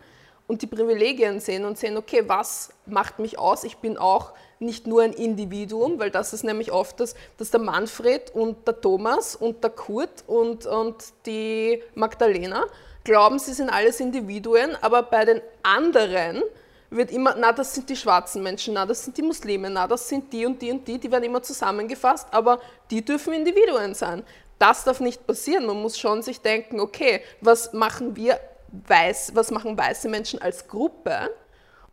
[0.46, 3.64] und die Privilegien sehen und sehen, okay, was macht mich aus?
[3.64, 7.60] Ich bin auch nicht nur ein Individuum, weil das ist nämlich oft das, dass der
[7.60, 10.96] Manfred und der Thomas und der Kurt und, und
[11.26, 12.64] die Magdalena
[13.04, 16.42] glauben, sie sind alles Individuen, aber bei den anderen
[16.90, 20.08] wird immer, na, das sind die schwarzen Menschen, na, das sind die Muslime, na, das
[20.08, 22.60] sind die und die und die, die werden immer zusammengefasst, aber
[22.90, 24.24] die dürfen Individuen sein.
[24.58, 25.66] Das darf nicht passieren.
[25.66, 28.40] Man muss schon sich denken, okay, was machen wir
[28.86, 31.30] weiß, was machen weiße Menschen als Gruppe?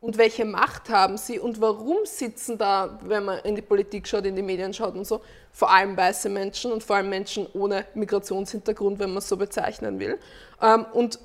[0.05, 4.23] Und welche Macht haben sie und warum sitzen da, wenn man in die Politik schaut,
[4.27, 5.21] in die Medien schaut und so,
[5.51, 9.99] vor allem weiße Menschen und vor allem Menschen ohne Migrationshintergrund, wenn man es so bezeichnen
[9.99, 10.19] will.
[10.61, 11.17] Ähm, und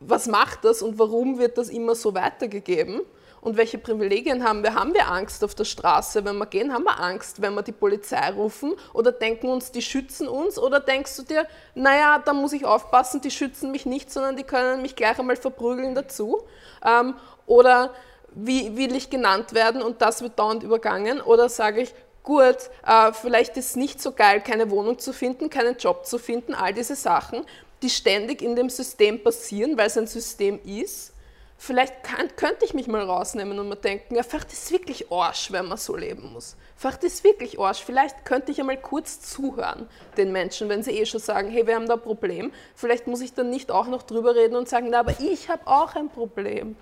[0.00, 3.02] was macht das und warum wird das immer so weitergegeben?
[3.40, 4.74] Und welche Privilegien haben wir?
[4.74, 6.72] Haben wir Angst auf der Straße, wenn wir gehen?
[6.72, 8.72] Haben wir Angst, wenn wir die Polizei rufen?
[8.94, 10.58] Oder denken uns, die schützen uns?
[10.58, 14.44] Oder denkst du dir, naja, da muss ich aufpassen, die schützen mich nicht, sondern die
[14.44, 16.42] können mich gleich einmal verprügeln dazu?
[16.84, 17.14] Ähm,
[17.46, 17.92] oder
[18.34, 21.20] wie will ich genannt werden und das wird dauernd übergangen?
[21.20, 22.56] Oder sage ich, gut,
[22.86, 26.54] äh, vielleicht ist es nicht so geil, keine Wohnung zu finden, keinen Job zu finden,
[26.54, 27.44] all diese Sachen,
[27.82, 31.12] die ständig in dem System passieren, weil es ein System ist.
[31.56, 35.52] Vielleicht kann, könnte ich mich mal rausnehmen und mir denken, ja, vielleicht ist wirklich Arsch,
[35.52, 36.56] wenn man so leben muss.
[36.76, 37.82] Vielleicht ist wirklich Arsch.
[37.84, 41.76] Vielleicht könnte ich einmal kurz zuhören den Menschen, wenn sie eh schon sagen, hey, wir
[41.76, 42.52] haben da ein Problem.
[42.74, 45.66] Vielleicht muss ich dann nicht auch noch drüber reden und sagen, na, aber ich habe
[45.66, 46.76] auch ein Problem.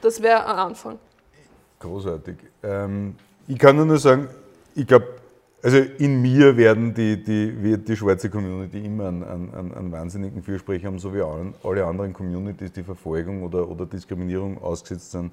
[0.00, 0.98] Das wäre ein Anfang.
[1.78, 2.36] Großartig.
[2.62, 4.28] Ähm, ich kann nur sagen,
[4.74, 5.06] ich glaube,
[5.62, 10.42] also in mir werden die, die, wird die schwarze Community immer einen, einen, einen wahnsinnigen
[10.42, 15.32] Fürsprecher haben, so wie alle anderen Communities, die Verfolgung oder, oder Diskriminierung ausgesetzt sind,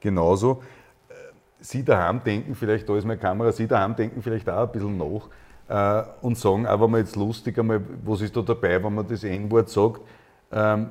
[0.00, 0.62] genauso.
[1.08, 1.14] Äh,
[1.60, 4.98] Sie daheim denken vielleicht, da ist meine Kamera, Sie daheim denken vielleicht auch ein bisschen
[4.98, 5.28] nach
[5.68, 9.24] äh, und sagen, auch man jetzt lustig einmal, was ist da dabei, wenn man das
[9.24, 10.02] N-Wort sagt,
[10.52, 10.88] ähm,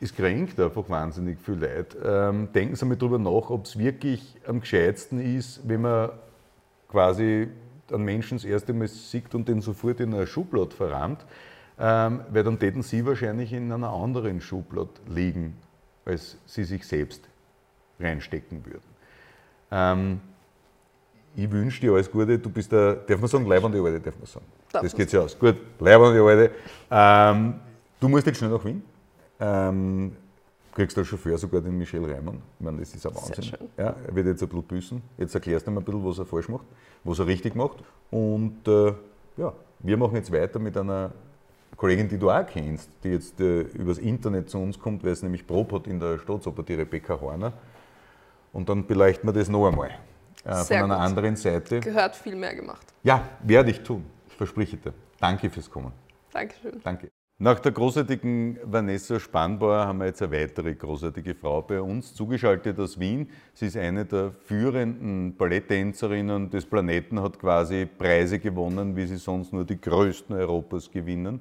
[0.00, 1.96] es kränkt einfach wahnsinnig viel Leid.
[2.04, 6.10] Ähm, denken Sie mal drüber nach, ob es wirklich am gescheitsten ist, wenn man
[6.88, 7.48] quasi
[7.92, 11.24] einen Menschen das erste Mal sieht und den sofort in einer Schublade verrammt,
[11.78, 15.56] ähm, weil dann täten Sie wahrscheinlich in einer anderen Schublade liegen,
[16.04, 17.28] als Sie sich selbst
[18.00, 18.94] reinstecken würden.
[19.70, 20.20] Ähm,
[21.36, 22.38] ich wünsche dir alles Gute.
[22.38, 24.46] Du bist der, darf man sagen, leibende Alte, darf man sagen.
[24.70, 25.38] Darf das geht sich aus.
[25.38, 26.54] Gut, leibende Alte.
[26.90, 27.54] Ähm,
[27.98, 28.82] du musst jetzt schnell nach Wien.
[29.44, 30.16] Ähm,
[30.74, 32.42] kriegst als Chauffeur sogar den Michel Reimann.
[32.58, 33.52] Ich meine, das ist ein Wahnsinn.
[33.76, 35.00] Ja, er wird jetzt ein Blut büßen.
[35.18, 36.66] Jetzt erklärst du ihm ein bisschen, was er falsch macht,
[37.04, 37.76] was er richtig macht.
[38.10, 38.92] Und äh,
[39.36, 41.12] ja, wir machen jetzt weiter mit einer
[41.76, 45.22] Kollegin, die du auch kennst, die jetzt äh, übers Internet zu uns kommt, weil es
[45.22, 47.52] nämlich Probe hat in der Staatsoper, die Rebecca Horner.
[48.52, 49.90] Und dann beleuchten wir das noch einmal.
[50.44, 50.96] Äh, von einer gut.
[50.96, 51.80] anderen Seite.
[51.80, 52.86] Gehört viel mehr gemacht.
[53.02, 54.04] Ja, werde ich tun.
[54.28, 54.92] Ich verspreche dir.
[55.20, 55.92] Danke fürs Kommen.
[56.32, 56.80] Dankeschön.
[56.82, 57.10] Danke.
[57.38, 62.78] Nach der großartigen Vanessa Spannbauer haben wir jetzt eine weitere großartige Frau bei uns, zugeschaltet
[62.78, 63.28] aus Wien.
[63.54, 69.52] Sie ist eine der führenden Balletttänzerinnen des Planeten, hat quasi Preise gewonnen, wie sie sonst
[69.52, 71.40] nur die größten Europas gewinnen.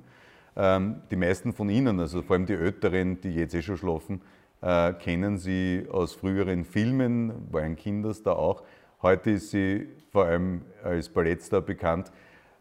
[0.56, 4.22] Ähm, die meisten von Ihnen, also vor allem die Älteren, die jetzt eh schon schlafen,
[4.62, 8.64] äh, kennen sie aus früheren Filmen, war ein Kinderstar auch.
[9.04, 12.12] Heute ist sie vor allem als Ballettstar bekannt.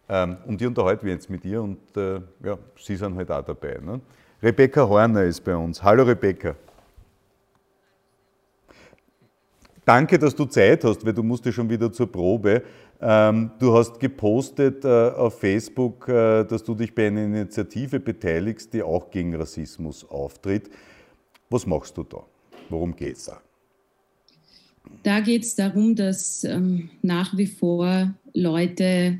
[0.09, 3.45] Ähm, und die unterhalten wir jetzt mit ihr und äh, ja, Sie sind halt auch
[3.45, 3.79] dabei.
[3.83, 4.01] Ne?
[4.43, 5.83] Rebecca Horner ist bei uns.
[5.83, 6.57] Hallo Rebecca.
[9.85, 12.63] Danke, dass du Zeit hast, weil du musst ja schon wieder zur Probe.
[13.01, 18.73] Ähm, du hast gepostet äh, auf Facebook, äh, dass du dich bei einer Initiative beteiligst,
[18.73, 20.71] die auch gegen Rassismus auftritt.
[21.51, 22.23] Was machst du da?
[22.69, 23.41] Worum geht es da?
[25.03, 29.19] Da geht es darum, dass ähm, nach wie vor Leute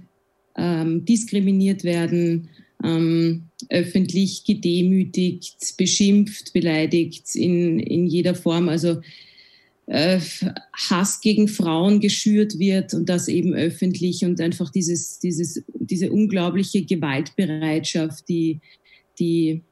[0.57, 2.49] ähm, diskriminiert werden,
[2.85, 8.69] ähm, öffentlich gedemütigt, beschimpft, beleidigt in, in jeder Form.
[8.69, 9.01] Also
[9.87, 10.21] äh,
[10.73, 16.85] Hass gegen Frauen geschürt wird und das eben öffentlich und einfach dieses, dieses, diese unglaubliche
[16.85, 18.61] Gewaltbereitschaft, die,
[19.19, 19.63] die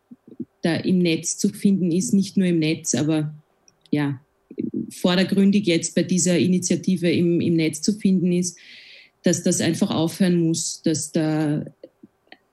[0.62, 3.35] da im Netz zu finden ist, nicht nur im Netz, aber
[3.90, 4.20] ja,
[4.90, 8.59] vordergründig jetzt bei dieser Initiative im, im Netz zu finden ist,
[9.22, 11.64] dass das einfach aufhören muss, dass da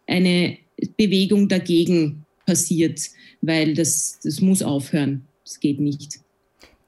[0.05, 0.57] eine
[0.97, 3.01] Bewegung dagegen passiert,
[3.41, 5.27] weil das, das muss aufhören.
[5.43, 6.19] Das geht nicht.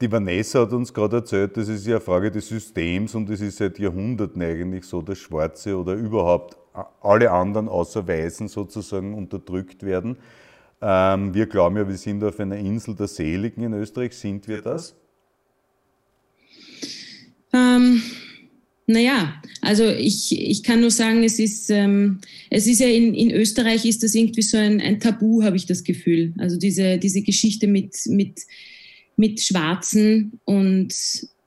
[0.02, 3.42] Die Vanessa hat uns gerade erzählt, das ist ja eine Frage des Systems und es
[3.42, 6.56] ist seit Jahrhunderten eigentlich so, dass Schwarze oder überhaupt
[7.02, 10.18] alle anderen außer Weißen sozusagen unterdrückt werden.
[10.82, 14.14] Ähm, wir glauben ja, wir sind auf einer Insel der Seligen in Österreich.
[14.16, 14.96] Sind wir das?
[17.52, 18.02] Ähm,
[18.90, 23.30] naja, also ich, ich kann nur sagen, es ist, ähm, es ist ja in, in
[23.30, 26.34] Österreich ist das irgendwie so ein, ein Tabu, habe ich das Gefühl.
[26.40, 28.40] Also diese, diese Geschichte mit, mit,
[29.16, 30.92] mit Schwarzen und,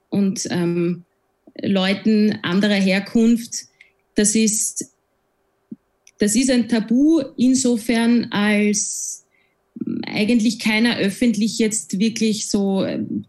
[0.08, 1.02] und ähm,
[1.60, 3.64] Leuten anderer Herkunft,
[4.14, 4.92] das ist,
[6.20, 9.24] das ist ein Tabu insofern, als
[10.06, 13.24] eigentlich keiner öffentlich jetzt wirklich so ähm,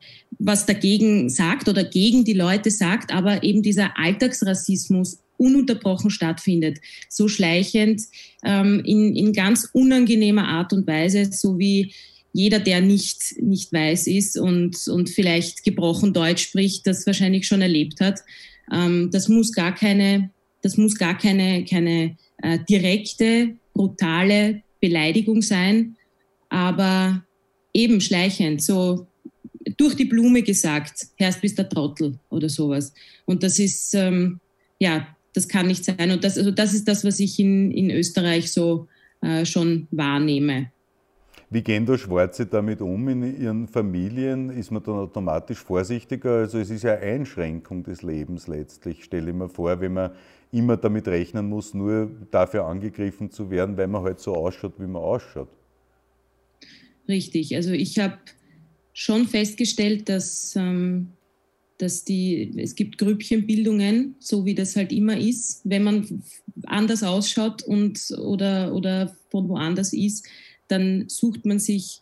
[0.46, 6.80] was dagegen sagt oder gegen die Leute sagt, aber eben dieser Alltagsrassismus ununterbrochen stattfindet,
[7.10, 8.02] so schleichend,
[8.44, 11.94] ähm, in, in ganz unangenehmer Art und Weise, so wie
[12.34, 17.62] jeder, der nicht, nicht weiß ist und, und vielleicht gebrochen Deutsch spricht, das wahrscheinlich schon
[17.62, 18.20] erlebt hat.
[18.72, 20.30] Ähm, das muss gar keine,
[20.62, 25.96] das muss gar keine, keine äh, direkte, brutale Beleidigung sein,
[26.50, 27.24] aber
[27.74, 29.08] eben schleichend, so
[29.78, 32.94] durch die Blume gesagt, Herrst bist der Trottel oder sowas.
[33.26, 34.40] Und das ist, ähm,
[34.80, 36.12] ja, das kann nicht sein.
[36.12, 38.88] Und das, also das ist das, was ich in, in Österreich so
[39.22, 40.72] äh, schon wahrnehme.
[41.50, 44.50] Wie gehen da Schwarze damit um in ihren Familien?
[44.50, 46.38] Ist man dann automatisch vorsichtiger?
[46.38, 50.12] Also es ist ja eine Einschränkung des Lebens letztlich, stelle ich mir vor, wenn man
[50.52, 54.88] immer damit rechnen muss, nur dafür angegriffen zu werden, weil man halt so ausschaut, wie
[54.88, 55.50] man ausschaut.
[57.08, 58.18] Richtig, also ich habe
[58.94, 61.10] schon festgestellt, dass, ähm,
[61.80, 66.24] dass die, es gibt Grüppchenbildungen, so wie das halt immer ist, wenn man
[66.66, 70.26] anders ausschaut und, oder, oder von woanders ist,
[70.68, 72.02] dann sucht man sich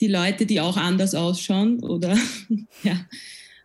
[0.00, 2.18] die Leute, die auch anders ausschauen oder
[2.82, 3.06] ja,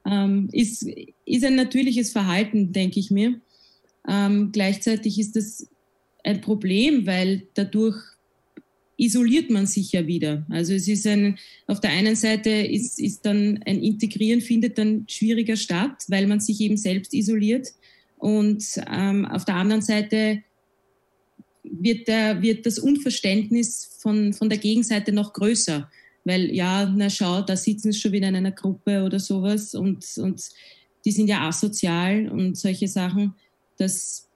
[0.06, 0.86] ähm, ist,
[1.26, 3.40] ist ein natürliches Verhalten, denke ich mir.
[4.08, 5.68] Ähm, gleichzeitig ist das
[6.24, 7.98] ein Problem, weil dadurch
[8.98, 10.46] isoliert man sich ja wieder.
[10.50, 11.38] Also es ist ein,
[11.68, 16.40] auf der einen Seite ist, ist dann ein Integrieren findet dann schwieriger statt, weil man
[16.40, 17.70] sich eben selbst isoliert.
[18.18, 20.44] Und ähm, auf der anderen Seite
[21.64, 25.90] wird, der, wird das Unverständnis von, von der Gegenseite noch größer.
[26.24, 30.06] Weil ja, na schau, da sitzen sie schon wieder in einer Gruppe oder sowas und,
[30.18, 30.44] und
[31.04, 33.34] die sind ja asozial und solche Sachen.
[33.78, 34.28] Das,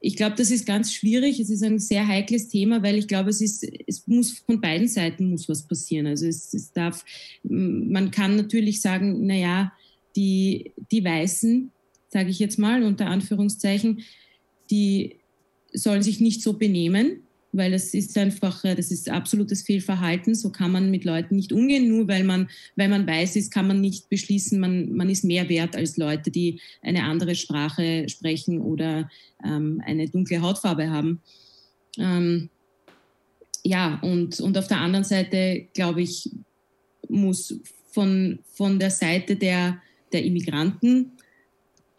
[0.00, 1.40] ich glaube, das ist ganz schwierig.
[1.40, 4.88] Es ist ein sehr heikles Thema, weil ich glaube, es ist, es muss von beiden
[4.88, 6.06] Seiten muss was passieren.
[6.06, 7.04] Also es, es darf,
[7.42, 9.72] man kann natürlich sagen, na ja,
[10.14, 11.70] die, die Weißen,
[12.08, 14.02] sage ich jetzt mal unter Anführungszeichen,
[14.70, 15.16] die
[15.72, 17.22] sollen sich nicht so benehmen,
[17.52, 20.34] weil das ist einfach, äh, das ist absolutes Fehlverhalten.
[20.34, 21.88] So kann man mit Leuten nicht umgehen.
[21.88, 25.48] Nur weil man, weil man weiß ist, kann man nicht beschließen, man, man ist mehr
[25.48, 29.08] wert als Leute, die eine andere Sprache sprechen oder
[29.44, 31.22] ähm, eine dunkle Hautfarbe haben.
[31.98, 32.50] Ähm,
[33.64, 36.30] ja, und, und auf der anderen Seite, glaube ich,
[37.08, 37.60] muss
[37.90, 39.80] von, von der Seite der,
[40.12, 41.12] der Immigranten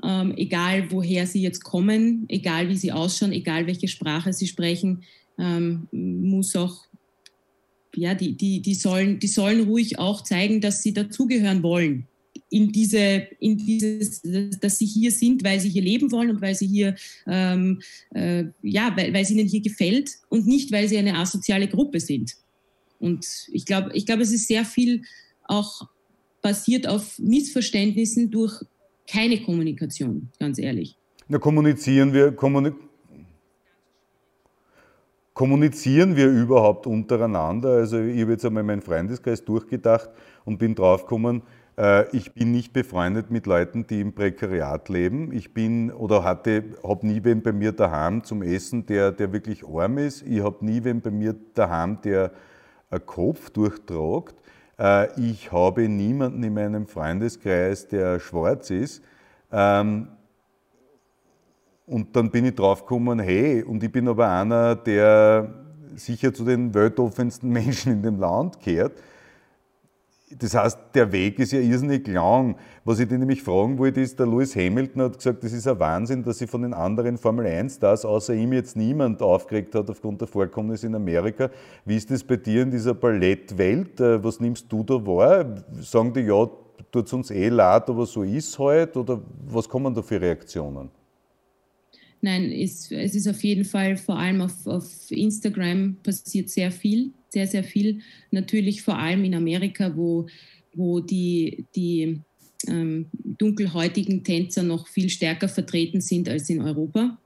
[0.03, 5.03] ähm, egal woher sie jetzt kommen, egal wie sie ausschauen, egal welche Sprache sie sprechen,
[5.39, 6.85] ähm, muss auch,
[7.95, 12.07] ja, die, die, die, sollen, die sollen ruhig auch zeigen, dass sie dazugehören wollen.
[12.51, 14.21] In diese, in dieses,
[14.59, 16.95] dass sie hier sind, weil sie hier leben wollen und weil sie hier,
[17.27, 17.81] ähm,
[18.13, 21.99] äh, ja, weil, weil es ihnen hier gefällt und nicht, weil sie eine asoziale Gruppe
[21.99, 22.35] sind.
[22.99, 25.03] Und ich glaube, ich glaube, es ist sehr viel
[25.45, 25.87] auch
[26.41, 28.63] basiert auf Missverständnissen durch
[29.07, 30.95] keine Kommunikation, ganz ehrlich.
[31.27, 32.71] Na, kommunizieren wir, kommuni
[35.39, 37.69] kommunizieren wir überhaupt untereinander?
[37.69, 40.09] Also ich habe jetzt einmal meinen Freundeskreis durchgedacht
[40.43, 41.43] und bin draufgekommen,
[41.77, 45.31] äh, ich bin nicht befreundet mit Leuten, die im Prekariat leben.
[45.31, 49.65] Ich bin oder hatte, habe nie wen bei mir daheim zum Essen, der, der wirklich
[49.65, 50.23] arm ist.
[50.27, 52.31] Ich habe nie wen bei mir daheim, der
[52.89, 54.35] einen Kopf durchtragt.
[54.77, 59.01] Äh, ich habe niemanden in meinem Freundeskreis, der schwarz ist.
[61.89, 65.51] Und dann bin ich draufgekommen, hey, und ich bin aber einer, der
[65.95, 68.93] sicher zu den weltoffensten Menschen in dem Land gehört.
[70.37, 72.55] Das heißt, der Weg ist ja irrsinnig lang.
[72.85, 75.79] Was ich dir nämlich fragen wollte, ist, der Lewis Hamilton hat gesagt, das ist ein
[75.79, 80.21] Wahnsinn, dass sich von den anderen Formel 1-Stars außer ihm jetzt niemand aufgeregt hat aufgrund
[80.21, 81.49] der Vorkommnisse in Amerika.
[81.85, 83.99] Wie ist das bei dir in dieser Ballettwelt?
[83.99, 85.63] Äh, was nimmst du da wahr?
[85.81, 86.47] Sagen die, ja,
[86.91, 88.95] tut es uns eh leid, aber so ist halt?
[88.95, 90.91] Oder was kommen da für Reaktionen?
[92.21, 97.13] Nein, es, es ist auf jeden Fall, vor allem auf, auf Instagram passiert sehr viel
[97.29, 98.01] sehr, sehr viel.
[98.31, 100.27] Natürlich vor allem in Amerika, wo,
[100.73, 102.19] wo die, die
[102.67, 107.17] ähm, dunkelhäutigen Tänzer noch viel stärker vertreten sind als in Europa.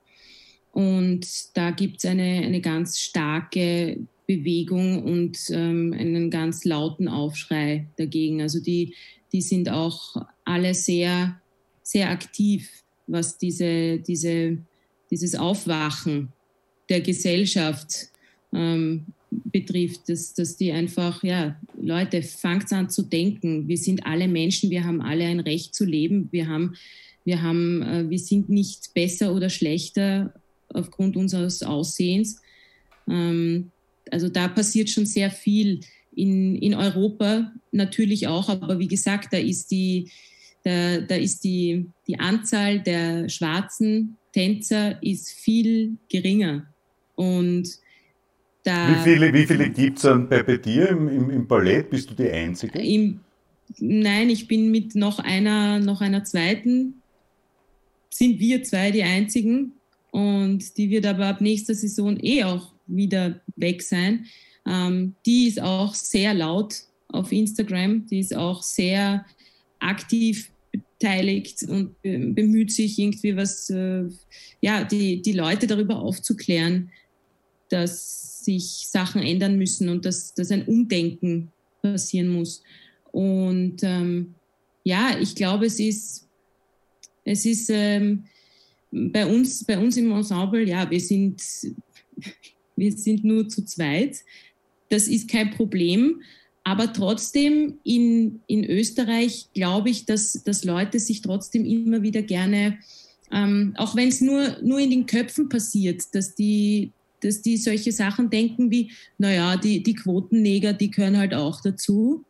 [0.72, 7.86] Und da gibt es eine, eine ganz starke Bewegung und ähm, einen ganz lauten Aufschrei
[7.96, 8.42] dagegen.
[8.42, 8.94] Also die,
[9.32, 11.40] die sind auch alle sehr,
[11.82, 12.70] sehr aktiv,
[13.06, 14.58] was diese, diese,
[15.14, 16.32] dieses Aufwachen
[16.88, 18.08] der Gesellschaft
[18.52, 23.68] ähm, betrifft, dass, dass die einfach, ja, Leute, fangt an zu denken.
[23.68, 26.28] Wir sind alle Menschen, wir haben alle ein Recht zu leben.
[26.32, 26.74] Wir haben,
[27.24, 30.34] wir haben, äh, wir sind nicht besser oder schlechter
[30.68, 32.40] aufgrund unseres Aussehens.
[33.08, 33.70] Ähm,
[34.10, 35.80] also da passiert schon sehr viel.
[36.16, 40.10] In, in Europa natürlich auch, aber wie gesagt, da ist die,
[40.64, 46.66] da, da ist die, die Anzahl der schwarzen Tänzer ist viel geringer.
[47.14, 47.68] Und
[48.64, 51.90] da Wie viele, wie viele gibt es bei, bei dir im, im, im Ballett?
[51.90, 52.78] Bist du die Einzige?
[52.80, 53.20] Im,
[53.78, 57.02] nein, ich bin mit noch einer, noch einer zweiten,
[58.10, 59.72] sind wir zwei die einzigen.
[60.10, 64.26] Und die wird aber ab nächster Saison eh auch wieder weg sein.
[64.66, 68.06] Ähm, die ist auch sehr laut auf Instagram.
[68.06, 69.26] Die ist auch sehr
[69.78, 70.50] aktiv
[71.04, 74.04] beteiligt und bemüht sich irgendwie was, äh,
[74.60, 76.90] ja, die, die Leute darüber aufzuklären,
[77.68, 81.50] dass sich Sachen ändern müssen und dass, dass ein Umdenken
[81.82, 82.62] passieren muss.
[83.12, 84.34] Und ähm,
[84.82, 86.26] ja, ich glaube, es ist,
[87.24, 88.24] es ist ähm,
[88.90, 91.42] bei, uns, bei uns im Ensemble, ja, wir sind,
[92.76, 94.18] wir sind nur zu zweit.
[94.88, 96.22] Das ist kein Problem.
[96.64, 102.78] Aber trotzdem in, in Österreich glaube ich, dass, dass Leute sich trotzdem immer wieder gerne,
[103.30, 107.92] ähm, auch wenn es nur, nur in den Köpfen passiert, dass die, dass die solche
[107.92, 112.24] Sachen denken wie, naja, die, die Quotenneger, die gehören halt auch dazu.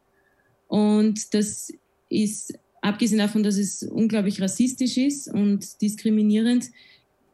[0.66, 1.72] Und das
[2.08, 6.70] ist, abgesehen davon, dass es unglaublich rassistisch ist und diskriminierend,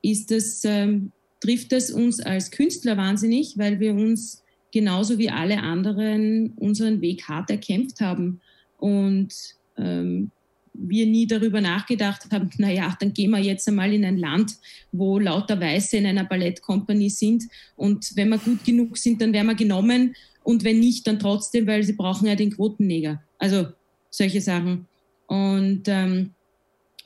[0.02, 5.62] ist das, ähm, trifft das uns als Künstler wahnsinnig, weil wir uns genauso wie alle
[5.62, 8.40] anderen unseren Weg hart erkämpft haben
[8.78, 9.34] und
[9.76, 10.30] ähm,
[10.72, 14.54] wir nie darüber nachgedacht haben, naja, dann gehen wir jetzt einmal in ein Land,
[14.92, 17.44] wo lauter Weiße in einer Ballettkompanie sind
[17.76, 21.66] und wenn wir gut genug sind, dann werden wir genommen und wenn nicht, dann trotzdem,
[21.66, 23.22] weil sie brauchen ja den Quotenneger.
[23.38, 23.66] Also
[24.10, 24.86] solche Sachen.
[25.26, 26.30] Und ähm,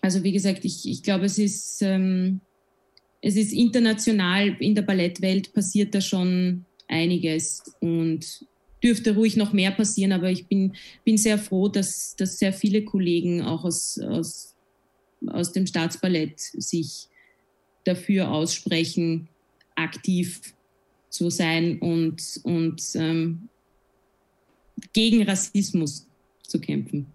[0.01, 2.41] also wie gesagt, ich, ich glaube, es ist, ähm,
[3.21, 8.47] es ist international in der Ballettwelt passiert da schon einiges und
[8.83, 10.75] dürfte ruhig noch mehr passieren, aber ich bin,
[11.05, 14.55] bin sehr froh, dass, dass sehr viele Kollegen auch aus, aus,
[15.27, 17.09] aus dem Staatsballett sich
[17.85, 19.29] dafür aussprechen,
[19.75, 20.55] aktiv
[21.09, 23.49] zu sein und, und ähm,
[24.93, 26.07] gegen Rassismus
[26.43, 27.07] zu kämpfen.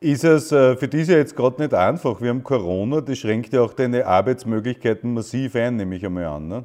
[0.00, 2.20] Ist es äh, für diese jetzt gerade nicht einfach?
[2.20, 6.48] Wir haben Corona, das schränkt ja auch deine Arbeitsmöglichkeiten massiv ein, nehme ich einmal an.
[6.48, 6.64] Ne?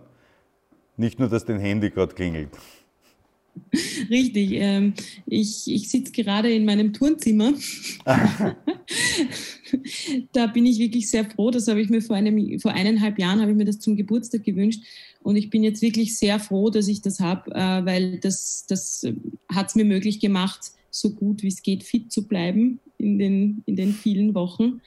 [0.97, 2.49] Nicht nur, dass dein Handy gerade klingelt.
[4.09, 4.51] Richtig.
[4.53, 4.93] Ähm,
[5.25, 7.53] ich ich sitze gerade in meinem Turnzimmer.
[10.31, 11.51] da bin ich wirklich sehr froh.
[11.51, 14.43] Das habe ich mir vor, einem, vor eineinhalb Jahren habe ich mir das zum Geburtstag
[14.43, 14.83] gewünscht.
[15.21, 19.05] Und ich bin jetzt wirklich sehr froh, dass ich das habe, äh, weil das, das
[19.49, 23.63] hat es mir möglich gemacht, so gut wie es geht, fit zu bleiben in den,
[23.65, 24.81] in den vielen Wochen.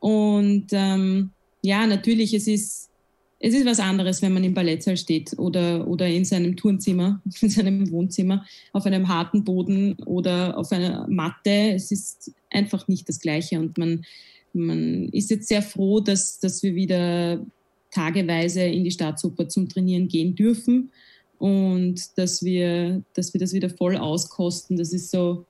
[0.00, 1.30] Und ähm,
[1.62, 2.90] ja, natürlich, es ist
[3.38, 7.50] es ist was anderes, wenn man im Ballettsaal steht oder, oder in seinem Turnzimmer, in
[7.50, 11.72] seinem Wohnzimmer, auf einem harten Boden oder auf einer Matte.
[11.74, 13.60] Es ist einfach nicht das Gleiche.
[13.60, 14.04] Und man,
[14.52, 17.44] man ist jetzt sehr froh, dass, dass wir wieder
[17.90, 20.90] tageweise in die Staatsoper zum Trainieren gehen dürfen
[21.38, 24.76] und dass wir, dass wir das wieder voll auskosten.
[24.76, 25.44] Das ist so,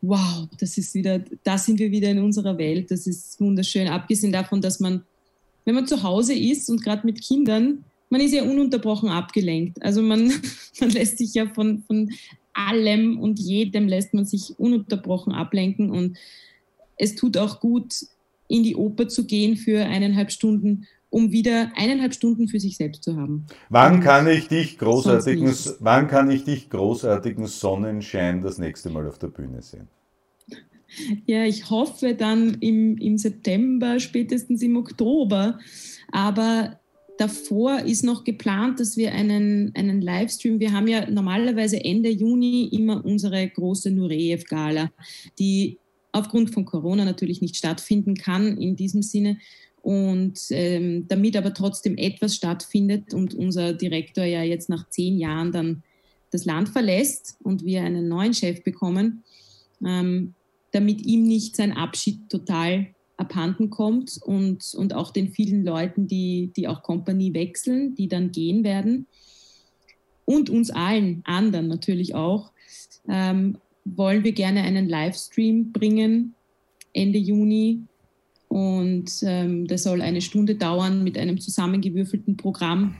[0.00, 2.90] wow, das ist wieder, da sind wir wieder in unserer Welt.
[2.90, 3.88] Das ist wunderschön.
[3.88, 5.04] Abgesehen davon, dass man
[5.68, 9.82] wenn man zu Hause ist und gerade mit Kindern, man ist ja ununterbrochen abgelenkt.
[9.82, 10.32] Also man,
[10.80, 12.10] man lässt sich ja von, von
[12.54, 16.16] allem und jedem lässt man sich ununterbrochen ablenken und
[16.96, 17.94] es tut auch gut,
[18.48, 23.04] in die Oper zu gehen für eineinhalb Stunden, um wieder eineinhalb Stunden für sich selbst
[23.04, 23.46] zu haben.
[23.68, 29.18] Wann kann ich dich großartigen, wann kann ich dich großartigen Sonnenschein das nächste Mal auf
[29.18, 29.88] der Bühne sehen?
[31.26, 35.58] Ja, ich hoffe dann im, im September, spätestens im Oktober.
[36.10, 36.80] Aber
[37.18, 42.68] davor ist noch geplant, dass wir einen, einen Livestream, wir haben ja normalerweise Ende Juni
[42.72, 44.90] immer unsere große Nureyev-Gala,
[45.38, 45.78] die
[46.12, 49.38] aufgrund von Corona natürlich nicht stattfinden kann in diesem Sinne.
[49.82, 55.52] Und ähm, damit aber trotzdem etwas stattfindet und unser Direktor ja jetzt nach zehn Jahren
[55.52, 55.82] dann
[56.30, 59.22] das Land verlässt und wir einen neuen Chef bekommen,
[59.84, 60.34] ähm,
[60.72, 66.52] damit ihm nicht sein Abschied total abhanden kommt und, und auch den vielen Leuten, die,
[66.56, 69.06] die auch Kompanie wechseln, die dann gehen werden
[70.24, 72.52] und uns allen anderen natürlich auch,
[73.08, 76.34] ähm, wollen wir gerne einen Livestream bringen
[76.92, 77.82] Ende Juni
[78.48, 82.96] und ähm, das soll eine Stunde dauern mit einem zusammengewürfelten Programm.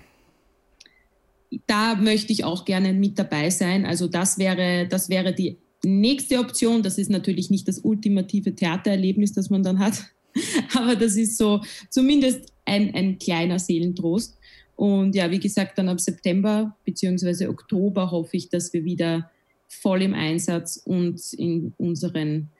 [1.66, 3.86] Da möchte ich auch gerne mit dabei sein.
[3.86, 9.32] Also das wäre, das wäre die Nächste Option, das ist natürlich nicht das ultimative Theatererlebnis,
[9.32, 10.04] das man dann hat,
[10.74, 14.36] aber das ist so zumindest ein, ein kleiner Seelentrost.
[14.76, 17.48] Und ja, wie gesagt, dann ab September bzw.
[17.48, 19.30] Oktober hoffe ich, dass wir wieder
[19.66, 22.50] voll im Einsatz und in unseren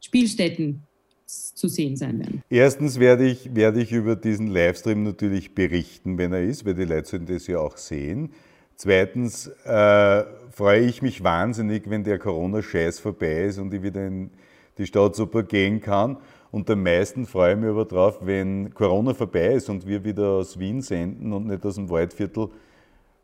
[0.00, 0.82] Spielstätten
[1.26, 2.42] zu sehen sein werden.
[2.48, 6.84] Erstens werde ich, werde ich über diesen Livestream natürlich berichten, wenn er ist, weil die
[6.84, 8.30] Leute sollen das ja auch sehen.
[8.76, 14.30] Zweitens äh, freue ich mich wahnsinnig, wenn der Corona-Scheiß vorbei ist und ich wieder in
[14.76, 16.18] die Stadt super gehen kann.
[16.50, 20.28] Und am meisten freue ich mich aber drauf, wenn Corona vorbei ist und wir wieder
[20.28, 22.48] aus Wien senden und nicht aus dem Waldviertel,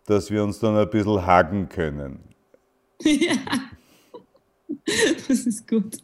[0.06, 2.18] dass wir uns dann ein bisschen hagen können.
[3.02, 3.36] Ja,
[5.28, 5.98] das ist gut.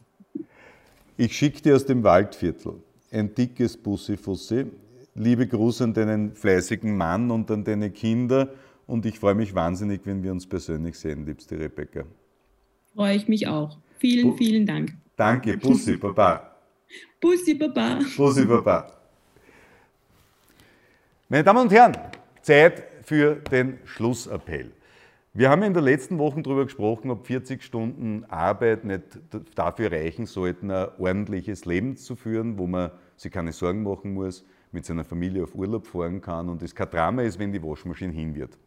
[1.17, 2.75] Ich schicke dir aus dem Waldviertel
[3.11, 4.67] ein dickes Bussi-Fussi.
[5.15, 8.49] Liebe Gruß an deinen fleißigen Mann und an deine Kinder.
[8.89, 12.05] Und ich freue mich wahnsinnig, wenn wir uns persönlich sehen, liebste Rebecca.
[12.95, 13.77] Freue ich mich auch.
[13.99, 14.95] Vielen, vielen Dank.
[15.15, 16.55] Danke, Bussi, Baba.
[17.21, 17.99] Bussi, Baba.
[18.17, 18.91] Bussi, Baba.
[21.29, 21.95] Meine Damen und Herren,
[22.41, 24.71] Zeit für den Schlussappell.
[25.35, 29.03] Wir haben in der letzten Woche darüber gesprochen, ob 40 Stunden Arbeit nicht
[29.53, 34.43] dafür reichen sollten, ein ordentliches Leben zu führen, wo man sich keine Sorgen machen muss,
[34.71, 38.13] mit seiner Familie auf Urlaub fahren kann und es kein Drama ist, wenn die Waschmaschine
[38.13, 38.57] hin wird.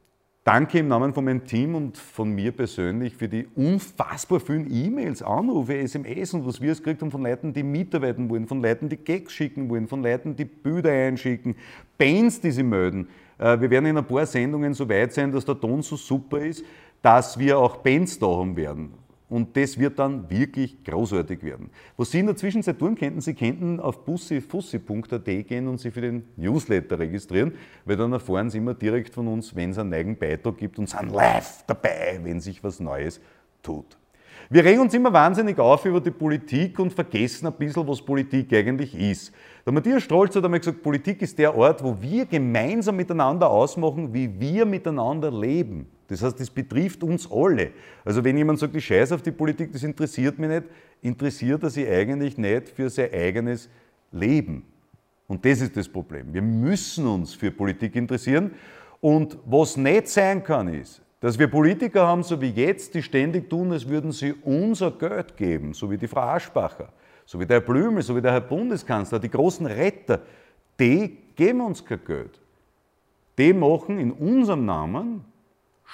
[0.44, 5.22] Danke im Namen von meinem Team und von mir persönlich für die unfassbar vielen E-Mails,
[5.22, 8.88] Anrufe, SMS und was wir es gekriegt haben von Leuten, die mitarbeiten wollen, von Leuten,
[8.88, 11.54] die Gags schicken wollen, von Leuten, die Bilder einschicken,
[11.96, 13.06] Bands, die sie melden.
[13.38, 16.40] Äh, wir werden in ein paar Sendungen so weit sein, dass der Ton so super
[16.40, 16.64] ist,
[17.02, 18.94] dass wir auch Bands da haben werden.
[19.32, 21.70] Und das wird dann wirklich großartig werden.
[21.96, 26.02] Was Sie in der Zwischenzeit tun könnten, Sie könnten auf bussifussi.at gehen und sich für
[26.02, 27.54] den Newsletter registrieren,
[27.86, 30.90] weil dann erfahren Sie immer direkt von uns, wenn es einen neuen Beitrag gibt und
[30.90, 33.22] sind live dabei, wenn sich was Neues
[33.62, 33.96] tut.
[34.50, 38.52] Wir regen uns immer wahnsinnig auf über die Politik und vergessen ein bisschen, was Politik
[38.52, 39.32] eigentlich ist.
[39.64, 44.12] Der Matthias Strolz hat einmal gesagt, Politik ist der Ort, wo wir gemeinsam miteinander ausmachen,
[44.12, 45.86] wie wir miteinander leben.
[46.08, 47.72] Das heißt, das betrifft uns alle.
[48.04, 50.64] Also wenn jemand sagt, ich scheiße auf die Politik, das interessiert mich nicht,
[51.00, 53.68] interessiert er sich eigentlich nicht für sein eigenes
[54.10, 54.64] Leben.
[55.26, 56.32] Und das ist das Problem.
[56.32, 58.52] Wir müssen uns für Politik interessieren.
[59.00, 63.48] Und was nicht sein kann, ist, dass wir Politiker haben, so wie jetzt, die ständig
[63.48, 66.92] tun, als würden sie unser Geld geben, so wie die Frau Aschbacher,
[67.24, 70.20] so wie der Herr Blümel, so wie der Herr Bundeskanzler, die großen Retter,
[70.78, 72.40] die geben uns kein Geld.
[73.38, 75.24] Die machen in unserem Namen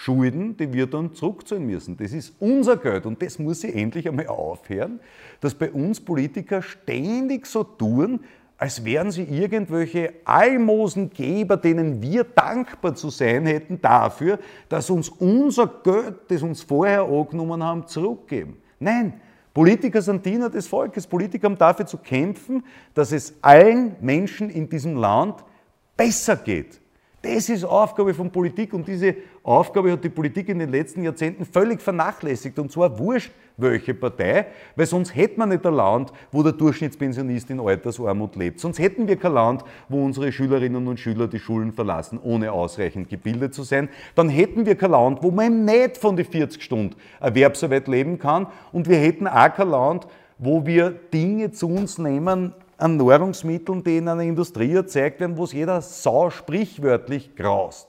[0.01, 1.97] Schulden, die wir dann zurückzahlen müssen.
[1.97, 5.01] Das ist unser Geld und das muss sich endlich einmal aufhören,
[5.41, 8.21] dass bei uns Politiker ständig so tun,
[8.57, 14.39] als wären sie irgendwelche Almosengeber, denen wir dankbar zu sein hätten dafür,
[14.69, 18.57] dass uns unser Geld, das uns vorher angenommen haben, zurückgeben.
[18.79, 19.21] Nein,
[19.53, 21.09] Politiker sind Diener des Volkes.
[21.09, 22.65] Politiker haben dafür zu kämpfen,
[22.95, 25.43] dass es allen Menschen in diesem Land
[25.97, 26.81] besser geht.
[27.21, 31.45] Das ist Aufgabe von Politik und diese Aufgabe hat die Politik in den letzten Jahrzehnten
[31.45, 34.47] völlig vernachlässigt und zwar wurscht welche Partei,
[34.77, 38.61] weil sonst hätten wir nicht ein Land, wo der Durchschnittspensionist in Altersarmut lebt.
[38.61, 43.09] Sonst hätten wir kein Land, wo unsere Schülerinnen und Schüler die Schulen verlassen, ohne ausreichend
[43.09, 43.89] gebildet zu sein.
[44.15, 48.47] Dann hätten wir kein Land, wo man nicht von den 40 Stunden Erwerbsarbeit leben kann
[48.71, 50.07] und wir hätten auch kein Land,
[50.39, 55.45] wo wir Dinge zu uns nehmen, an Nahrungsmitteln, die in einer Industrie erzeugt werden, wo
[55.45, 57.89] es jeder Sau sprichwörtlich graust.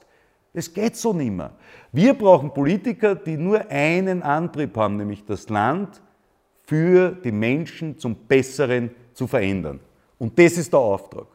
[0.53, 1.51] Es geht so nicht mehr.
[1.91, 6.01] Wir brauchen Politiker, die nur einen Antrieb haben, nämlich das Land
[6.63, 9.79] für die Menschen zum Besseren zu verändern.
[10.17, 11.27] Und das ist der Auftrag.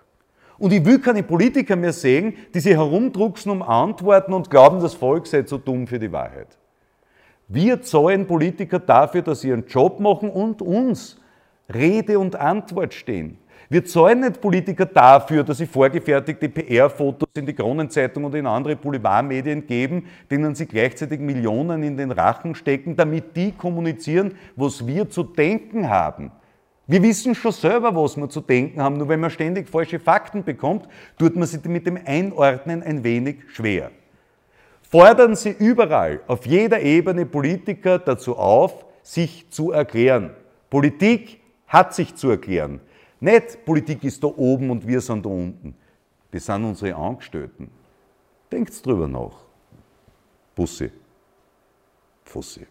[0.59, 4.95] Und ich will keine Politiker mehr sehen, die sich herumdrucksen um Antworten und glauben, das
[4.95, 6.59] Volk sei zu dumm für die Wahrheit.
[7.49, 11.21] Wir zahlen Politiker dafür, dass sie ihren Job machen und uns
[11.73, 13.39] Rede und Antwort stehen.
[13.71, 18.77] Wir zahlen nicht Politiker dafür, dass sie vorgefertigte PR-Fotos in die Kronenzeitung und in andere
[18.77, 25.09] Boulevardmedien geben, denen sie gleichzeitig Millionen in den Rachen stecken, damit die kommunizieren, was wir
[25.09, 26.31] zu denken haben.
[26.87, 30.45] Wir wissen schon selber, was wir zu denken haben, nur wenn man ständig falsche Fakten
[30.45, 30.87] bekommt,
[31.19, 33.91] tut man sich mit dem Einordnen ein wenig schwer.
[34.83, 40.31] Fordern Sie überall, auf jeder Ebene Politiker dazu auf, sich zu erklären.
[40.69, 42.81] Politik hat sich zu erklären.
[43.25, 45.75] Nicht Politik ist da oben und wir sind da unten.
[46.31, 47.71] Das sind unsere Angestellten.
[48.53, 49.33] Denkt drüber nach.
[50.55, 50.91] Bussi.
[52.23, 52.67] Fussi.